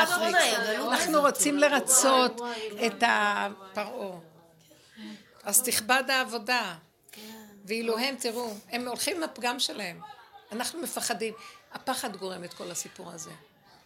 [0.92, 2.40] אנחנו רוצים לרצות
[2.86, 4.18] את הפרעה.
[5.44, 6.74] אז תכבד העבודה.
[7.64, 10.00] ואילו הם, תראו, הם הולכים עם הפגם שלהם.
[10.52, 11.34] אנחנו מפחדים.
[11.72, 13.30] הפחד גורם את כל הסיפור הזה.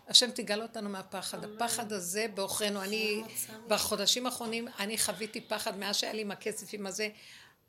[0.09, 1.44] השם תגאל אותנו מהפחד.
[1.44, 2.82] הפחד הזה בעוכרינו.
[2.82, 3.22] אני,
[3.66, 7.09] בחודשים האחרונים, אני חוויתי פחד מאז שהיה לי עם הכסף, עם הזה.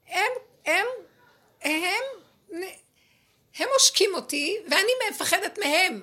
[0.07, 0.31] הם,
[0.65, 0.85] הם,
[1.61, 2.03] הם,
[3.55, 6.01] הם עושקים אותי, ואני מפחדת מהם.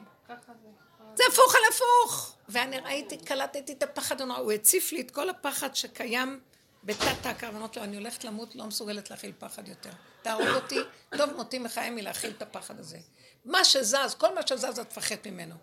[1.14, 2.36] זה הפוך על הפוך.
[2.48, 6.40] ואני ראיתי, קלטתי את הפחד הנורא, הוא הציף לי את כל הפחד שקיים
[6.84, 9.90] בתת ההכרה, ואמרתי לו, אני הולכת למות, לא מסוגלת להכיל פחד יותר.
[10.26, 10.78] תהרוג אותי,
[11.16, 12.98] טוב מותי מחיים מלהכיל את הפחד הזה.
[13.44, 15.54] מה שזז, כל מה שזז את תפחד ממנו.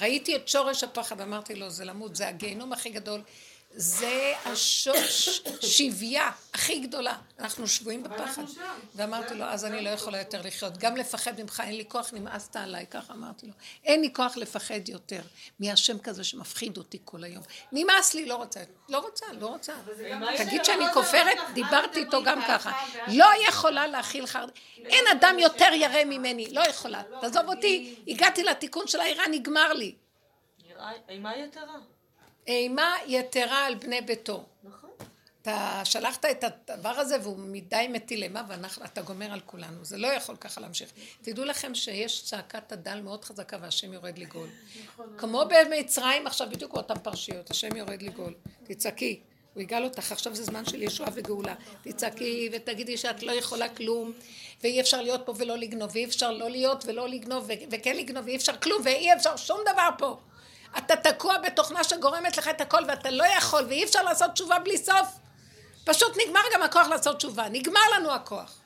[0.00, 3.22] ראיתי את שורש הפחד, אמרתי לו, זה למות, זה הגיהנום הכי גדול.
[3.70, 7.16] זה השורש שבייה הכי גדולה.
[7.38, 8.42] אנחנו שבויים בפחד.
[8.94, 10.78] ואמרתי לו, אז אני לא יכולה יותר לחיות.
[10.78, 13.52] גם לפחד ממך, אין לי כוח, נמאסת עליי, ככה אמרתי לו.
[13.84, 15.20] אין לי כוח לפחד יותר
[15.60, 17.42] מהשם כזה שמפחיד אותי כל היום.
[17.72, 19.72] נמאס לי, לא רוצה, לא רוצה, לא רוצה.
[20.36, 22.72] תגיד שאני כופרת, דיברתי איתו גם ככה.
[23.08, 24.50] לא יכולה להכיל חרד...
[24.76, 27.02] אין אדם יותר ירא ממני, לא יכולה.
[27.20, 29.94] תעזוב אותי, הגעתי לתיקון של העירה, נגמר לי.
[30.68, 31.78] נראה אימה יתרה.
[32.48, 34.44] אימה יתרה על בני ביתו.
[34.64, 34.90] נכון.
[35.42, 39.84] אתה שלחת את הדבר הזה והוא מדי מטיל אימה ואתה גומר על כולנו.
[39.84, 40.90] זה לא יכול ככה להמשיך.
[41.22, 44.48] תדעו לכם שיש צעקת הדל מאוד חזקה והשם יורד לגאול.
[45.18, 48.34] כמו במצרים עכשיו בדיוק באותן פרשיות, השם יורד לגאול.
[48.64, 49.20] תצעקי.
[49.54, 51.54] הוא יגאל אותך, עכשיו זה זמן של ישועה וגאולה.
[51.82, 54.12] תצעקי ותגידי שאת לא יכולה כלום,
[54.62, 58.36] ואי אפשר להיות פה ולא לגנוב, ואי אפשר לא להיות ולא לגנוב, וכן לגנוב, ואי
[58.36, 60.16] אפשר כלום, ואי אפשר שום דבר פה.
[60.78, 64.78] אתה תקוע בתוכנה שגורמת לך את הכל, ואתה לא יכול, ואי אפשר לעשות תשובה בלי
[64.78, 65.08] סוף.
[65.84, 68.58] פשוט נגמר גם הכוח לעשות תשובה, נגמר לנו הכוח.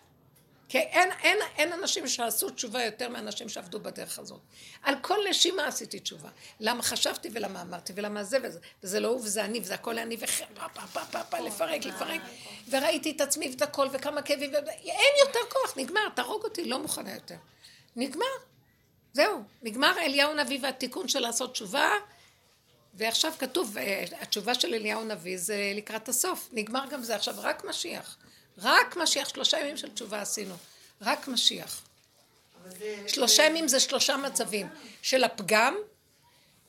[0.72, 4.40] כי אין, אין, אין אנשים שעשו תשובה יותר מאנשים שעבדו בדרך הזאת.
[4.82, 6.28] על כל נשימה עשיתי תשובה.
[6.60, 8.58] למה חשבתי ולמה אמרתי ולמה זה וזה.
[8.82, 12.20] וזה לא הוא וזה אני וזה הכל אני וחרא, פה פה פה פה לפרק, לפרק.
[12.70, 14.54] וראיתי את עצמי ואת הכל וכמה כאבים.
[14.84, 17.36] אין יותר כוח, נגמר, תהרוג אותי, לא מוכנה יותר.
[17.96, 18.51] נגמר.
[19.12, 21.90] זהו, נגמר אליהו נביא והתיקון של לעשות תשובה.
[22.94, 26.48] ועכשיו כתוב, אה, התשובה של אליהו נביא זה לקראת הסוף.
[26.52, 28.16] נגמר גם זה עכשיו, רק משיח.
[28.58, 30.54] רק משיח, שלושה ימים של תשובה עשינו.
[31.00, 31.82] רק משיח.
[33.06, 34.68] שלושה ימים זה שלושה מצבים.
[35.02, 35.76] של הפגם,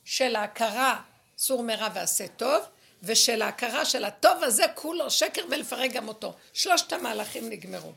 [0.06, 1.02] של ההכרה
[1.38, 2.64] סור מרע ועשה טוב,
[3.04, 6.34] ושל ההכרה של הטוב הזה כולו שקר ולפרק גם אותו.
[6.54, 7.92] שלושת המהלכים נגמרו.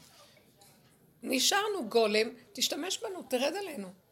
[1.23, 4.06] נשארנו גולם, תשתמש בנו, תרד עלינו.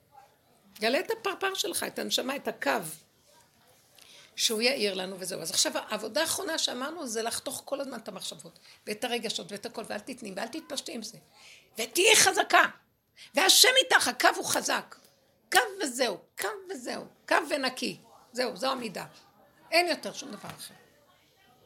[0.81, 2.71] גלה את הפרפר שלך, את הנשמה, את הקו.
[4.37, 5.41] שהוא יאיר לנו וזהו.
[5.41, 9.83] אז עכשיו העבודה האחרונה שאמרנו זה לחתוך כל הזמן את המחשבות ואת הרגשות ואת הכל
[9.89, 11.19] ואל תתני ואל תתפשטי עם זה.
[11.79, 12.63] ותהיי חזקה.
[13.35, 14.97] והשם איתך, הקו הוא חזק.
[15.53, 17.99] קו וזהו, קו וזהו, קו ונקי.
[18.33, 19.05] זהו, זו המידה.
[19.71, 20.75] אין יותר שום דבר אחר.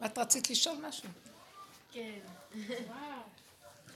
[0.07, 1.09] את רצית לשאול משהו?
[1.93, 2.19] כן.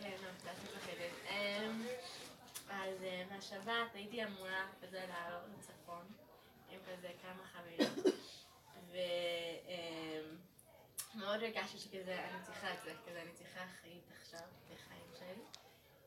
[0.00, 1.30] כן, לא, קצת מפחדת.
[1.30, 1.86] אמ,
[2.82, 6.12] אז אה, מהשבת הייתי אמורה כזה לעלות לצפון
[6.70, 8.12] עם כזה כמה חברים.
[11.14, 15.42] ומאוד הרגשתי שכזה אני צריכה את זה, כזה אני צריכה חיים עכשיו, את החיים שלי.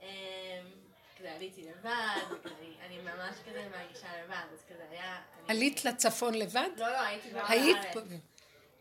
[0.01, 0.71] אמ,
[1.17, 2.49] כזה עליתי לבד,
[2.85, 5.21] אני ממש כזה מרגישה לבד, אז כזה היה...
[5.47, 6.69] עלית לצפון לבד?
[6.77, 8.07] לא, לא, הייתי כבר היית בארץ.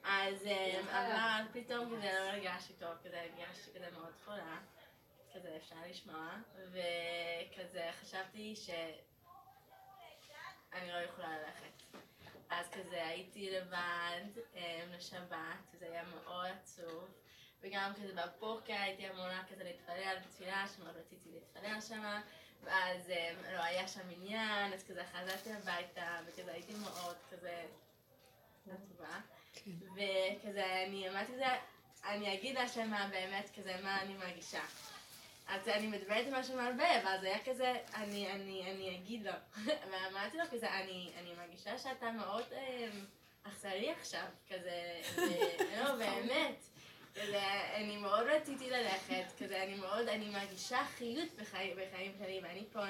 [0.05, 4.59] אז אמ, אבל פתאום כזה לא הרגשתי טוב, כזה הרגשתי כזה מאוד חולה,
[5.35, 6.31] כזה אפשר לשמוע,
[6.70, 9.02] וכזה חשבתי שאני
[10.93, 11.82] לא יכולה ללכת.
[12.51, 14.20] אז כזה הייתי לבד
[14.55, 17.05] אמ, לשבת, וזה היה מאוד עצוב,
[17.61, 22.23] וגם כזה בבוקר הייתי אמורה כזה להתפלל בתפילה, שמאוד רציתי להתפלל שמה,
[22.62, 27.66] ואז אמ, לא היה שם עניין, אז כזה חזרתי הביתה, וכזה הייתי מאוד כזה
[28.73, 29.20] עצובה.
[29.66, 31.47] וכזה, אני אמרתי את זה,
[32.05, 34.62] אני אגיד להשם מה באמת, כזה, מה אני מרגישה.
[35.47, 39.33] אז אני מדברת עם השם הרבה, ואז היה כזה, אני, אני, אני אגיד לו.
[39.91, 42.89] ואמרתי לו כזה, אני, אני מרגישה שאתה מאוד אה,
[43.43, 45.01] אכזרי עכשיו, כזה,
[45.79, 46.65] לא, באמת.
[47.15, 47.43] כזה,
[47.75, 52.81] אני מאוד רציתי ללכת, כזה, אני מאוד, אני מרגישה חיות בחיים, בחיים שלי, ואני פה,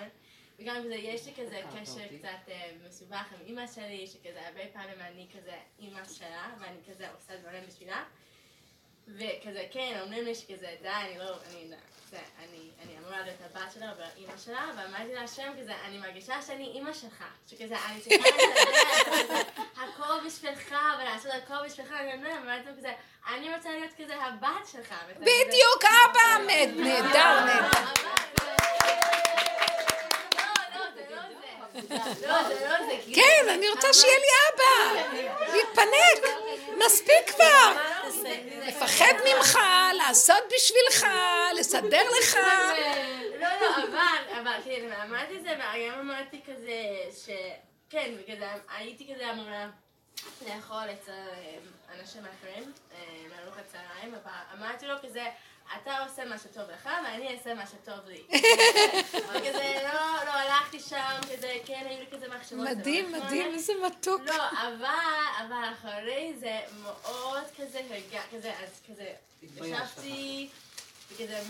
[0.58, 5.00] וגם כזה, יש לי כזה קשר קצת אה, מסובך עם אימא שלי, שכזה, הרבה פעמים
[5.00, 8.04] אני כזה אימא שלה, ואני כזה עושה דברים בשבילה.
[9.08, 11.68] וכזה, כן, אומרים לי שכזה, די, אני לא, אני,
[12.10, 16.64] זה, אני, אני אמורה להיות הבת שלה ואימא שלה, ואמרתי להשם כזה, אני מרגישה שאני
[16.64, 18.28] אימא שלך, שכזה, אני צריכה
[19.22, 19.42] כזה,
[19.76, 22.92] הכל בשבילך, ולעשות הכל בשבילך, אני אומרת, אמרתי לו כזה,
[23.28, 24.94] אני רוצה להיות כזה הבת שלך.
[25.16, 28.04] בדיוק, אבא, נהדר, נהדר.
[32.28, 32.36] לא,
[32.68, 33.14] לא כי...
[33.14, 35.02] כן, אני רוצה שיהיה לי אבא.
[35.52, 36.33] להתפנק.
[36.86, 37.76] מספיק כבר.
[38.66, 39.58] לפחד ממך,
[39.92, 41.06] לעשות בשבילך,
[41.58, 42.36] לסדר לך.
[43.40, 46.82] לא, לא, אבל, אבל, כן, אמרתי את זה, וגם אמרתי כזה,
[47.24, 47.30] ש...
[47.90, 48.46] כן, וכזה,
[48.76, 49.66] הייתי כזה אמורה
[50.48, 51.56] לאכול אצל אה,
[52.00, 52.98] אנשים אחרים, אה,
[53.30, 55.24] לארוחת צהריים, אבל אמרתי לו כזה,
[55.82, 58.22] אתה עושה מה שטוב לך, ואני אעשה מה שטוב לי.
[59.30, 62.60] וכזה, לא, לא, הלכתי שם, כזה, כן, היו לי כזה מחשבות.
[62.60, 63.54] מדהים, לא מדהים, נכון.
[63.54, 64.20] איזה מתוק.
[64.26, 67.80] לא, אבל, אבל אחרי זה מאוד כזה,
[68.32, 69.12] כזה, אז כזה.
[69.42, 70.48] ישבתי,
[71.12, 71.40] וכזה,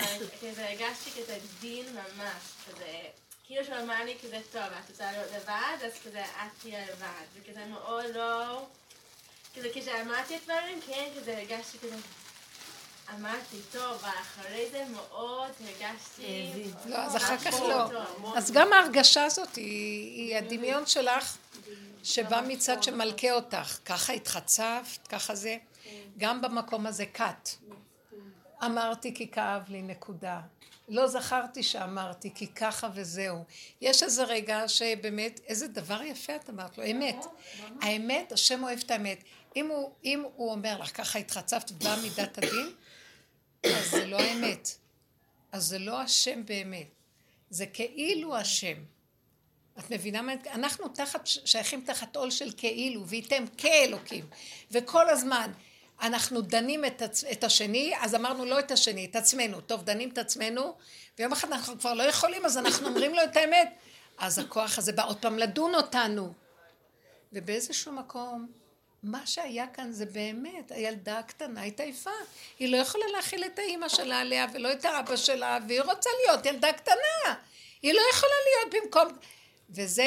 [0.40, 3.00] כזה הרגשתי כזה דין ממש, כזה,
[3.46, 7.26] כאילו שהוא אמר לי כזה, טוב, את רוצה להיות לבד, אז כזה, את תהיה לבד,
[7.34, 8.66] וכזה מאוד לא,
[9.56, 11.96] כזה, כשאמרתי דברים, כן, כזה הרגשתי כזה,
[13.10, 16.52] אמרתי, טוב, אחרי זה מאוד הרגשתי...
[16.86, 17.88] לא, אז אחר כך לא.
[18.36, 21.36] אז גם ההרגשה הזאת היא הדמיון שלך
[22.02, 23.78] שבא מצד שמלכה אותך.
[23.84, 25.56] ככה התחצפת, ככה זה.
[26.18, 27.48] גם במקום הזה כת.
[28.64, 30.40] אמרתי כי כאב לי, נקודה.
[30.88, 33.44] לא זכרתי שאמרתי כי ככה וזהו.
[33.80, 37.26] יש איזה רגע שבאמת, איזה דבר יפה את אמרת לו, אמת.
[37.82, 39.24] האמת, השם אוהב את האמת.
[39.56, 42.72] אם הוא, אם הוא אומר לך, ככה התחצפת ובאה מידת הדין,
[43.64, 44.68] אז זה לא האמת.
[45.52, 46.86] אז זה לא השם באמת.
[47.50, 48.76] זה כאילו השם.
[49.78, 50.32] את מבינה מה...
[50.52, 54.26] אנחנו תחת, שייכים תחת עול של כאילו, וייתם כאלוקים.
[54.70, 55.52] וכל הזמן
[56.02, 57.24] אנחנו דנים את, עצ...
[57.24, 59.60] את השני, אז אמרנו לא את השני, את עצמנו.
[59.60, 60.74] טוב, דנים את עצמנו,
[61.18, 63.74] ויום אחד אנחנו כבר לא יכולים, אז אנחנו אומרים לו את האמת.
[64.18, 66.32] אז הכוח הזה בא עוד פעם לדון אותנו.
[67.32, 68.46] ובאיזשהו מקום,
[69.04, 72.10] מה שהיה כאן זה באמת, הילדה הקטנה התעייפה.
[72.58, 76.46] היא לא יכולה להכיל את האימא שלה עליה ולא את האבא שלה, והיא רוצה להיות
[76.46, 77.34] ילדה קטנה.
[77.82, 79.08] היא לא יכולה להיות במקום...
[79.70, 80.06] וזה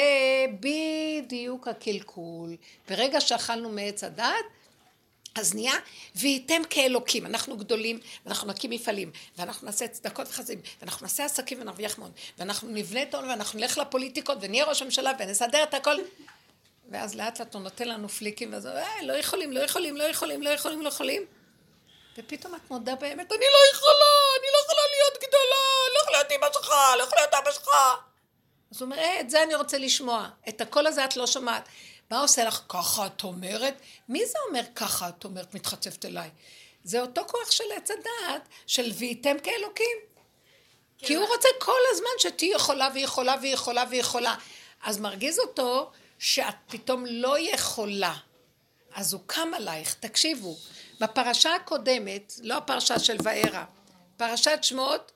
[0.60, 2.56] בדיוק הקלקול.
[2.88, 4.44] ברגע שאכלנו מעץ הדת,
[5.34, 5.74] אז נהיה,
[6.16, 11.98] וייתם כאלוקים, אנחנו גדולים, ואנחנו נקים מפעלים, ואנחנו נעשה צדקות וחסדים, ואנחנו נעשה עסקים ונרוויח
[11.98, 15.96] מאוד, ואנחנו נבנה את העולם, ואנחנו נלך לפוליטיקות, ונהיה ראש הממשלה, ונסדר את הכל.
[16.88, 20.42] ואז לאט לאט הוא נותן לנו פליקים, ואז אה, לא יכולים, לא יכולים, לא יכולים,
[20.42, 21.26] לא יכולים, לא יכולים.
[22.18, 24.82] ופתאום את מודה באמת, אני לא יכולה, אני לא יכולה
[26.96, 27.68] לך להיות אבא שלך.
[28.72, 30.28] אז הוא אומר, אה, את זה אני רוצה לשמוע.
[30.48, 31.68] את הקול הזה את לא שומעת.
[32.10, 32.60] מה עושה לך?
[32.68, 33.74] ככה את אומרת?
[34.08, 36.30] מי זה אומר ככה את אומרת מתחצפת אליי?
[36.84, 39.98] זה אותו כוח של עץ הדעת, של והייתם כאלוקים.
[40.98, 44.34] כי הוא רוצה כל הזמן שתהיי יכולה ויכולה ויכולה ויכולה.
[44.82, 48.14] אז מרגיז אותו שאת פתאום לא יכולה.
[48.94, 50.56] אז הוא קם עלייך, תקשיבו,
[51.00, 53.64] בפרשה הקודמת, לא הפרשה של וערה,
[54.16, 55.12] פרשת שמות,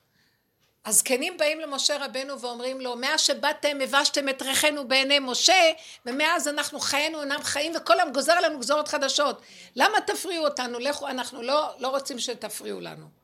[0.85, 5.71] הזקנים באים למשה רבנו ואומרים לו, מאז שבאתם הבשתם את ריחנו בעיני משה,
[6.05, 9.41] ומאז אנחנו חיינו אינם חיים, וכל היום גוזר עלינו גזורת חדשות.
[9.75, 10.79] למה תפריעו אותנו?
[10.79, 13.22] לכו, אנחנו לא, לא רוצים שתפריעו לנו.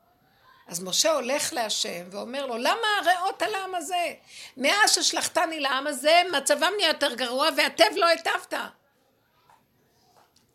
[0.70, 4.14] אז משה הולך להשם ואומר לו, למה הרעות על העם הזה?
[4.58, 8.54] מאז ששלחתני לעם הזה, מצבם נהיה יותר גרוע והטב לא היטבת.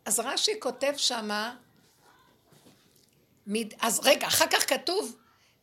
[0.05, 1.55] אז רש"י כותב שמה,
[3.79, 5.15] אז רגע, אחר כך כתוב,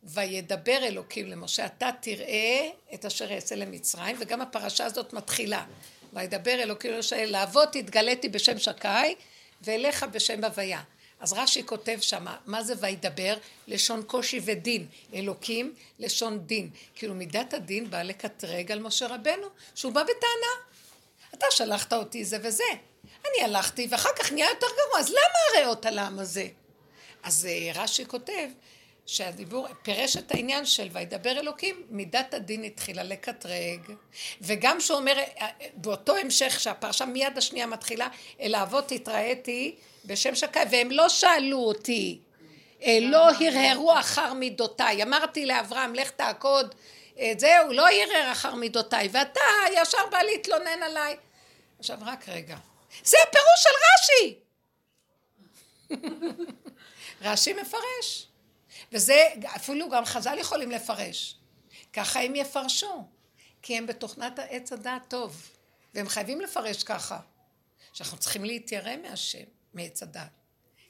[0.02, 5.64] וידבר אלוקים למשה, אתה תראה את אשר אעשה למצרים, וגם הפרשה הזאת מתחילה.
[6.12, 9.14] וידבר אלוקים למשה, לעבוד תתגליתי בשם שקי,
[9.62, 10.82] ואליך בשם הוויה.
[11.22, 13.36] אז רש"י כותב שמה, מה זה וידבר?
[13.68, 14.86] לשון קושי ודין.
[15.14, 16.70] אלוקים, לשון דין.
[16.94, 20.52] כאילו מידת הדין באה לקטרג על משה רבנו, שהוא בא בטענה.
[21.34, 22.64] אתה שלחת אותי זה וזה.
[23.24, 26.48] אני הלכתי, ואחר כך נהיה יותר גרוע, אז למה הריאות על העם הזה?
[27.22, 28.48] אז אה, רש"י כותב
[29.06, 33.80] שהדיבור פירש את העניין של וידבר אלוקים, מידת הדין התחילה לקטרג,
[34.40, 38.08] וגם שהוא אומר, אה, באותו המשך שהפרשה מיד השנייה מתחילה,
[38.40, 42.18] אל האבות התראיתי בשם שקי, והם לא שאלו אותי,
[42.82, 46.74] אה, לא הרהרו אחר מידותיי, אמרתי לאברהם לך תעקוד
[47.30, 49.40] את זה, הוא לא הרהר אחר מידותיי, ואתה
[49.72, 51.16] ישר בא להתלונן עליי.
[51.78, 52.56] עכשיו רק רגע,
[53.04, 54.34] זה הפירוש של רש"י!
[57.24, 58.31] רש"י מפרש.
[58.92, 61.36] וזה, אפילו גם חז"ל יכולים לפרש.
[61.92, 63.04] ככה הם יפרשו,
[63.62, 65.50] כי הם בתוכנת העץ הדעת טוב,
[65.94, 67.18] והם חייבים לפרש ככה,
[67.92, 69.44] שאנחנו צריכים להתיירא מהשם,
[69.74, 70.30] מעץ הדעת.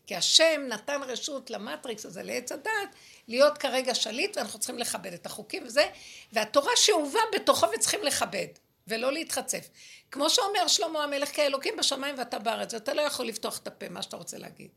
[0.07, 2.89] כי השם נתן רשות למטריקס הזה, לעץ הדעת,
[3.29, 5.87] להיות כרגע שליט, ואנחנו צריכים לכבד את החוקים וזה,
[6.33, 8.47] והתורה שאובה בתוכו וצריכים לכבד,
[8.89, 9.69] ולא להתחצף.
[10.11, 14.03] כמו שאומר שלמה המלך, כאלוקים בשמיים ואתה בארץ, ואתה לא יכול לפתוח את הפה, מה
[14.03, 14.71] שאתה רוצה להגיד.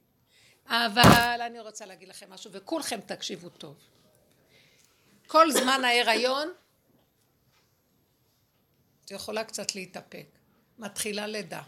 [0.68, 3.76] אבל אני רוצה להגיד לכם משהו, וכולכם תקשיבו טוב.
[5.28, 6.54] כל זמן ההיריון,
[9.06, 10.26] את יכולה קצת להתאפק.
[10.80, 11.62] מתחילה לידה.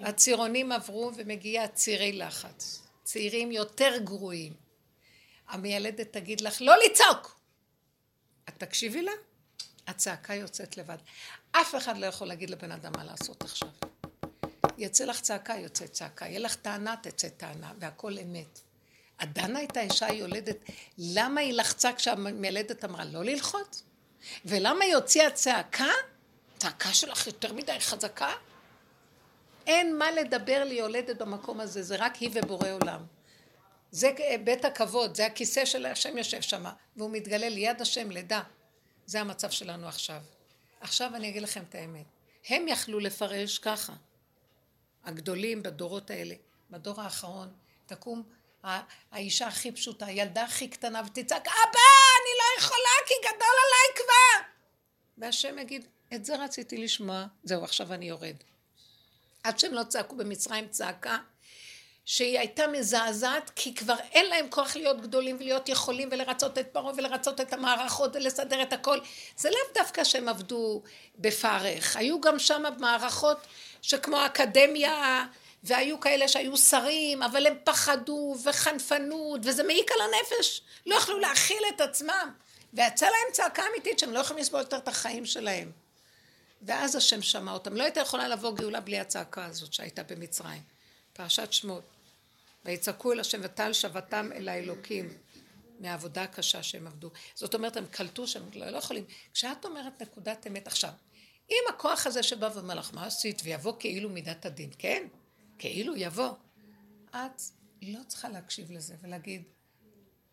[0.00, 2.82] הצירונים עברו ומגיע צירי לחץ.
[3.02, 4.54] צעירים יותר גרועים.
[5.48, 7.40] המיילדת תגיד לך, לא לצעוק!
[8.48, 9.12] את תקשיבי לה?
[9.86, 10.98] הצעקה יוצאת לבד.
[11.52, 13.68] אף אחד לא יכול להגיד לבן אדם מה לעשות עכשיו.
[14.80, 18.60] יצא לך צעקה, יוצא צעקה, יהיה לך טענה, תצא טענה, והכל אמת.
[19.20, 20.56] הדנה הייתה אישה יולדת,
[20.98, 23.82] למה היא לחצה כשהמילדת אמרה לא ללחוץ?
[24.44, 25.88] ולמה היא הוציאה צעקה?
[26.58, 28.32] צעקה שלך יותר מדי חזקה?
[29.66, 33.00] אין מה לדבר ליולדת במקום הזה, זה רק היא ובורא עולם.
[33.90, 34.10] זה
[34.44, 36.64] בית הכבוד, זה הכיסא של השם יושב שם,
[36.96, 38.42] והוא מתגלה ליד השם לידה.
[39.06, 40.20] זה המצב שלנו עכשיו.
[40.80, 42.06] עכשיו אני אגיד לכם את האמת.
[42.48, 43.92] הם יכלו לפרש ככה.
[45.04, 46.34] הגדולים בדורות האלה,
[46.70, 47.52] בדור האחרון,
[47.86, 48.22] תקום
[49.12, 51.80] האישה הכי פשוטה, הילדה הכי קטנה ותצעק, אבא,
[52.20, 54.48] אני לא יכולה כי גדול עליי כבר.
[55.18, 58.36] והשם יגיד, את זה רציתי לשמוע, זהו, עכשיו אני יורד.
[59.42, 61.18] עד שהם לא צעקו במצרים צעקה,
[62.10, 66.92] שהיא הייתה מזעזעת, כי כבר אין להם כוח להיות גדולים ולהיות יכולים ולרצות את פרעה
[66.96, 68.98] ולרצות את המערכות ולסדר את הכל.
[69.36, 70.82] זה לאו דווקא שהם עבדו
[71.18, 73.46] בפרך, היו גם שם מערכות
[73.82, 75.24] שכמו אקדמיה,
[75.64, 81.62] והיו כאלה שהיו שרים, אבל הם פחדו וחנפנות, וזה מעיק על הנפש, לא יכלו להכיל
[81.74, 82.32] את עצמם.
[82.74, 85.70] ויצא להם צעקה אמיתית שהם לא יכולים לסבול יותר את החיים שלהם.
[86.62, 87.76] ואז השם שמע אותם.
[87.76, 90.62] לא הייתה יכולה לבוא גאולה בלי הצעקה הזאת שהייתה במצרים.
[91.12, 91.89] פרשת שמות.
[92.64, 95.08] ויצעקו אל השם וטל שבתם אל האלוקים
[95.80, 97.10] מהעבודה הקשה שהם עבדו.
[97.34, 99.04] זאת אומרת, הם קלטו שהם לא, לא יכולים.
[99.34, 100.90] כשאת אומרת נקודת אמת עכשיו,
[101.50, 103.42] אם הכוח הזה שבא ואומר לך, מה עשית?
[103.44, 105.06] ויבוא כאילו מידת הדין, כן?
[105.58, 106.30] כאילו יבוא.
[107.10, 107.42] את
[107.82, 109.42] לא צריכה להקשיב לזה ולהגיד,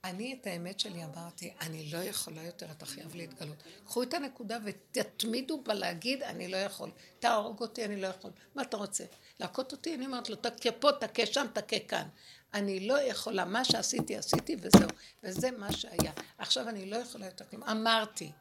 [0.03, 3.63] אני את האמת שלי אמרתי, אני לא יכולה יותר, אתה חייב להתגלות.
[3.85, 6.91] קחו את הנקודה ותתמידו בלהגיד, אני לא יכול.
[7.19, 8.31] תהרוג אותי, אני לא יכול.
[8.55, 9.03] מה אתה רוצה?
[9.39, 9.95] להכות אותי?
[9.95, 12.07] אני אומרת לו, תכה פה, תכה שם, תכה כאן.
[12.53, 14.89] אני לא יכולה, מה שעשיתי, עשיתי וזהו.
[15.23, 16.11] וזה מה שהיה.
[16.37, 17.63] עכשיו אני לא יכולה יותר כלום.
[17.63, 18.31] אמרתי.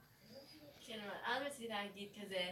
[0.87, 2.51] כן, אבל אז רציתי להגיד כזה,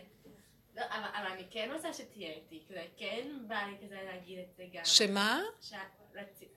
[0.77, 4.57] לא, אבל אבל אני כן רוצה שתהיה איתי, כזה, כן בא לי כזה להגיד את
[4.57, 4.85] זה גם.
[4.85, 5.41] שמה?
[5.61, 5.73] ש-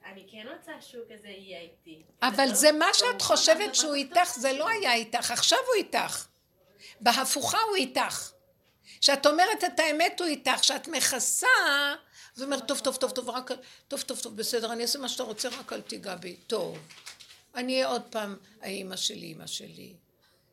[0.05, 2.03] אני כן רוצה שהוא כזה יהיה איתי.
[2.21, 6.27] אבל זה מה שאת חושבת שהוא איתך, זה לא היה איתך, עכשיו הוא איתך.
[7.01, 8.31] בהפוכה הוא איתך.
[9.01, 11.47] כשאת אומרת את האמת הוא איתך, כשאת מכסה,
[12.35, 13.51] אז הוא אומר, טוב, טוב, טוב, טוב, רק,
[13.87, 16.35] טוב, טוב, טוב, בסדר, אני אעשה מה שאתה רוצה, רק אל תיגע בי.
[16.47, 16.79] טוב.
[17.55, 19.93] אני אהיה עוד פעם האימא שלי, אימא שלי.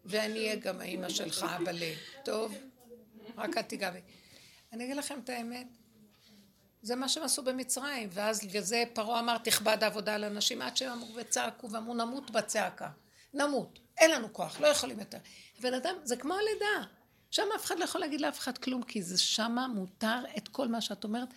[0.05, 1.93] ואני אהיה גם האימא שלך, אבאלה.
[2.25, 2.55] טוב?
[3.37, 4.01] רק אל תיגע בי.
[4.73, 5.67] אני אגיד לכם את האמת.
[6.83, 10.77] זה מה שהם עשו במצרים, ואז בגלל זה פרעה אמר תכבד העבודה על אנשים עד
[10.77, 12.89] שהם אמרו וצעקו ואמרו נמות בצעקה.
[13.35, 15.19] נמות, אין לנו כוח, לא יכולים יותר.
[15.61, 16.89] בן אדם, זה כמו הלידה.
[17.35, 20.69] שם אף אחד לא יכול להגיד לאף אחד כלום, כי זה שמה מותר את כל
[20.69, 21.29] מה שאת אומרת,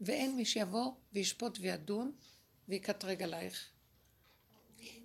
[0.00, 2.12] ואין מי שיבוא וישפוט וידון
[2.68, 3.68] ויקטרג עלייך.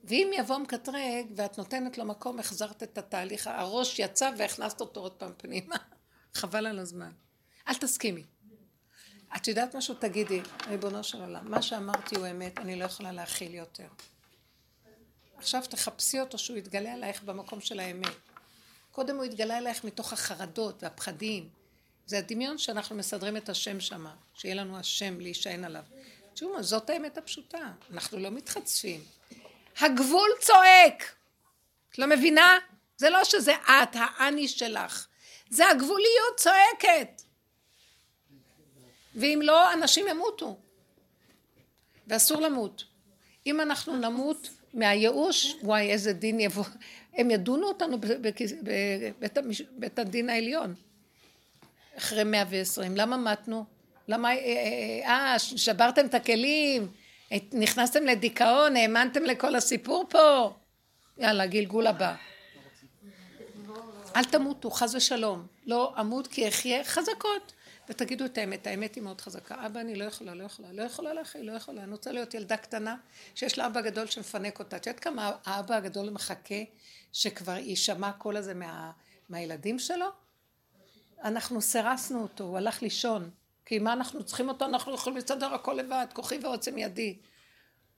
[0.03, 5.11] ואם יבוא מקטרג ואת נותנת לו מקום, החזרת את התהליך, הראש יצא והכנסת אותו עוד
[5.11, 5.75] פעם פנימה.
[6.33, 7.11] חבל על הזמן.
[7.67, 8.23] אל תסכימי.
[9.35, 9.95] את יודעת משהו?
[9.95, 13.87] תגידי, ריבונו של עולם, מה שאמרתי הוא אמת, אני לא יכולה להכיל יותר.
[15.37, 18.34] עכשיו תחפשי אותו שהוא יתגלה עלייך במקום של האמת.
[18.95, 21.49] קודם הוא יתגלה עלייך מתוך החרדות והפחדים.
[22.05, 25.83] זה הדמיון שאנחנו מסדרים את השם שמה, שיהיה לנו השם להישען עליו.
[26.33, 29.01] תשמעו, זאת האמת הפשוטה, אנחנו לא מתחצפים.
[29.79, 31.15] הגבול צועק!
[31.89, 32.57] את לא מבינה?
[32.97, 35.07] זה לא שזה את, האני שלך.
[35.49, 37.21] זה הגבוליות צועקת.
[39.15, 40.57] ואם לא, אנשים ימותו.
[42.07, 42.83] ואסור למות.
[43.47, 46.65] אם אנחנו נמות מהייאוש, וואי, איזה דין יבוא.
[47.17, 47.97] הם ידונו אותנו
[49.77, 50.73] בבית הדין העליון.
[51.97, 52.97] אחרי מאה ועשרים.
[52.97, 53.65] למה מתנו?
[54.07, 54.35] למה, אה,
[55.05, 56.87] אה, אה, שברתם את הכלים,
[57.31, 60.53] אה, נכנסתם לדיכאון, האמנתם לכל הסיפור פה?
[61.17, 62.15] יאללה, גלגול הבא.
[64.15, 65.47] אל תמותו, חס ושלום.
[65.65, 67.53] לא אמות כי אחיה חזקות.
[67.89, 69.65] ותגידו את האמת, האמת היא מאוד חזקה.
[69.65, 71.83] אבא, אני לא יכולה, לא יכולה, לא יכולה להכיל, לא יכולה.
[71.83, 72.95] אני רוצה להיות ילדה קטנה
[73.35, 74.75] שיש לה אבא גדול שמפנק אותה.
[74.75, 76.55] את יודעת כמה האבא הגדול מחכה
[77.13, 78.91] שכבר יישמע הקול הזה מה,
[79.29, 80.07] מהילדים שלו?
[81.23, 83.29] אנחנו סירסנו אותו, הוא הלך לישון.
[83.65, 84.65] כי מה אנחנו צריכים אותו?
[84.65, 87.17] אנחנו יכולים לסדר הכל לבד, כוחי ועוצם ידי.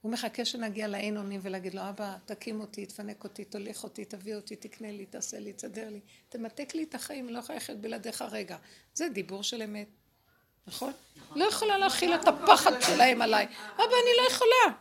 [0.07, 4.35] הוא מחכה שנגיע לעין אונים ולהגיד לו, אבא, תקים אותי, תפנק אותי, תוליך אותי, תביא
[4.35, 8.21] אותי, תקנה לי, תעשה לי, תסדר לי, תמתק לי את החיים, לא יכולה לחיות בלעדיך
[8.31, 8.57] רגע.
[8.93, 9.88] זה דיבור של אמת,
[10.67, 10.93] נכון?
[11.35, 13.45] לא יכולה להכיל את הפחד שלהם עליי.
[13.75, 14.77] אבא, אני לא יכולה.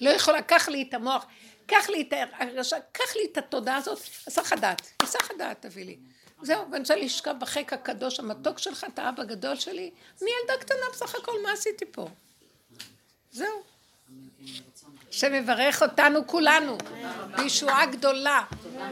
[0.00, 1.26] לא יכולה, קח לי את המוח,
[1.66, 5.98] קח לי את ההרגשה, קח לי את התודעה הזאת, הסח הדעת, הסח הדעת תביא לי.
[6.42, 9.90] זהו, ואני רוצה לשכב בחיק הקדוש המתוק שלך, את האבא הגדול שלי.
[10.22, 12.08] אני ילדה קטנה בסך הכל, מה עשיתי פה?
[13.30, 13.71] זהו.
[15.10, 16.78] שמברך אותנו כולנו
[17.36, 18.40] בישועה גדולה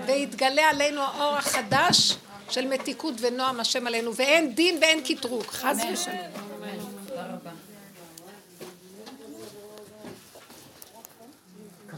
[0.06, 2.16] ויתגלה עלינו האור החדש
[2.50, 6.49] של מתיקות ונועם השם עלינו ואין דין ואין קטרוג חס ושלום.